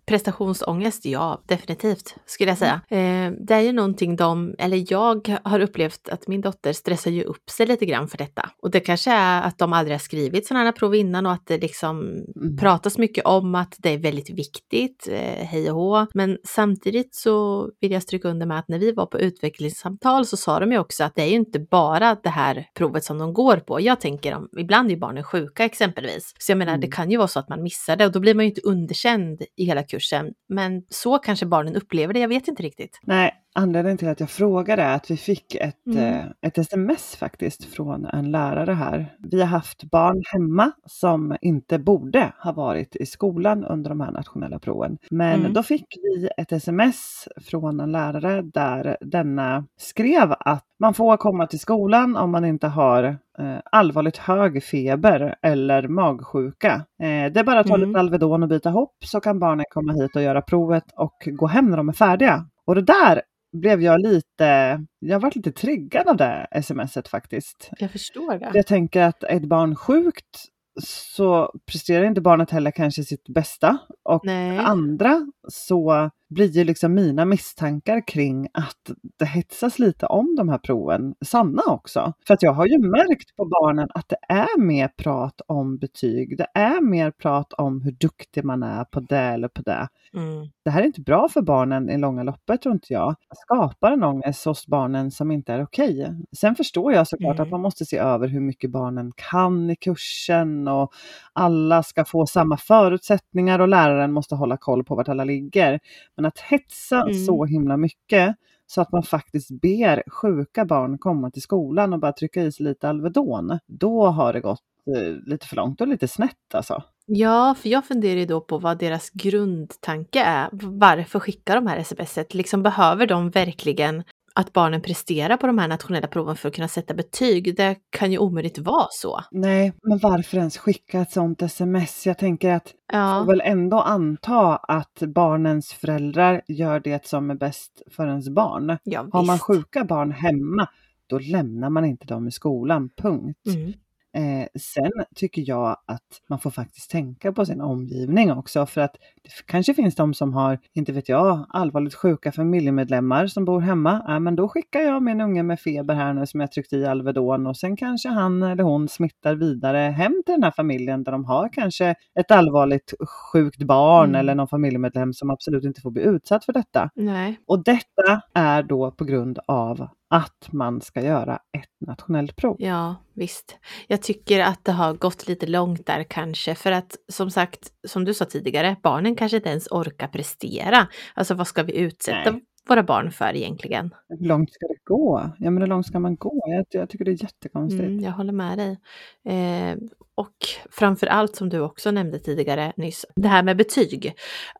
prestationsångest, 0.05 1.05
ja 1.05 1.41
definitivt 1.45 2.15
skulle 2.25 2.51
jag 2.51 2.57
säga. 2.57 2.81
Eh, 2.89 3.31
det 3.31 3.53
är 3.53 3.61
ju 3.61 3.73
någonting 3.73 4.15
de, 4.15 4.55
eller 4.59 4.85
jag 4.93 5.39
har 5.43 5.59
upplevt 5.59 6.09
att 6.09 6.27
min 6.27 6.41
dotter 6.41 6.73
stressar 6.73 7.11
ju 7.11 7.23
upp 7.23 7.49
sig 7.49 7.65
lite 7.65 7.85
grann 7.85 7.98
för 8.07 8.17
detta. 8.17 8.49
Och 8.61 8.71
det 8.71 8.79
kanske 8.79 9.11
är 9.11 9.41
att 9.41 9.57
de 9.57 9.73
aldrig 9.73 9.93
har 9.93 9.99
skrivit 9.99 10.47
sådana 10.47 10.65
här 10.65 10.71
prov 10.71 10.95
innan 10.95 11.25
och 11.25 11.31
att 11.31 11.47
det 11.47 11.57
liksom 11.57 11.99
mm. 12.35 12.57
pratas 12.57 12.97
mycket 12.97 13.25
om 13.25 13.55
att 13.55 13.75
det 13.77 13.89
är 13.89 13.97
väldigt 13.97 14.29
viktigt, 14.29 15.07
eh, 15.11 15.45
hej 15.45 15.71
och 15.71 15.77
hå. 15.77 16.07
Men 16.13 16.37
samtidigt 16.43 17.15
så 17.15 17.69
vill 17.81 17.91
jag 17.91 18.03
stryka 18.03 18.27
under 18.27 18.45
med 18.45 18.59
att 18.59 18.67
när 18.67 18.79
vi 18.79 18.91
var 18.91 19.05
på 19.05 19.19
utvecklingssamtal 19.19 20.25
så 20.25 20.37
sa 20.37 20.59
de 20.59 20.71
ju 20.71 20.79
också 20.79 21.03
att 21.03 21.15
det 21.15 21.21
är 21.21 21.27
ju 21.27 21.35
inte 21.35 21.59
bara 21.59 22.15
det 22.23 22.29
här 22.29 22.65
provet 22.77 23.03
som 23.03 23.17
de 23.17 23.33
går 23.33 23.57
på. 23.57 23.81
Jag 23.81 24.01
tänker 24.01 24.35
om, 24.35 24.49
ibland 24.57 24.89
är 24.89 24.93
ju 24.93 24.99
barnen 24.99 25.23
sjuka 25.23 25.65
exempelvis. 25.65 26.33
Så 26.39 26.51
jag 26.51 26.57
menar, 26.57 26.73
mm. 26.73 26.81
det 26.81 26.87
kan 26.87 27.11
ju 27.11 27.17
vara 27.17 27.27
så 27.27 27.39
att 27.39 27.49
man 27.49 27.63
missar 27.63 27.95
det 27.95 28.05
och 28.05 28.11
då 28.11 28.19
blir 28.19 28.35
man 28.35 28.45
ju 28.45 28.49
inte 28.49 28.61
underkänd 28.61 29.41
i 29.57 29.65
hela 29.65 29.83
kursen. 29.83 30.33
Men 30.49 30.83
så 30.89 31.17
kanske 31.17 31.45
barnen 31.45 31.75
upplever 31.75 32.13
det, 32.13 32.19
jag 32.19 32.27
vet 32.27 32.47
inte 32.47 32.63
riktigt. 32.63 32.99
Nej, 33.03 33.33
Anledningen 33.55 33.97
till 33.97 34.07
att 34.07 34.19
jag 34.19 34.29
frågade 34.29 34.81
är 34.81 34.95
att 34.95 35.11
vi 35.11 35.17
fick 35.17 35.55
ett, 35.55 35.87
mm. 35.87 35.97
eh, 35.97 36.25
ett 36.41 36.57
sms 36.57 37.15
faktiskt 37.15 37.63
från 37.65 38.05
en 38.05 38.31
lärare 38.31 38.73
här. 38.73 39.15
Vi 39.19 39.39
har 39.39 39.47
haft 39.47 39.83
barn 39.83 40.23
hemma 40.33 40.71
som 40.85 41.37
inte 41.41 41.79
borde 41.79 42.33
ha 42.43 42.51
varit 42.51 42.95
i 42.95 43.05
skolan 43.05 43.65
under 43.65 43.89
de 43.89 44.01
här 44.01 44.11
nationella 44.11 44.59
proven. 44.59 44.97
Men 45.11 45.39
mm. 45.39 45.53
då 45.53 45.63
fick 45.63 45.85
vi 46.03 46.29
ett 46.37 46.51
sms 46.51 47.27
från 47.41 47.79
en 47.79 47.91
lärare 47.91 48.41
där 48.41 48.97
denna 49.01 49.65
skrev 49.77 50.33
att 50.39 50.65
man 50.79 50.93
får 50.93 51.17
komma 51.17 51.47
till 51.47 51.59
skolan 51.59 52.15
om 52.15 52.31
man 52.31 52.45
inte 52.45 52.67
har 52.67 53.03
eh, 53.39 53.57
allvarligt 53.71 54.17
hög 54.17 54.63
feber 54.63 55.35
eller 55.41 55.87
magsjuka. 55.87 56.73
Eh, 57.01 57.31
det 57.31 57.39
är 57.39 57.43
bara 57.43 57.59
att 57.59 57.67
ta 57.67 57.75
mm. 57.75 57.87
lite 57.87 57.99
Alvedon 57.99 58.43
och 58.43 58.49
byta 58.49 58.69
hopp 58.69 58.95
så 59.05 59.19
kan 59.19 59.39
barnen 59.39 59.65
komma 59.69 59.93
hit 59.93 60.15
och 60.15 60.21
göra 60.21 60.41
provet 60.41 60.83
och 60.95 61.27
gå 61.31 61.47
hem 61.47 61.69
när 61.69 61.77
de 61.77 61.89
är 61.89 61.93
färdiga. 61.93 62.45
Och 62.65 62.75
det 62.75 62.81
där 62.81 63.21
blev 63.51 63.81
jag 63.81 64.01
lite, 64.01 64.85
jag 64.99 65.19
varit 65.19 65.35
lite 65.35 65.51
triggad 65.51 66.07
av 66.07 66.17
det 66.17 66.47
smset 66.63 67.07
faktiskt. 67.07 67.69
Jag 67.79 67.91
förstår 67.91 68.39
det. 68.39 68.51
Jag 68.53 68.67
tänker 68.67 69.01
att 69.01 69.23
ett 69.23 69.45
barn 69.45 69.75
sjukt 69.75 70.45
så 70.83 71.53
presterar 71.65 72.05
inte 72.05 72.21
barnet 72.21 72.51
heller 72.51 72.71
kanske 72.71 73.03
sitt 73.03 73.27
bästa. 73.27 73.77
Och 74.03 74.21
Nej. 74.25 74.57
andra 74.57 75.27
så 75.47 76.09
blir 76.29 76.47
ju 76.47 76.63
liksom 76.63 76.93
mina 76.93 77.25
misstankar 77.25 78.07
kring 78.07 78.47
att 78.53 78.91
det 79.19 79.25
hetsas 79.25 79.79
lite 79.79 80.05
om 80.05 80.35
de 80.35 80.49
här 80.49 80.57
proven 80.57 81.15
sanna 81.25 81.61
också. 81.67 82.13
För 82.27 82.33
att 82.33 82.43
jag 82.43 82.53
har 82.53 82.65
ju 82.65 82.77
märkt 82.79 83.35
på 83.35 83.45
barnen 83.45 83.89
att 83.93 84.09
det 84.09 84.33
är 84.33 84.59
mer 84.59 84.87
prat 84.87 85.41
om 85.47 85.77
betyg. 85.77 86.37
Det 86.37 86.47
är 86.53 86.81
mer 86.81 87.11
prat 87.11 87.53
om 87.53 87.81
hur 87.81 87.91
duktig 87.91 88.43
man 88.43 88.63
är 88.63 88.83
på 88.83 88.99
det 88.99 89.17
eller 89.17 89.47
på 89.47 89.61
det. 89.61 89.87
Mm. 90.13 90.49
Det 90.63 90.69
här 90.69 90.81
är 90.81 90.85
inte 90.85 91.01
bra 91.01 91.29
för 91.29 91.41
barnen 91.41 91.89
i 91.89 91.97
långa 91.97 92.23
loppet 92.23 92.61
tror 92.61 92.73
inte 92.73 92.93
jag. 92.93 93.15
Skapar 93.35 93.91
en 93.91 94.03
ångest 94.03 94.45
hos 94.45 94.67
barnen 94.67 95.11
som 95.11 95.31
inte 95.31 95.53
är 95.53 95.63
okej. 95.63 96.01
Okay. 96.03 96.15
Sen 96.37 96.55
förstår 96.55 96.93
jag 96.93 97.07
såklart 97.07 97.35
mm. 97.35 97.43
att 97.43 97.51
man 97.51 97.61
måste 97.61 97.85
se 97.85 97.97
över 97.97 98.27
hur 98.27 98.41
mycket 98.41 98.71
barnen 98.71 99.11
kan 99.15 99.69
i 99.69 99.75
kursen 99.75 100.67
och 100.67 100.93
alla 101.33 101.83
ska 101.83 102.05
få 102.05 102.25
samma 102.25 102.57
förutsättningar 102.57 103.59
och 103.59 103.67
läraren 103.67 104.11
måste 104.11 104.35
hålla 104.35 104.57
koll 104.57 104.83
på 104.83 104.95
vart 104.95 105.09
alla 105.09 105.23
ligger. 105.23 105.79
Men 106.19 106.25
att 106.25 106.39
hetsa 106.39 107.01
mm. 107.01 107.13
så 107.13 107.45
himla 107.45 107.77
mycket 107.77 108.35
så 108.67 108.81
att 108.81 108.91
man 108.91 109.03
faktiskt 109.03 109.61
ber 109.61 110.03
sjuka 110.09 110.65
barn 110.65 110.97
komma 110.97 111.31
till 111.31 111.41
skolan 111.41 111.93
och 111.93 111.99
bara 111.99 112.13
trycka 112.13 112.43
i 112.43 112.51
sig 112.51 112.65
lite 112.65 112.89
Alvedon, 112.89 113.59
då 113.67 114.07
har 114.07 114.33
det 114.33 114.39
gått 114.39 114.61
eh, 114.95 115.13
lite 115.25 115.47
för 115.47 115.55
långt 115.55 115.81
och 115.81 115.87
lite 115.87 116.07
snett 116.07 116.53
alltså. 116.53 116.83
Ja, 117.05 117.55
för 117.61 117.69
jag 117.69 117.85
funderar 117.85 118.19
ju 118.19 118.25
då 118.25 118.41
på 118.41 118.57
vad 118.57 118.79
deras 118.79 119.09
grundtanke 119.09 120.23
är. 120.23 120.49
Varför 120.51 121.19
skickar 121.19 121.55
de 121.55 121.67
här 121.67 121.77
sms? 121.77 122.17
Liksom 122.29 122.63
behöver 122.63 123.07
de 123.07 123.29
verkligen 123.29 124.03
att 124.39 124.53
barnen 124.53 124.81
presterar 124.81 125.37
på 125.37 125.47
de 125.47 125.57
här 125.57 125.67
nationella 125.67 126.07
proven 126.07 126.35
för 126.35 126.49
att 126.49 126.55
kunna 126.55 126.67
sätta 126.67 126.93
betyg. 126.93 127.55
Det 127.57 127.75
kan 127.89 128.11
ju 128.11 128.17
omöjligt 128.17 128.57
vara 128.57 128.87
så. 128.91 129.23
Nej, 129.31 129.73
men 129.83 129.97
varför 129.97 130.37
ens 130.37 130.57
skicka 130.57 131.01
ett 131.01 131.11
sånt 131.11 131.41
sms? 131.41 132.05
Jag 132.07 132.17
tänker 132.17 132.53
att 132.53 132.73
ja. 132.93 133.19
får 133.19 133.31
väl 133.31 133.41
ändå 133.45 133.79
anta 133.81 134.55
att 134.55 134.99
barnens 134.99 135.73
föräldrar 135.73 136.41
gör 136.47 136.79
det 136.79 137.05
som 137.05 137.31
är 137.31 137.35
bäst 137.35 137.81
för 137.91 138.07
ens 138.07 138.29
barn. 138.29 138.77
Ja, 138.83 139.07
Har 139.11 139.25
man 139.25 139.39
sjuka 139.39 139.83
barn 139.83 140.11
hemma, 140.11 140.67
då 141.07 141.19
lämnar 141.19 141.69
man 141.69 141.85
inte 141.85 142.05
dem 142.05 142.27
i 142.27 142.31
skolan, 142.31 142.89
punkt. 142.97 143.47
Mm. 143.47 143.73
Eh, 144.17 144.47
sen 144.59 144.91
tycker 145.15 145.43
jag 145.47 145.77
att 145.85 146.21
man 146.29 146.39
får 146.39 146.51
faktiskt 146.51 146.91
tänka 146.91 147.31
på 147.31 147.45
sin 147.45 147.61
omgivning 147.61 148.31
också 148.31 148.65
för 148.65 148.81
att 148.81 148.95
det 149.23 149.29
kanske 149.45 149.73
finns 149.73 149.95
de 149.95 150.13
som 150.13 150.33
har, 150.33 150.59
inte 150.73 150.91
vet 150.91 151.09
jag, 151.09 151.45
allvarligt 151.49 151.93
sjuka 151.93 152.31
familjemedlemmar 152.31 153.27
som 153.27 153.45
bor 153.45 153.59
hemma. 153.59 154.03
Ja, 154.07 154.19
men 154.19 154.35
då 154.35 154.49
skickar 154.49 154.79
jag 154.79 155.03
min 155.03 155.21
unge 155.21 155.43
med 155.43 155.59
feber 155.59 155.95
här 155.95 156.13
nu 156.13 156.25
som 156.25 156.39
jag 156.39 156.51
tryckt 156.51 156.73
i 156.73 156.85
Alvedon 156.85 157.47
och 157.47 157.57
sen 157.57 157.77
kanske 157.77 158.09
han 158.09 158.43
eller 158.43 158.63
hon 158.63 158.87
smittar 158.87 159.35
vidare 159.35 159.77
hem 159.77 160.23
till 160.25 160.33
den 160.33 160.43
här 160.43 160.51
familjen 160.51 161.03
där 161.03 161.11
de 161.11 161.25
har 161.25 161.49
kanske 161.53 161.95
ett 162.19 162.31
allvarligt 162.31 162.93
sjukt 163.31 163.63
barn 163.63 164.09
mm. 164.09 164.19
eller 164.19 164.35
någon 164.35 164.47
familjemedlem 164.47 165.13
som 165.13 165.29
absolut 165.29 165.63
inte 165.63 165.81
får 165.81 165.91
bli 165.91 166.01
utsatt 166.01 166.45
för 166.45 166.53
detta. 166.53 166.89
Nej. 166.95 167.39
Och 167.47 167.63
detta 167.63 168.21
är 168.33 168.63
då 168.63 168.91
på 168.91 169.05
grund 169.05 169.39
av 169.47 169.87
att 170.09 170.49
man 170.51 170.81
ska 170.81 171.01
göra 171.01 171.33
ett 171.33 171.68
nationellt 171.89 172.35
prov. 172.35 172.55
Ja, 172.59 172.95
visst. 173.13 173.57
Jag 173.87 174.01
tycker 174.01 174.39
att 174.39 174.65
det 174.65 174.71
har 174.71 174.93
gått 174.93 175.27
lite 175.27 175.47
långt 175.47 175.85
där 175.85 176.03
kanske, 176.03 176.55
för 176.55 176.71
att 176.71 176.95
som 177.07 177.31
sagt, 177.31 177.71
som 177.87 178.05
du 178.05 178.13
sa 178.13 178.25
tidigare, 178.25 178.75
barnen 178.83 179.15
kanske 179.15 179.37
inte 179.37 179.49
ens 179.49 179.67
orkar 179.71 180.07
prestera. 180.07 180.87
Alltså 181.13 181.33
vad 181.33 181.47
ska 181.47 181.63
vi 181.63 181.77
utsätta 181.77 182.31
Nej. 182.31 182.41
våra 182.67 182.83
barn 182.83 183.11
för 183.11 183.35
egentligen? 183.35 183.93
Hur 184.09 184.27
långt 184.27 184.53
ska 184.53 184.67
det 184.67 184.83
gå? 184.83 185.31
Ja, 185.37 185.51
men 185.51 185.61
hur 185.61 185.67
långt 185.67 185.87
ska 185.87 185.99
man 185.99 186.15
gå? 186.15 186.43
Jag, 186.45 186.65
jag 186.69 186.89
tycker 186.89 187.05
det 187.05 187.11
är 187.11 187.23
jättekonstigt. 187.23 187.83
Mm, 187.83 187.99
jag 187.99 188.11
håller 188.11 188.33
med 188.33 188.57
dig. 188.57 188.79
Eh, 189.25 189.77
och 190.19 190.37
framför 190.71 191.07
allt 191.07 191.35
som 191.35 191.49
du 191.49 191.59
också 191.59 191.91
nämnde 191.91 192.19
tidigare 192.19 192.73
nyss, 192.77 193.05
det 193.15 193.27
här 193.27 193.43
med 193.43 193.57
betyg. 193.57 194.13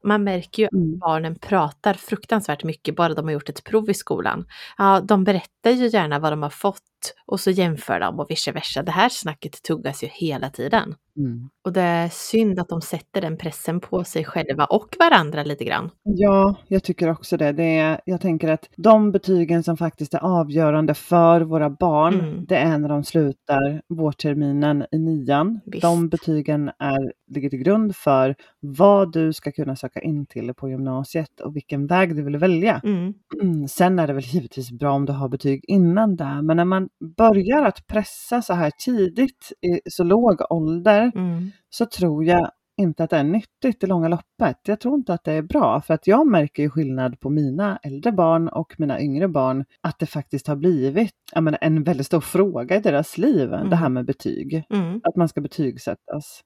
Man 0.04 0.24
märker 0.24 0.64
ju 0.64 0.66
att 0.66 0.74
mm. 0.74 1.00
barnen 1.00 1.36
pratar 1.40 1.94
fruktansvärt 1.94 2.64
mycket 2.64 2.96
bara 2.96 3.14
de 3.14 3.26
har 3.26 3.32
gjort 3.32 3.50
ett 3.50 3.64
prov 3.64 3.90
i 3.90 3.94
skolan. 3.94 4.46
Ja, 4.78 5.02
de 5.04 5.24
berättar 5.24 5.72
ju 5.72 5.88
gärna 5.88 6.20
vad 6.20 6.32
de 6.32 6.44
har 6.44 6.50
fått 6.50 6.82
och 7.26 7.40
så 7.40 7.52
jämför 7.52 8.00
de 8.00 8.20
och 8.20 8.26
vice 8.30 8.52
versa. 8.52 8.84
Det 8.84 8.92
här 8.92 9.10
snacket 9.10 9.64
tuggas 9.64 10.04
ju 10.04 10.08
hela 10.08 10.50
tiden. 10.50 10.96
Mm. 11.18 11.50
Och 11.66 11.74
det 11.74 11.82
är 11.82 12.10
synd 12.10 12.60
att 12.60 12.70
de 12.70 12.82
sätter 12.82 13.22
den 13.22 13.38
pressen 13.38 13.80
på 13.80 14.04
sig 14.04 14.26
själva 14.26 14.66
och 14.66 14.96
varandra 15.00 15.44
lite 15.44 15.64
grann. 15.64 15.90
Ja, 16.04 16.56
jag 16.68 16.84
tycker 16.84 17.12
också 17.12 17.38
det. 17.38 17.52
det 17.52 17.78
är, 17.78 18.02
jag 18.06 18.22
tänker 18.22 18.48
att 18.48 18.70
de 18.76 19.12
betygen 19.12 19.64
som 19.64 19.78
faktiskt 19.78 20.14
är 20.14 20.20
avgörande 20.40 20.94
för 20.94 21.42
våra 21.42 21.70
barn, 21.70 22.20
mm. 22.20 22.46
det 22.46 22.58
är 22.58 22.78
när 22.78 22.90
de 22.90 23.04
slutar 23.04 23.82
vårterminen 23.88 24.86
i 24.92 24.98
nian. 24.98 25.49
Visst. 25.66 25.82
De 25.82 26.10
betygen 26.10 26.72
är, 26.80 27.14
ligger 27.28 27.50
till 27.50 27.60
grund 27.60 27.96
för 27.96 28.36
vad 28.60 29.14
du 29.14 29.34
ska 29.34 29.52
kunna 29.52 29.76
söka 29.76 30.02
in 30.02 30.26
till 30.26 30.54
på 30.54 30.70
gymnasiet 30.70 31.40
och 31.40 31.56
vilken 31.56 31.88
väg 31.88 32.16
du 32.16 32.24
vill 32.24 32.38
välja. 32.38 32.82
Mm. 32.84 33.14
Mm. 33.42 33.68
Sen 33.68 34.00
är 34.00 34.08
det 34.08 34.14
väl 34.14 34.24
givetvis 34.24 34.72
bra 34.72 34.92
om 34.92 35.06
du 35.06 35.14
har 35.14 35.30
betyg 35.30 35.66
innan 35.68 36.16
det, 36.16 36.42
men 36.42 36.58
när 36.58 36.66
man 36.66 36.90
börjar 37.18 37.64
att 37.64 37.88
pressa 37.88 38.42
så 38.42 38.54
här 38.54 38.72
tidigt 38.86 39.52
i 39.62 39.90
så 39.90 40.04
låg 40.04 40.42
ålder 40.50 41.12
mm. 41.16 41.52
så 41.70 41.86
tror 41.86 42.26
jag 42.26 42.52
inte 42.80 43.04
att 43.04 43.10
det 43.10 43.18
är 43.18 43.24
nyttigt 43.24 43.84
i 43.84 43.88
långa 43.88 44.08
loppet. 44.08 44.58
Jag 44.64 44.80
tror 44.80 44.96
inte 44.96 45.14
att 45.14 45.24
det 45.24 45.34
är 45.34 45.42
bra 45.42 45.82
för 45.82 45.94
att 45.94 46.08
jag 46.08 46.28
märker 46.28 46.64
ju 46.64 46.70
skillnad 46.70 47.20
på 47.20 47.30
mina 47.30 47.80
äldre 47.84 48.12
barn 48.12 48.48
och 48.48 48.76
mina 48.78 49.02
yngre 49.02 49.28
barn 49.28 49.66
att 49.82 50.00
det 50.00 50.06
faktiskt 50.06 50.48
har 50.48 50.56
blivit 50.56 51.14
menar, 51.36 51.58
en 51.62 51.84
väldigt 51.84 52.08
stor 52.08 52.22
fråga 52.22 52.76
i 52.76 52.80
deras 52.80 53.18
liv, 53.18 53.54
mm. 53.54 53.70
det 53.70 53.76
här 53.76 53.90
med 53.90 54.06
betyg. 54.06 54.64
Mm. 54.70 55.02
Att 55.04 55.16
man 55.16 55.30
ska 55.30 55.42
betygsättas. 55.42 56.42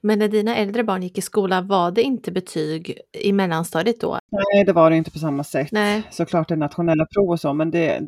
Men 0.00 0.18
när 0.18 0.28
dina 0.28 0.56
äldre 0.56 0.84
barn 0.84 1.02
gick 1.02 1.18
i 1.18 1.20
skolan, 1.20 1.66
var 1.66 1.90
det 1.90 2.02
inte 2.02 2.32
betyg 2.32 2.98
i 3.12 3.32
mellanstadiet 3.32 4.00
då? 4.00 4.18
Nej, 4.30 4.64
det 4.64 4.72
var 4.72 4.90
det 4.90 4.96
inte 4.96 5.10
på 5.10 5.18
samma 5.18 5.44
sätt. 5.44 5.68
Nej. 5.72 6.02
Såklart 6.10 6.48
det 6.48 6.56
nationella 6.56 7.06
prov 7.06 7.30
och 7.30 7.40
så, 7.40 7.52
men 7.52 7.70
det, 7.70 8.00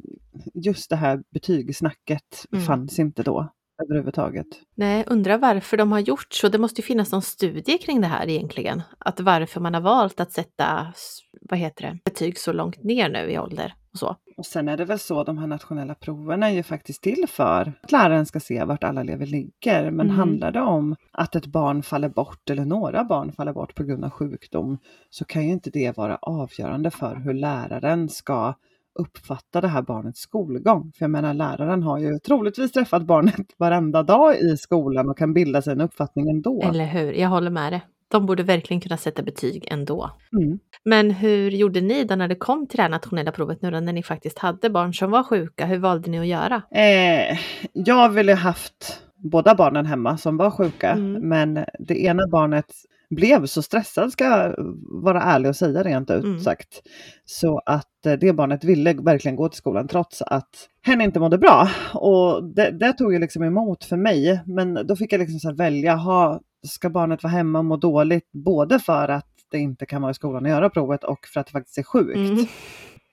just 0.54 0.90
det 0.90 0.96
här 0.96 1.22
betygssnacket 1.34 2.46
mm. 2.52 2.64
fanns 2.64 2.98
inte 2.98 3.22
då 3.22 3.48
överhuvudtaget. 3.82 4.46
Nej, 4.74 5.04
undrar 5.06 5.38
varför 5.38 5.76
de 5.76 5.92
har 5.92 6.00
gjort 6.00 6.32
så. 6.32 6.48
Det 6.48 6.58
måste 6.58 6.80
ju 6.80 6.86
finnas 6.86 7.12
någon 7.12 7.22
studie 7.22 7.78
kring 7.78 8.00
det 8.00 8.06
här 8.06 8.28
egentligen. 8.28 8.82
Att 8.98 9.20
varför 9.20 9.60
man 9.60 9.74
har 9.74 9.80
valt 9.80 10.20
att 10.20 10.32
sätta, 10.32 10.92
vad 11.40 11.58
heter 11.58 11.82
det, 11.82 11.98
betyg 12.04 12.38
så 12.38 12.52
långt 12.52 12.82
ner 12.82 13.08
nu 13.08 13.30
i 13.30 13.38
ålder 13.38 13.74
och 13.92 13.98
så. 13.98 14.16
Och 14.36 14.46
sen 14.46 14.68
är 14.68 14.76
det 14.76 14.84
väl 14.84 14.98
så, 14.98 15.24
de 15.24 15.38
här 15.38 15.46
nationella 15.46 15.94
proven 15.94 16.42
är 16.42 16.50
ju 16.50 16.62
faktiskt 16.62 17.02
till 17.02 17.24
för 17.28 17.72
att 17.82 17.92
läraren 17.92 18.26
ska 18.26 18.40
se 18.40 18.64
vart 18.64 18.84
alla 18.84 19.00
elever 19.00 19.26
ligger. 19.26 19.90
Men 19.90 20.06
mm. 20.06 20.16
handlar 20.16 20.52
det 20.52 20.60
om 20.60 20.96
att 21.12 21.36
ett 21.36 21.46
barn 21.46 21.82
faller 21.82 22.08
bort 22.08 22.50
eller 22.50 22.64
några 22.64 23.04
barn 23.04 23.32
faller 23.32 23.52
bort 23.52 23.74
på 23.74 23.84
grund 23.84 24.04
av 24.04 24.10
sjukdom 24.10 24.78
så 25.10 25.24
kan 25.24 25.44
ju 25.44 25.52
inte 25.52 25.70
det 25.70 25.96
vara 25.96 26.16
avgörande 26.16 26.90
för 26.90 27.16
hur 27.16 27.34
läraren 27.34 28.08
ska 28.08 28.54
uppfatta 28.98 29.60
det 29.60 29.68
här 29.68 29.82
barnets 29.82 30.20
skolgång. 30.20 30.92
För 30.98 31.04
jag 31.04 31.10
menar 31.10 31.34
läraren 31.34 31.82
har 31.82 31.98
ju 31.98 32.18
troligtvis 32.18 32.72
träffat 32.72 33.02
barnet 33.02 33.46
varenda 33.58 34.02
dag 34.02 34.36
i 34.36 34.56
skolan 34.56 35.08
och 35.08 35.18
kan 35.18 35.34
bilda 35.34 35.62
sig 35.62 35.72
en 35.72 35.80
uppfattning 35.80 36.28
ändå. 36.28 36.62
Eller 36.62 36.84
hur, 36.84 37.12
jag 37.12 37.28
håller 37.28 37.50
med 37.50 37.72
dig. 37.72 37.82
De 38.08 38.26
borde 38.26 38.42
verkligen 38.42 38.80
kunna 38.80 38.96
sätta 38.96 39.22
betyg 39.22 39.68
ändå. 39.70 40.10
Mm. 40.32 40.58
Men 40.84 41.10
hur 41.10 41.50
gjorde 41.50 41.80
ni 41.80 42.04
då 42.04 42.14
när 42.14 42.28
det 42.28 42.34
kom 42.34 42.66
till 42.66 42.76
det 42.76 42.82
här 42.82 42.90
nationella 42.90 43.32
provet 43.32 43.62
nu 43.62 43.70
då, 43.70 43.80
när 43.80 43.92
ni 43.92 44.02
faktiskt 44.02 44.38
hade 44.38 44.70
barn 44.70 44.94
som 44.94 45.10
var 45.10 45.22
sjuka? 45.22 45.66
Hur 45.66 45.78
valde 45.78 46.10
ni 46.10 46.18
att 46.18 46.26
göra? 46.26 46.62
Eh, 46.70 47.38
jag 47.72 48.08
ville 48.08 48.34
haft 48.34 49.02
båda 49.16 49.54
barnen 49.54 49.86
hemma 49.86 50.16
som 50.16 50.36
var 50.36 50.50
sjuka, 50.50 50.90
mm. 50.90 51.28
men 51.28 51.64
det 51.78 52.02
ena 52.02 52.26
barnet 52.28 52.72
blev 53.10 53.46
så 53.46 53.62
stressad 53.62 54.12
ska 54.12 54.24
jag 54.24 54.54
vara 55.02 55.22
ärlig 55.22 55.48
och 55.48 55.56
säga 55.56 55.82
rent 55.82 56.10
ut 56.10 56.24
mm. 56.24 56.40
sagt. 56.40 56.82
Så 57.24 57.58
att 57.66 58.06
eh, 58.06 58.12
det 58.12 58.32
barnet 58.32 58.64
ville 58.64 58.94
verkligen 58.94 59.36
gå 59.36 59.48
till 59.48 59.58
skolan 59.58 59.88
trots 59.88 60.22
att 60.22 60.50
hen 60.82 61.00
inte 61.00 61.20
mådde 61.20 61.38
bra. 61.38 61.68
Och 61.94 62.44
det, 62.44 62.70
det 62.70 62.92
tog 62.92 63.14
jag 63.14 63.20
liksom 63.20 63.42
emot 63.42 63.84
för 63.84 63.96
mig. 63.96 64.42
Men 64.46 64.86
då 64.86 64.96
fick 64.96 65.12
jag 65.12 65.18
liksom 65.18 65.38
så 65.40 65.52
välja, 65.52 65.94
ha, 65.94 66.40
ska 66.66 66.90
barnet 66.90 67.22
vara 67.22 67.32
hemma 67.32 67.58
och 67.58 67.64
må 67.64 67.76
dåligt 67.76 68.32
både 68.32 68.78
för 68.78 69.08
att 69.08 69.26
det 69.50 69.58
inte 69.58 69.86
kan 69.86 70.02
vara 70.02 70.10
i 70.10 70.14
skolan 70.14 70.44
och 70.44 70.50
göra 70.50 70.70
provet 70.70 71.04
och 71.04 71.26
för 71.34 71.40
att 71.40 71.46
det 71.46 71.52
faktiskt 71.52 71.78
är 71.78 71.82
sjukt. 71.82 72.16
Mm. 72.16 72.46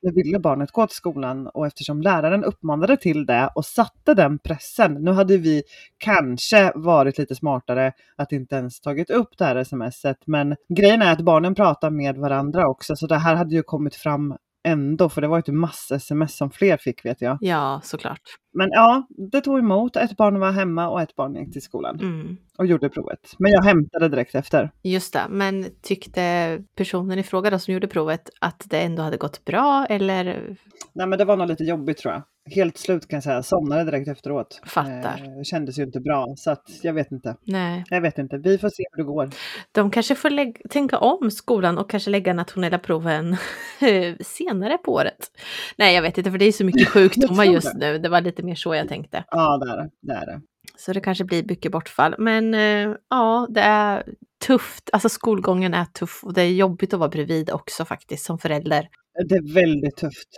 Nu 0.04 0.12
ville 0.12 0.40
barnet 0.40 0.72
gå 0.72 0.88
till 0.88 0.96
skolan 0.96 1.48
och 1.48 1.68
eftersom 1.68 2.02
läraren 2.02 2.44
uppmanade 2.44 2.98
till 2.98 3.26
det 3.26 3.50
och 3.56 3.66
satte 3.66 4.14
den 4.14 4.40
pressen. 4.40 4.94
Nu 4.94 5.12
hade 5.12 5.38
vi 5.38 5.64
kanske 5.98 6.72
varit 6.76 7.18
lite 7.18 7.36
smartare 7.36 7.94
att 8.16 8.32
inte 8.32 8.56
ens 8.56 8.80
tagit 8.80 9.10
upp 9.10 9.38
det 9.38 9.46
här 9.46 9.64
smset 9.64 10.18
men 10.26 10.56
grejen 10.70 11.02
är 11.02 11.14
att 11.14 11.22
barnen 11.22 11.56
pratar 11.56 11.90
med 11.90 12.18
varandra 12.18 12.68
också 12.68 12.96
så 12.96 13.08
det 13.08 13.18
här 13.18 13.36
hade 13.36 13.56
ju 13.56 13.64
kommit 13.64 13.96
fram 13.96 14.38
ändå, 14.64 15.10
för 15.10 15.22
det 15.22 15.28
var 15.28 15.38
ju 15.38 15.40
ett 15.40 15.48
mass-sms 15.48 16.38
som 16.38 16.52
fler 16.52 16.78
fick 16.78 17.06
vet 17.06 17.22
jag. 17.22 17.38
Ja, 17.42 17.82
såklart. 17.84 18.22
Men 18.54 18.70
ja, 18.72 19.08
det 19.32 19.42
tog 19.42 19.60
emot. 19.60 19.96
Ett 19.96 20.18
barn 20.18 20.40
var 20.40 20.52
hemma 20.52 20.90
och 20.90 21.02
ett 21.02 21.16
barn 21.16 21.36
gick 21.36 21.54
till 21.54 21.62
skolan 21.62 22.00
mm. 22.00 22.38
och 22.58 22.66
gjorde 22.66 22.90
provet. 22.90 23.36
Men 23.40 23.52
jag 23.52 23.64
hämtade 23.64 24.10
direkt 24.10 24.36
efter. 24.36 24.72
Just 24.84 25.14
det, 25.14 25.26
men 25.30 25.66
tyckte 25.82 26.60
personen 26.76 27.20
i 27.20 27.24
fråga 27.24 27.50
då 27.50 27.60
som 27.60 27.74
gjorde 27.74 27.88
provet 27.88 28.30
att 28.42 28.66
det 28.70 28.82
ändå 28.82 29.04
hade 29.04 29.18
gått 29.18 29.46
bra 29.46 29.86
eller? 29.90 30.58
Nej, 30.94 31.08
men 31.08 31.20
det 31.20 31.26
var 31.26 31.38
nog 31.38 31.48
lite 31.48 31.64
jobbigt 31.64 31.98
tror 31.98 32.14
jag 32.14 32.24
helt 32.52 32.78
slut 32.78 33.08
kan 33.08 33.18
jag 33.18 33.24
säga. 33.24 33.44
Somnade 33.44 33.84
direkt 33.84 34.08
efteråt. 34.08 34.62
Fattar. 34.66 35.38
Eh, 35.38 35.44
kändes 35.44 35.80
ju 35.80 35.84
inte 35.84 36.00
bra 36.00 36.34
så 36.38 36.52
att 36.52 36.70
jag 36.82 36.94
vet 36.94 37.12
inte. 37.12 37.36
Nej. 37.44 37.84
Jag 37.90 38.02
vet 38.02 38.18
inte. 38.18 38.38
Vi 38.38 38.58
får 38.58 38.70
se 38.70 38.84
hur 38.92 39.04
det 39.04 39.08
går. 39.08 39.30
De 39.72 39.92
kanske 39.92 40.16
får 40.16 40.70
tänka 40.70 40.98
om 40.98 41.32
skolan 41.32 41.78
och 41.78 41.90
kanske 41.90 42.10
lägga 42.10 42.34
nationella 42.34 42.80
proven 42.80 43.38
senare 44.20 44.78
på 44.78 44.94
året. 44.94 45.32
Nej, 45.78 45.96
jag 45.96 46.02
vet 46.02 46.18
inte 46.18 46.32
för 46.32 46.38
det 46.38 46.46
är 46.46 46.52
så 46.52 46.66
mycket 46.66 46.88
sjukdomar 46.94 47.44
just 47.44 47.74
nu. 47.74 47.98
Det 47.98 48.10
var 48.10 48.22
lite 48.22 48.44
mer 48.44 48.56
så 48.56 48.76
jag 48.76 48.90
tänkte. 48.90 49.24
Ja, 49.32 49.58
det 49.58 49.72
är 49.72 49.78
det. 49.78 49.90
det, 50.02 50.14
är 50.14 50.26
det. 50.26 50.42
Så 50.78 50.94
det 50.94 51.02
kanske 51.02 51.24
blir 51.24 51.44
mycket 51.44 51.72
bortfall. 51.72 52.16
Men 52.18 52.54
eh, 52.54 52.96
ja, 53.10 53.48
det 53.50 53.62
är 53.62 54.04
tufft. 54.48 54.90
Alltså 54.94 55.10
skolgången 55.10 55.74
är 55.74 55.86
tuff 55.86 56.24
och 56.24 56.34
det 56.34 56.42
är 56.42 56.52
jobbigt 56.52 56.94
att 56.94 57.00
vara 57.00 57.10
bredvid 57.10 57.52
också 57.52 57.86
faktiskt 57.86 58.26
som 58.26 58.38
förälder. 58.40 58.90
Det 59.30 59.36
är 59.36 59.54
väldigt 59.54 59.96
tufft. 59.96 60.30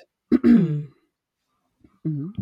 Mm. 2.05 2.33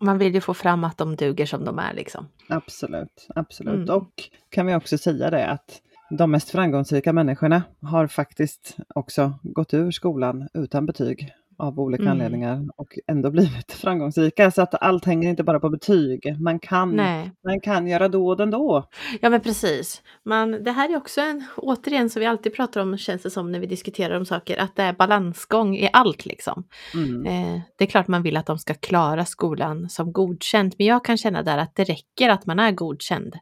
Man 0.00 0.18
vill 0.18 0.34
ju 0.34 0.40
få 0.40 0.54
fram 0.54 0.84
att 0.84 0.98
de 0.98 1.16
duger 1.16 1.46
som 1.46 1.64
de 1.64 1.78
är 1.78 1.94
liksom. 1.94 2.26
Absolut, 2.48 3.26
absolut. 3.34 3.88
Mm. 3.88 3.96
Och 3.96 4.10
kan 4.50 4.66
vi 4.66 4.74
också 4.74 4.98
säga 4.98 5.30
det 5.30 5.46
att 5.46 5.80
de 6.10 6.30
mest 6.30 6.50
framgångsrika 6.50 7.12
människorna 7.12 7.62
har 7.82 8.06
faktiskt 8.06 8.76
också 8.94 9.38
gått 9.42 9.74
ur 9.74 9.90
skolan 9.90 10.48
utan 10.54 10.86
betyg 10.86 11.32
av 11.58 11.80
olika 11.80 12.02
mm. 12.02 12.12
anledningar 12.12 12.68
och 12.76 12.98
ändå 13.06 13.30
blivit 13.30 13.72
framgångsrika. 13.72 14.50
Så 14.50 14.62
att 14.62 14.82
allt 14.82 15.04
hänger 15.04 15.30
inte 15.30 15.44
bara 15.44 15.60
på 15.60 15.70
betyg. 15.70 16.40
Man 16.40 16.58
kan, 16.58 16.96
man 17.44 17.60
kan 17.62 17.86
göra 17.86 18.08
dåd 18.08 18.40
ändå. 18.40 18.88
Ja 19.20 19.30
men 19.30 19.40
precis. 19.40 20.02
Man, 20.24 20.64
det 20.64 20.70
här 20.70 20.92
är 20.92 20.96
också 20.96 21.20
en, 21.20 21.44
återigen 21.56 22.10
som 22.10 22.20
vi 22.20 22.26
alltid 22.26 22.54
pratar 22.54 22.80
om 22.80 22.98
känns 22.98 23.22
det 23.22 23.30
som 23.30 23.52
när 23.52 23.60
vi 23.60 23.66
diskuterar 23.66 24.16
om 24.16 24.26
saker, 24.26 24.56
att 24.56 24.76
det 24.76 24.82
är 24.82 24.92
balansgång 24.92 25.76
i 25.76 25.90
allt 25.92 26.26
liksom. 26.26 26.64
Mm. 26.94 27.26
Eh, 27.26 27.60
det 27.78 27.84
är 27.84 27.88
klart 27.88 28.08
man 28.08 28.22
vill 28.22 28.36
att 28.36 28.46
de 28.46 28.58
ska 28.58 28.74
klara 28.74 29.24
skolan 29.24 29.88
som 29.88 30.12
godkänt, 30.12 30.74
men 30.78 30.86
jag 30.86 31.04
kan 31.04 31.16
känna 31.16 31.42
där 31.42 31.58
att 31.58 31.74
det 31.74 31.84
räcker 31.84 32.28
att 32.28 32.46
man 32.46 32.58
är 32.58 32.72
godkänd. 32.72 33.34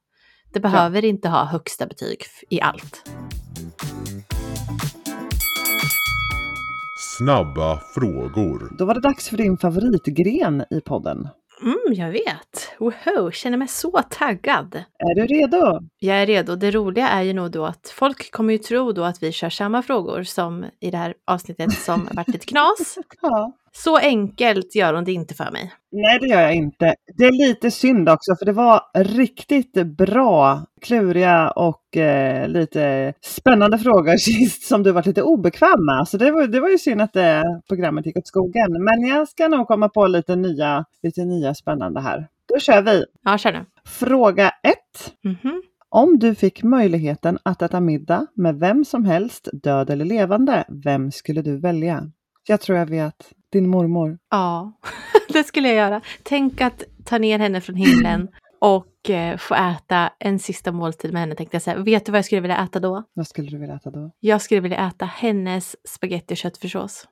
Det 0.53 0.61
behöver 0.61 1.03
ja. 1.03 1.09
inte 1.09 1.29
ha 1.29 1.45
högsta 1.45 1.87
betyg 1.87 2.19
i 2.51 2.61
allt. 2.61 3.05
Snabba 7.23 7.81
frågor. 7.95 8.77
Då 8.79 8.85
var 8.85 8.95
det 8.95 9.01
dags 9.01 9.29
för 9.29 9.37
din 9.37 9.59
favoritgren 9.59 10.65
i 10.71 10.81
podden. 10.81 11.29
Mm, 11.63 11.79
jag 11.87 12.11
vet. 12.11 12.73
Woho, 12.79 13.31
känner 13.31 13.57
mig 13.57 13.69
så 13.69 14.03
taggad. 14.11 14.75
Är 14.99 15.15
du 15.15 15.27
redo? 15.27 15.89
Jag 15.99 16.23
är 16.23 16.27
redo. 16.27 16.57
Det 16.57 16.71
roliga 16.71 17.09
är 17.09 17.23
ju 17.23 17.33
nog 17.33 17.51
då 17.51 17.65
att 17.65 17.93
folk 17.95 18.31
kommer 18.31 18.53
ju 18.53 18.59
tro 18.59 18.93
då 18.93 19.05
att 19.05 19.23
vi 19.23 19.33
kör 19.33 19.51
samma 19.51 19.83
frågor 19.83 20.23
som 20.23 20.65
i 20.81 20.91
det 20.91 20.97
här 20.97 21.15
avsnittet 21.27 21.73
som 21.73 22.09
varit 22.13 22.29
lite 22.29 22.47
knas. 22.47 22.99
ja. 23.23 23.53
Så 23.75 23.97
enkelt 23.97 24.75
gör 24.75 24.95
hon 24.95 25.05
det 25.05 25.13
inte 25.13 25.35
för 25.35 25.51
mig. 25.51 25.73
Nej, 25.93 26.19
det 26.21 26.27
gör 26.27 26.41
jag 26.41 26.55
inte. 26.55 26.95
Det 27.19 27.25
är 27.25 27.49
lite 27.49 27.71
synd 27.71 28.09
också, 28.09 28.37
för 28.39 28.47
det 28.47 28.53
var 28.53 28.81
riktigt 28.95 29.87
bra, 29.87 30.67
kluriga 30.81 31.51
och 31.51 31.97
eh, 31.97 32.49
lite 32.49 33.15
spännande 33.21 33.79
frågor 33.79 34.17
sist 34.17 34.63
som 34.63 34.83
du 34.83 34.93
var 34.93 35.03
lite 35.03 35.23
obekväm 35.23 35.85
med. 35.87 36.09
Så 36.09 36.17
det 36.17 36.31
var, 36.31 36.47
det 36.47 36.61
var 36.61 36.69
ju 36.69 36.79
synd 36.79 37.03
att 37.03 37.13
det 37.13 37.61
programmet 37.69 38.07
gick 38.07 38.17
åt 38.17 38.27
skogen. 38.27 38.85
Men 38.85 39.07
jag 39.09 39.29
ska 39.29 39.49
nog 39.49 39.67
komma 39.67 39.89
på 39.89 40.07
lite 40.07 40.37
nya, 40.37 40.85
lite 41.03 41.25
nya 41.25 41.55
spännande 41.55 42.01
här. 42.01 42.29
Då 42.49 42.59
kör 42.59 42.83
vi! 42.83 43.05
Ja, 43.25 43.39
kör 43.39 43.53
nu. 43.53 43.65
Fråga 43.85 44.51
1. 44.63 44.75
Mm 45.25 45.37
-hmm. 45.43 45.61
Om 45.89 46.19
du 46.19 46.35
fick 46.35 46.63
möjligheten 46.63 47.39
att 47.43 47.63
äta 47.63 47.81
middag 47.81 48.27
med 48.35 48.59
vem 48.59 48.85
som 48.85 49.05
helst, 49.05 49.49
död 49.53 49.91
eller 49.91 50.05
levande, 50.05 50.65
vem 50.69 51.11
skulle 51.11 51.43
du 51.43 51.59
välja? 51.61 52.11
Jag 52.49 52.61
tror 52.61 52.79
jag 52.79 52.91
vet. 52.91 53.33
Din 53.53 53.69
mormor. 53.69 54.19
Ja, 54.31 54.73
det 55.29 55.45
skulle 55.45 55.69
jag 55.69 55.77
göra. 55.77 56.01
Tänk 56.23 56.61
att 56.61 56.85
ta 57.05 57.19
ner 57.19 57.39
henne 57.39 57.61
från 57.61 57.77
himlen 57.77 58.29
och 58.61 59.11
eh, 59.11 59.37
få 59.37 59.55
äta 59.55 60.11
en 60.19 60.39
sista 60.39 60.73
måltid 60.73 61.13
med 61.13 61.21
henne 61.21 61.35
tänkte 61.35 61.55
jag 61.55 61.63
säga. 61.63 61.79
Vet 61.79 62.07
du 62.07 62.13
vad 62.13 62.19
jag 62.19 62.25
skulle 62.25 62.41
vilja 62.41 62.65
äta 62.65 62.81
då? 62.81 63.03
Vad 63.15 63.27
skulle 63.27 63.51
du 63.51 63.59
vilja 63.59 63.75
äta 63.75 63.91
då? 63.91 64.11
Jag 64.21 64.43
skulle 64.43 64.61
vilja 64.61 64.87
äta 64.87 65.05
hennes 65.05 65.77
spagetti 65.89 66.35
och 66.35 66.39
köttfärssås. 66.39 67.09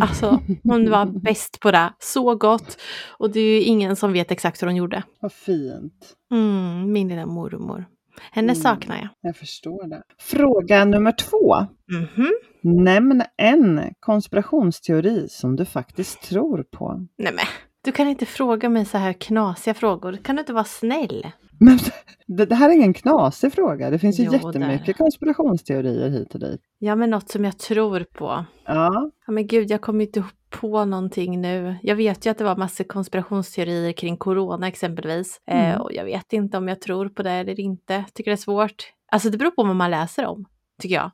Alltså, 0.00 0.40
hon 0.62 0.90
var 0.90 1.06
bäst 1.06 1.60
på 1.60 1.70
det. 1.70 1.92
Så 1.98 2.34
gott. 2.34 2.76
Och 3.18 3.30
det 3.30 3.40
är 3.40 3.54
ju 3.54 3.60
ingen 3.62 3.96
som 3.96 4.12
vet 4.12 4.30
exakt 4.30 4.62
hur 4.62 4.66
hon 4.66 4.76
gjorde. 4.76 5.02
Vad 5.20 5.32
fint. 5.32 6.14
Mm, 6.32 6.92
min 6.92 7.08
lilla 7.08 7.26
mormor. 7.26 7.86
Henne 8.32 8.52
mm, 8.52 8.62
saknar 8.62 8.96
jag. 8.96 9.08
Jag 9.20 9.36
förstår 9.36 9.88
det. 9.88 10.02
Fråga 10.18 10.84
nummer 10.84 11.12
två. 11.12 11.54
Mm 11.92 12.06
-hmm. 12.14 12.30
Nämn 12.62 13.22
en 13.36 13.94
konspirationsteori 14.00 15.28
som 15.28 15.56
du 15.56 15.64
faktiskt 15.64 16.22
tror 16.22 16.62
på. 16.62 17.06
Nej 17.18 17.32
men, 17.32 17.44
du 17.84 17.92
kan 17.92 18.08
inte 18.08 18.26
fråga 18.26 18.68
mig 18.68 18.84
så 18.84 18.98
här 18.98 19.12
knasiga 19.12 19.74
frågor. 19.74 20.18
Kan 20.22 20.36
du 20.36 20.40
inte 20.40 20.52
vara 20.52 20.64
snäll? 20.64 21.26
Men 21.60 21.78
det, 22.26 22.46
det 22.46 22.54
här 22.54 22.70
är 22.70 22.74
ingen 22.74 22.94
knasig 22.94 23.52
fråga. 23.52 23.90
Det 23.90 23.98
finns 23.98 24.20
ju 24.20 24.24
jo, 24.24 24.32
jättemycket 24.32 24.86
där. 24.86 24.92
konspirationsteorier 24.92 26.10
hit 26.10 26.34
och 26.34 26.40
dit. 26.40 26.60
Ja, 26.78 26.96
men 26.96 27.10
något 27.10 27.28
som 27.28 27.44
jag 27.44 27.58
tror 27.58 28.04
på. 28.12 28.44
Ja. 28.66 29.10
Ja, 29.26 29.32
men 29.32 29.46
gud, 29.46 29.70
jag 29.70 29.80
kommer 29.80 30.04
inte 30.04 30.24
på 30.60 30.84
någonting 30.84 31.40
nu. 31.40 31.76
Jag 31.82 31.96
vet 31.96 32.26
ju 32.26 32.30
att 32.30 32.38
det 32.38 32.44
var 32.44 32.56
massor 32.56 32.84
konspirationsteorier 32.84 33.92
kring 33.92 34.16
corona 34.16 34.68
exempelvis. 34.68 35.40
Eh, 35.46 35.58
mm. 35.58 35.70
Eh, 35.70 35.80
och 35.80 35.92
jag 35.92 36.04
vet 36.04 36.32
inte 36.32 36.58
om 36.58 36.68
jag 36.68 36.80
tror 36.80 37.08
på 37.08 37.22
det 37.22 37.30
eller 37.30 37.60
inte. 37.60 38.04
Tycker 38.14 38.30
det 38.30 38.34
är 38.34 38.36
svårt. 38.36 38.92
Alltså 39.12 39.30
det 39.30 39.38
beror 39.38 39.50
på 39.50 39.64
vad 39.64 39.76
man 39.76 39.90
läser 39.90 40.26
om, 40.26 40.44
tycker 40.82 40.94
jag. 40.94 41.10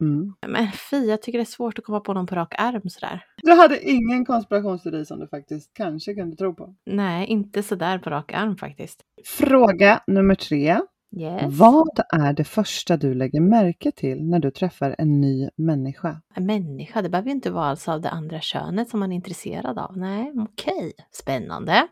Mm. 0.00 0.34
Men 0.46 0.72
fy, 0.90 1.06
jag 1.06 1.22
tycker 1.22 1.38
det 1.38 1.42
är 1.42 1.44
svårt 1.44 1.78
att 1.78 1.84
komma 1.84 2.00
på 2.00 2.14
någon 2.14 2.26
på 2.26 2.34
rak 2.34 2.54
arm 2.58 2.90
sådär. 2.90 3.24
Du 3.42 3.52
hade 3.52 3.90
ingen 3.90 4.24
konspirationsteori 4.24 5.04
som 5.04 5.20
du 5.20 5.28
faktiskt 5.28 5.70
kanske 5.74 6.14
kunde 6.14 6.36
tro 6.36 6.54
på? 6.54 6.74
Nej, 6.86 7.26
inte 7.26 7.62
sådär 7.62 7.98
på 7.98 8.10
rak 8.10 8.32
arm 8.32 8.56
faktiskt. 8.56 9.02
Fråga 9.24 10.00
nummer 10.06 10.34
tre. 10.34 10.80
Yes. 11.16 11.42
Vad 11.58 12.00
är 12.12 12.32
det 12.32 12.44
första 12.44 12.96
du 12.96 13.14
lägger 13.14 13.40
märke 13.40 13.92
till 13.92 14.24
när 14.24 14.38
du 14.38 14.50
träffar 14.50 14.94
en 14.98 15.20
ny 15.20 15.48
människa? 15.56 16.20
En 16.34 16.46
människa, 16.46 17.02
det 17.02 17.08
behöver 17.08 17.28
ju 17.28 17.34
inte 17.34 17.50
vara 17.50 17.66
alltså 17.66 17.92
av 17.92 18.00
det 18.00 18.10
andra 18.10 18.40
könet 18.40 18.88
som 18.88 19.00
man 19.00 19.12
är 19.12 19.16
intresserad 19.16 19.78
av. 19.78 19.96
Nej, 19.96 20.32
okej, 20.36 20.92
spännande. 21.10 21.88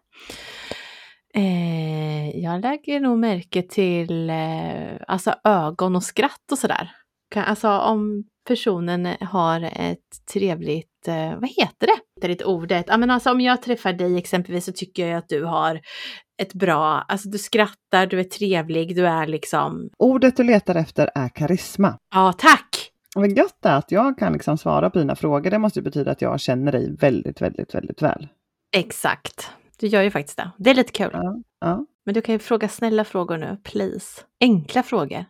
Eh, 1.34 2.38
jag 2.38 2.60
lägger 2.60 3.00
nog 3.00 3.18
märke 3.18 3.62
till 3.62 4.30
eh, 4.30 4.96
alltså 5.08 5.34
ögon 5.44 5.96
och 5.96 6.02
skratt 6.02 6.52
och 6.52 6.58
sådär. 6.58 6.90
Alltså 7.34 7.68
om 7.68 8.24
personen 8.46 9.08
har 9.20 9.60
ett 9.60 10.26
trevligt, 10.32 11.08
eh, 11.08 11.34
vad 11.40 11.48
heter 11.48 11.86
det? 11.86 12.20
Det 12.20 12.26
är 12.26 12.30
ett 12.30 12.44
ordet. 12.44 12.84
Ja, 12.88 12.96
men 12.96 13.10
alltså 13.10 13.30
om 13.30 13.40
jag 13.40 13.62
träffar 13.62 13.92
dig 13.92 14.18
exempelvis 14.18 14.64
så 14.64 14.72
tycker 14.72 15.06
jag 15.06 15.18
att 15.18 15.28
du 15.28 15.44
har 15.44 15.80
ett 16.42 16.54
bra, 16.54 17.04
alltså 17.08 17.28
du 17.28 17.38
skrattar, 17.38 18.06
du 18.06 18.20
är 18.20 18.24
trevlig, 18.24 18.96
du 18.96 19.06
är 19.06 19.26
liksom... 19.26 19.90
Ordet 19.98 20.36
du 20.36 20.44
letar 20.44 20.74
efter 20.74 21.10
är 21.14 21.28
karisma. 21.28 21.98
Ja, 22.14 22.32
tack! 22.38 22.92
Vad 23.14 23.38
gött 23.38 23.64
är 23.64 23.76
att 23.76 23.92
jag 23.92 24.18
kan 24.18 24.32
liksom 24.32 24.58
svara 24.58 24.90
på 24.90 24.98
dina 24.98 25.16
frågor. 25.16 25.50
Det 25.50 25.58
måste 25.58 25.78
ju 25.78 25.82
betyda 25.82 26.10
att 26.10 26.22
jag 26.22 26.40
känner 26.40 26.72
dig 26.72 26.96
väldigt, 27.00 27.42
väldigt, 27.42 27.74
väldigt 27.74 28.02
väl. 28.02 28.28
Exakt. 28.76 29.50
Du 29.78 29.86
gör 29.86 30.02
ju 30.02 30.10
faktiskt 30.10 30.36
det. 30.36 30.50
Det 30.58 30.70
är 30.70 30.74
lite 30.74 30.92
kul. 30.92 31.10
Ja, 31.12 31.36
ja. 31.60 31.86
Men 32.04 32.14
du 32.14 32.20
kan 32.20 32.32
ju 32.32 32.38
fråga 32.38 32.68
snälla 32.68 33.04
frågor 33.04 33.36
nu, 33.36 33.56
please. 33.64 34.22
Enkla 34.40 34.82
frågor. 34.82 35.24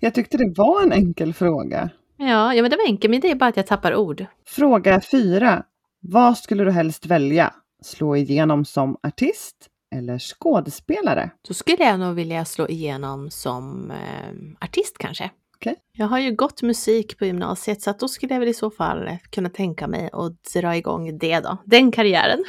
Jag 0.00 0.14
tyckte 0.14 0.36
det 0.36 0.54
var 0.56 0.82
en 0.82 0.92
enkel 0.92 1.34
fråga. 1.34 1.90
Ja, 2.28 2.54
ja 2.54 2.62
men 2.62 2.70
det 2.70 2.76
var 2.76 2.84
enkelt, 2.86 3.10
men 3.10 3.20
det 3.20 3.30
är 3.30 3.34
bara 3.34 3.48
att 3.48 3.56
jag 3.56 3.66
tappar 3.66 3.94
ord. 3.94 4.26
Fråga 4.46 5.00
fyra. 5.00 5.62
Vad 6.00 6.38
skulle 6.38 6.64
du 6.64 6.70
helst 6.70 7.06
välja? 7.06 7.54
Slå 7.82 8.16
igenom 8.16 8.64
som 8.64 8.96
artist 9.02 9.56
eller 9.94 10.18
skådespelare? 10.18 11.30
Då 11.48 11.54
skulle 11.54 11.84
jag 11.84 12.00
nog 12.00 12.14
vilja 12.14 12.44
slå 12.44 12.68
igenom 12.68 13.30
som 13.30 13.90
eh, 13.90 14.64
artist 14.64 14.98
kanske. 14.98 15.30
Okay. 15.56 15.74
Jag 15.92 16.06
har 16.06 16.18
ju 16.18 16.34
gått 16.34 16.62
musik 16.62 17.18
på 17.18 17.24
gymnasiet 17.24 17.82
så 17.82 17.90
att 17.90 17.98
då 17.98 18.08
skulle 18.08 18.34
jag 18.34 18.40
väl 18.40 18.48
i 18.48 18.54
så 18.54 18.70
fall 18.70 19.16
kunna 19.30 19.48
tänka 19.48 19.86
mig 19.86 20.10
att 20.12 20.44
dra 20.54 20.76
igång 20.76 21.18
det 21.18 21.40
då. 21.40 21.56
Den 21.64 21.92
karriären. 21.92 22.44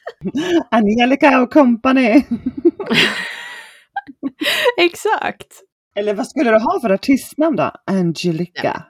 Angelica 0.70 1.42
och 1.42 1.52
company. 1.52 2.22
Exakt. 4.78 5.67
Eller 5.98 6.14
vad 6.14 6.28
skulle 6.28 6.50
du 6.50 6.58
ha 6.58 6.80
för 6.80 6.90
artistnamn 6.90 7.56
då? 7.56 7.70
Angelica. 7.86 8.84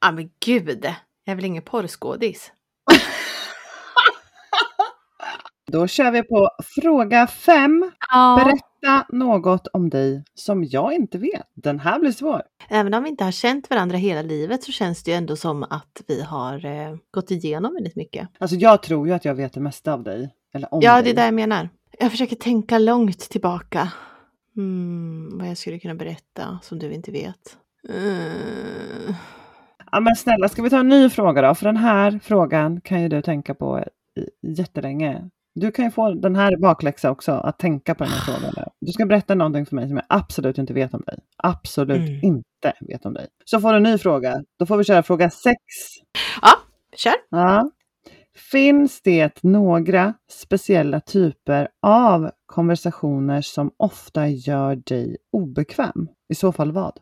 Ja, 0.00 0.08
ah, 0.08 0.12
men 0.12 0.30
gud. 0.44 0.84
Jag 1.24 1.32
är 1.32 1.36
väl 1.36 1.44
ingen 1.44 1.62
porrskådis? 1.62 2.52
Då 5.66 5.86
kör 5.86 6.10
vi 6.10 6.22
på 6.22 6.50
fråga 6.82 7.26
fem. 7.26 7.90
Ja. 8.12 8.42
Berätta 8.44 9.06
något 9.16 9.66
om 9.66 9.90
dig 9.90 10.24
som 10.34 10.64
jag 10.64 10.92
inte 10.92 11.18
vet. 11.18 11.46
Den 11.54 11.80
här 11.80 11.98
blir 11.98 12.12
svår. 12.12 12.42
Även 12.68 12.94
om 12.94 13.02
vi 13.02 13.10
inte 13.10 13.24
har 13.24 13.32
känt 13.32 13.70
varandra 13.70 13.96
hela 13.96 14.22
livet 14.22 14.62
så 14.62 14.72
känns 14.72 15.02
det 15.02 15.10
ju 15.10 15.16
ändå 15.16 15.36
som 15.36 15.62
att 15.62 16.02
vi 16.06 16.22
har 16.22 16.66
eh, 16.66 16.96
gått 17.10 17.30
igenom 17.30 17.74
väldigt 17.74 17.96
mycket. 17.96 18.28
Alltså 18.38 18.56
jag 18.56 18.82
tror 18.82 19.06
ju 19.08 19.14
att 19.14 19.24
jag 19.24 19.34
vet 19.34 19.52
det 19.52 19.60
mesta 19.60 19.92
av 19.92 20.02
dig. 20.02 20.30
Eller 20.54 20.74
om 20.74 20.80
ja, 20.82 20.94
dig. 20.94 21.02
det 21.04 21.10
är 21.10 21.14
det 21.14 21.24
jag 21.24 21.34
menar. 21.34 21.68
Jag 21.98 22.10
försöker 22.10 22.36
tänka 22.36 22.78
långt 22.78 23.18
tillbaka. 23.18 23.92
Mm, 24.56 25.38
vad 25.38 25.48
jag 25.48 25.58
skulle 25.58 25.78
kunna 25.78 25.94
berätta 25.94 26.58
som 26.62 26.78
du 26.78 26.92
inte 26.92 27.10
vet. 27.10 27.56
Mm. 27.88 29.14
Ja 29.92 30.00
men 30.00 30.16
snälla, 30.16 30.48
ska 30.48 30.62
vi 30.62 30.70
ta 30.70 30.80
en 30.80 30.88
ny 30.88 31.10
fråga 31.10 31.42
då? 31.42 31.54
För 31.54 31.66
den 31.66 31.76
här 31.76 32.20
frågan 32.22 32.80
kan 32.80 33.02
ju 33.02 33.08
du 33.08 33.22
tänka 33.22 33.54
på 33.54 33.84
jättelänge. 34.42 35.30
Du 35.54 35.70
kan 35.70 35.84
ju 35.84 35.90
få 35.90 36.14
den 36.14 36.36
här 36.36 36.56
bakläxa 36.56 37.10
också, 37.10 37.32
att 37.32 37.58
tänka 37.58 37.94
på 37.94 38.04
den 38.04 38.12
här 38.12 38.20
frågan. 38.20 38.68
Du 38.80 38.92
ska 38.92 39.06
berätta 39.06 39.34
någonting 39.34 39.66
för 39.66 39.76
mig 39.76 39.88
som 39.88 39.96
jag 39.96 40.06
absolut 40.08 40.58
inte 40.58 40.74
vet 40.74 40.94
om 40.94 41.02
dig. 41.06 41.18
Absolut 41.36 42.08
mm. 42.08 42.20
inte 42.22 42.72
vet 42.80 43.06
om 43.06 43.14
dig. 43.14 43.26
Så 43.44 43.60
får 43.60 43.70
du 43.70 43.76
en 43.76 43.82
ny 43.82 43.98
fråga. 43.98 44.42
Då 44.58 44.66
får 44.66 44.76
vi 44.76 44.84
köra 44.84 45.02
fråga 45.02 45.30
sex. 45.30 45.56
Ja, 46.42 46.52
kör. 46.96 47.14
Ja. 47.30 47.70
Finns 48.34 49.02
det 49.02 49.42
några 49.42 50.14
speciella 50.30 51.00
typer 51.00 51.68
av 51.82 52.30
konversationer 52.46 53.40
som 53.40 53.70
ofta 53.76 54.28
gör 54.28 54.76
dig 54.76 55.16
obekväm? 55.32 56.08
I 56.28 56.34
så 56.34 56.52
fall 56.52 56.72
vad? 56.72 57.00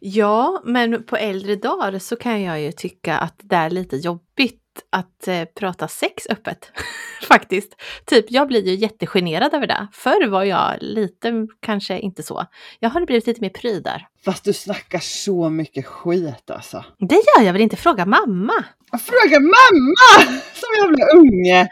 Ja, 0.00 0.62
men 0.64 1.04
på 1.04 1.16
äldre 1.16 1.56
dagar 1.56 1.98
så 1.98 2.16
kan 2.16 2.42
jag 2.42 2.60
ju 2.60 2.72
tycka 2.72 3.18
att 3.18 3.40
det 3.42 3.56
är 3.56 3.70
lite 3.70 3.96
jobbigt 3.96 4.63
att 4.90 5.28
eh, 5.28 5.44
prata 5.44 5.88
sex 5.88 6.26
öppet. 6.30 6.72
Faktiskt. 7.28 7.76
Typ, 8.06 8.24
jag 8.28 8.48
blir 8.48 8.66
ju 8.68 8.74
jättegenerad 8.74 9.54
över 9.54 9.66
det. 9.66 9.86
Förr 9.92 10.28
var 10.28 10.44
jag 10.44 10.76
lite, 10.80 11.46
kanske 11.60 11.98
inte 11.98 12.22
så. 12.22 12.46
Jag 12.80 12.90
har 12.90 13.06
blivit 13.06 13.26
lite 13.26 13.40
mer 13.40 13.48
pryd 13.48 13.82
där. 13.82 14.06
Fast 14.24 14.44
du 14.44 14.52
snackar 14.52 14.98
så 14.98 15.50
mycket 15.50 15.86
skit 15.86 16.50
alltså. 16.50 16.84
Det 16.98 17.14
gör 17.14 17.44
jag 17.44 17.52
väl 17.52 17.62
inte? 17.62 17.76
Fråga 17.76 18.06
mamma! 18.06 18.64
Fråga 19.00 19.40
mamma! 19.40 20.38
Som 20.54 20.68
jävla 20.82 21.04
unge! 21.14 21.68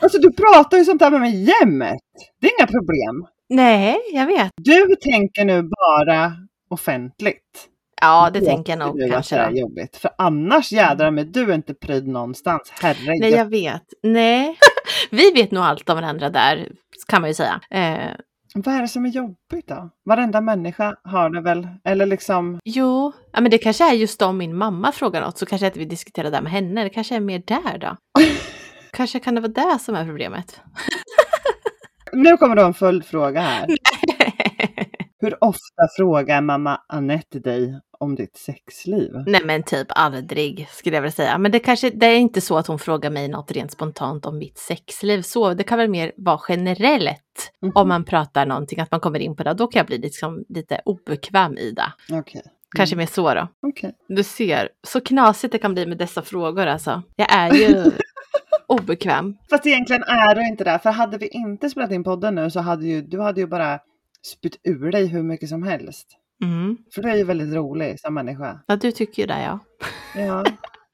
Alltså 0.00 0.18
du 0.18 0.32
pratar 0.32 0.78
ju 0.78 0.84
sånt 0.84 1.02
här 1.02 1.10
med 1.10 1.20
mig 1.20 1.44
jämt. 1.44 2.00
Det 2.40 2.46
är 2.46 2.60
inga 2.60 2.66
problem. 2.66 3.26
Nej, 3.48 3.96
jag 4.12 4.26
vet. 4.26 4.50
Du 4.56 4.96
tänker 4.96 5.44
nu 5.44 5.62
bara 5.62 6.32
offentligt. 6.70 7.68
Ja, 8.00 8.30
det, 8.30 8.40
det 8.40 8.46
tänker 8.46 8.72
jag 8.72 8.78
nog 8.78 9.10
kanske. 9.10 9.36
Det 9.36 9.42
är 9.42 9.50
jobbigt. 9.50 9.96
För 9.96 10.10
annars 10.18 10.72
jädrar 10.72 11.10
med 11.10 11.26
du 11.26 11.50
är 11.50 11.54
inte 11.54 11.74
pryd 11.74 12.08
någonstans. 12.08 12.72
Herregud. 12.80 13.20
Nej, 13.20 13.32
jag 13.32 13.50
vet. 13.50 13.84
Nej, 14.02 14.58
vi 15.10 15.30
vet 15.30 15.50
nog 15.50 15.64
allt 15.64 15.90
om 15.90 15.96
varandra 15.96 16.30
där, 16.30 16.68
kan 17.08 17.20
man 17.20 17.30
ju 17.30 17.34
säga. 17.34 17.60
Eh. 17.70 18.10
Vad 18.54 18.74
är 18.74 18.82
det 18.82 18.88
som 18.88 19.04
är 19.04 19.10
jobbigt 19.10 19.68
då? 19.68 19.90
Varenda 20.04 20.40
människa 20.40 20.96
har 21.04 21.30
det 21.30 21.40
väl? 21.40 21.68
Eller 21.84 22.06
liksom? 22.06 22.60
Jo, 22.64 23.12
ja, 23.32 23.40
men 23.40 23.50
det 23.50 23.58
kanske 23.58 23.90
är 23.90 23.94
just 23.94 24.22
om 24.22 24.38
min 24.38 24.56
mamma 24.56 24.92
frågar 24.92 25.20
något 25.20 25.38
så 25.38 25.46
kanske 25.46 25.66
inte 25.66 25.78
vi 25.78 25.84
diskuterar 25.84 26.30
det 26.30 26.40
med 26.40 26.52
henne. 26.52 26.82
Det 26.82 26.90
kanske 26.90 27.16
är 27.16 27.20
mer 27.20 27.42
där 27.46 27.78
då. 27.78 27.96
kanske 28.92 29.20
kan 29.20 29.34
det 29.34 29.40
vara 29.40 29.52
det 29.52 29.78
som 29.78 29.94
är 29.94 30.04
problemet. 30.04 30.60
nu 32.12 32.36
kommer 32.36 32.56
då 32.56 32.64
en 32.64 32.74
följdfråga 32.74 33.40
här. 33.40 33.66
Hur 35.18 35.44
ofta 35.44 35.88
frågar 35.96 36.40
mamma 36.40 36.80
Annette 36.88 37.38
dig 37.38 37.80
om 37.98 38.14
ditt 38.14 38.36
sexliv? 38.36 39.12
Nej 39.26 39.40
men 39.44 39.62
typ 39.62 39.86
aldrig 39.90 40.68
skulle 40.70 40.96
jag 40.96 41.02
vilja 41.02 41.12
säga. 41.12 41.38
Men 41.38 41.52
det 41.52 41.58
kanske 41.58 41.90
det 41.90 42.06
är 42.06 42.16
inte 42.16 42.40
så 42.40 42.58
att 42.58 42.66
hon 42.66 42.78
frågar 42.78 43.10
mig 43.10 43.28
något 43.28 43.52
rent 43.52 43.72
spontant 43.72 44.26
om 44.26 44.38
mitt 44.38 44.58
sexliv. 44.58 45.22
Så 45.22 45.54
det 45.54 45.64
kan 45.64 45.78
väl 45.78 45.90
mer 45.90 46.12
vara 46.16 46.40
generellt 46.48 47.52
mm 47.62 47.72
-hmm. 47.72 47.80
om 47.80 47.88
man 47.88 48.04
pratar 48.04 48.46
någonting, 48.46 48.80
att 48.80 48.90
man 48.90 49.00
kommer 49.00 49.18
in 49.18 49.36
på 49.36 49.42
det. 49.42 49.54
Då 49.54 49.66
kan 49.66 49.80
jag 49.80 49.86
bli 49.86 49.98
liksom 49.98 50.44
lite 50.48 50.80
obekväm 50.84 51.58
i 51.58 51.70
det. 51.70 52.16
Okay. 52.16 52.40
Mm. 52.40 52.52
Kanske 52.76 52.96
mer 52.96 53.06
så 53.06 53.34
då. 53.34 53.48
Okay. 53.62 53.92
Du 54.08 54.22
ser, 54.22 54.68
så 54.82 55.00
knasigt 55.00 55.52
det 55.52 55.58
kan 55.58 55.74
bli 55.74 55.86
med 55.86 55.98
dessa 55.98 56.22
frågor 56.22 56.66
alltså. 56.66 57.02
Jag 57.16 57.34
är 57.34 57.52
ju 57.54 57.90
obekväm. 58.66 59.36
Fast 59.50 59.66
egentligen 59.66 60.02
är 60.02 60.34
du 60.34 60.48
inte 60.48 60.64
det. 60.64 60.78
För 60.82 60.90
hade 60.90 61.18
vi 61.18 61.28
inte 61.28 61.70
spelat 61.70 61.90
in 61.90 62.04
podden 62.04 62.34
nu 62.34 62.50
så 62.50 62.60
hade 62.60 62.86
ju 62.86 63.02
du 63.02 63.20
hade 63.20 63.40
ju 63.40 63.46
bara 63.46 63.80
spytt 64.26 64.60
ur 64.64 64.90
dig 64.90 65.06
hur 65.06 65.22
mycket 65.22 65.48
som 65.48 65.62
helst. 65.62 66.06
Mm. 66.42 66.76
För 66.94 67.02
du 67.02 67.10
är 67.10 67.16
ju 67.16 67.24
väldigt 67.24 67.54
rolig 67.54 68.00
som 68.00 68.14
människa. 68.14 68.60
Ja, 68.66 68.76
du 68.76 68.92
tycker 68.92 69.22
ju 69.22 69.26
det 69.26 69.42
ja. 69.42 69.58
Ja. 70.16 70.44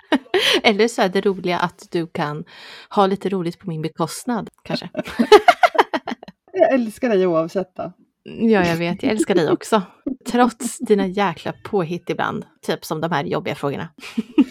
Eller 0.63 0.89
så 0.89 1.03
är 1.03 1.09
det 1.09 1.21
roliga 1.21 1.59
att 1.59 1.89
du 1.91 2.07
kan 2.07 2.45
ha 2.91 3.07
lite 3.07 3.29
roligt 3.29 3.59
på 3.59 3.69
min 3.69 3.83
bekostnad, 3.83 4.51
kanske. 4.65 4.91
jag 6.53 6.73
älskar 6.73 7.09
dig 7.09 7.27
oavsett 7.27 7.77
då. 7.77 7.93
Ja, 8.25 8.67
jag 8.67 8.77
vet. 8.77 9.03
Jag 9.03 9.13
älskar 9.13 9.35
dig 9.35 9.51
också. 9.51 9.83
Trots 10.31 10.79
dina 10.79 11.07
jäkla 11.07 11.55
påhitt 11.65 12.11
ibland. 12.11 12.45
Typ 12.67 12.85
som 12.85 13.01
de 13.01 13.13
här 13.13 13.25
jobbiga 13.25 13.55
frågorna. 13.55 13.89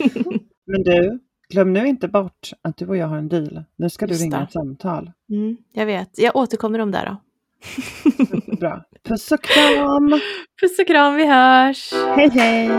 Men 0.66 0.84
du, 0.84 1.20
glöm 1.50 1.74
nu 1.74 1.88
inte 1.88 2.08
bort 2.08 2.52
att 2.62 2.78
du 2.78 2.88
och 2.88 2.98
jag 2.98 3.08
har 3.08 3.18
en 3.18 3.30
deal. 3.30 3.64
Nu 3.76 3.90
ska 3.90 4.08
du 4.08 4.14
Just 4.14 4.24
ringa 4.24 4.44
ett 4.44 4.52
samtal. 4.52 5.12
Mm, 5.30 5.58
jag 5.74 5.86
vet. 5.86 6.20
Jag 6.20 6.36
återkommer 6.36 6.80
om 6.80 6.92
det 6.92 7.06
då. 7.06 7.18
Bra. 8.62 8.84
Puss 9.08 9.32
och 9.32 9.44
kram! 9.44 10.20
Puss 10.62 10.80
och 10.80 10.88
kram, 10.88 11.16
vi 11.16 11.26
hörs! 11.26 11.94
Hej 11.94 12.30
hej! 12.30 12.70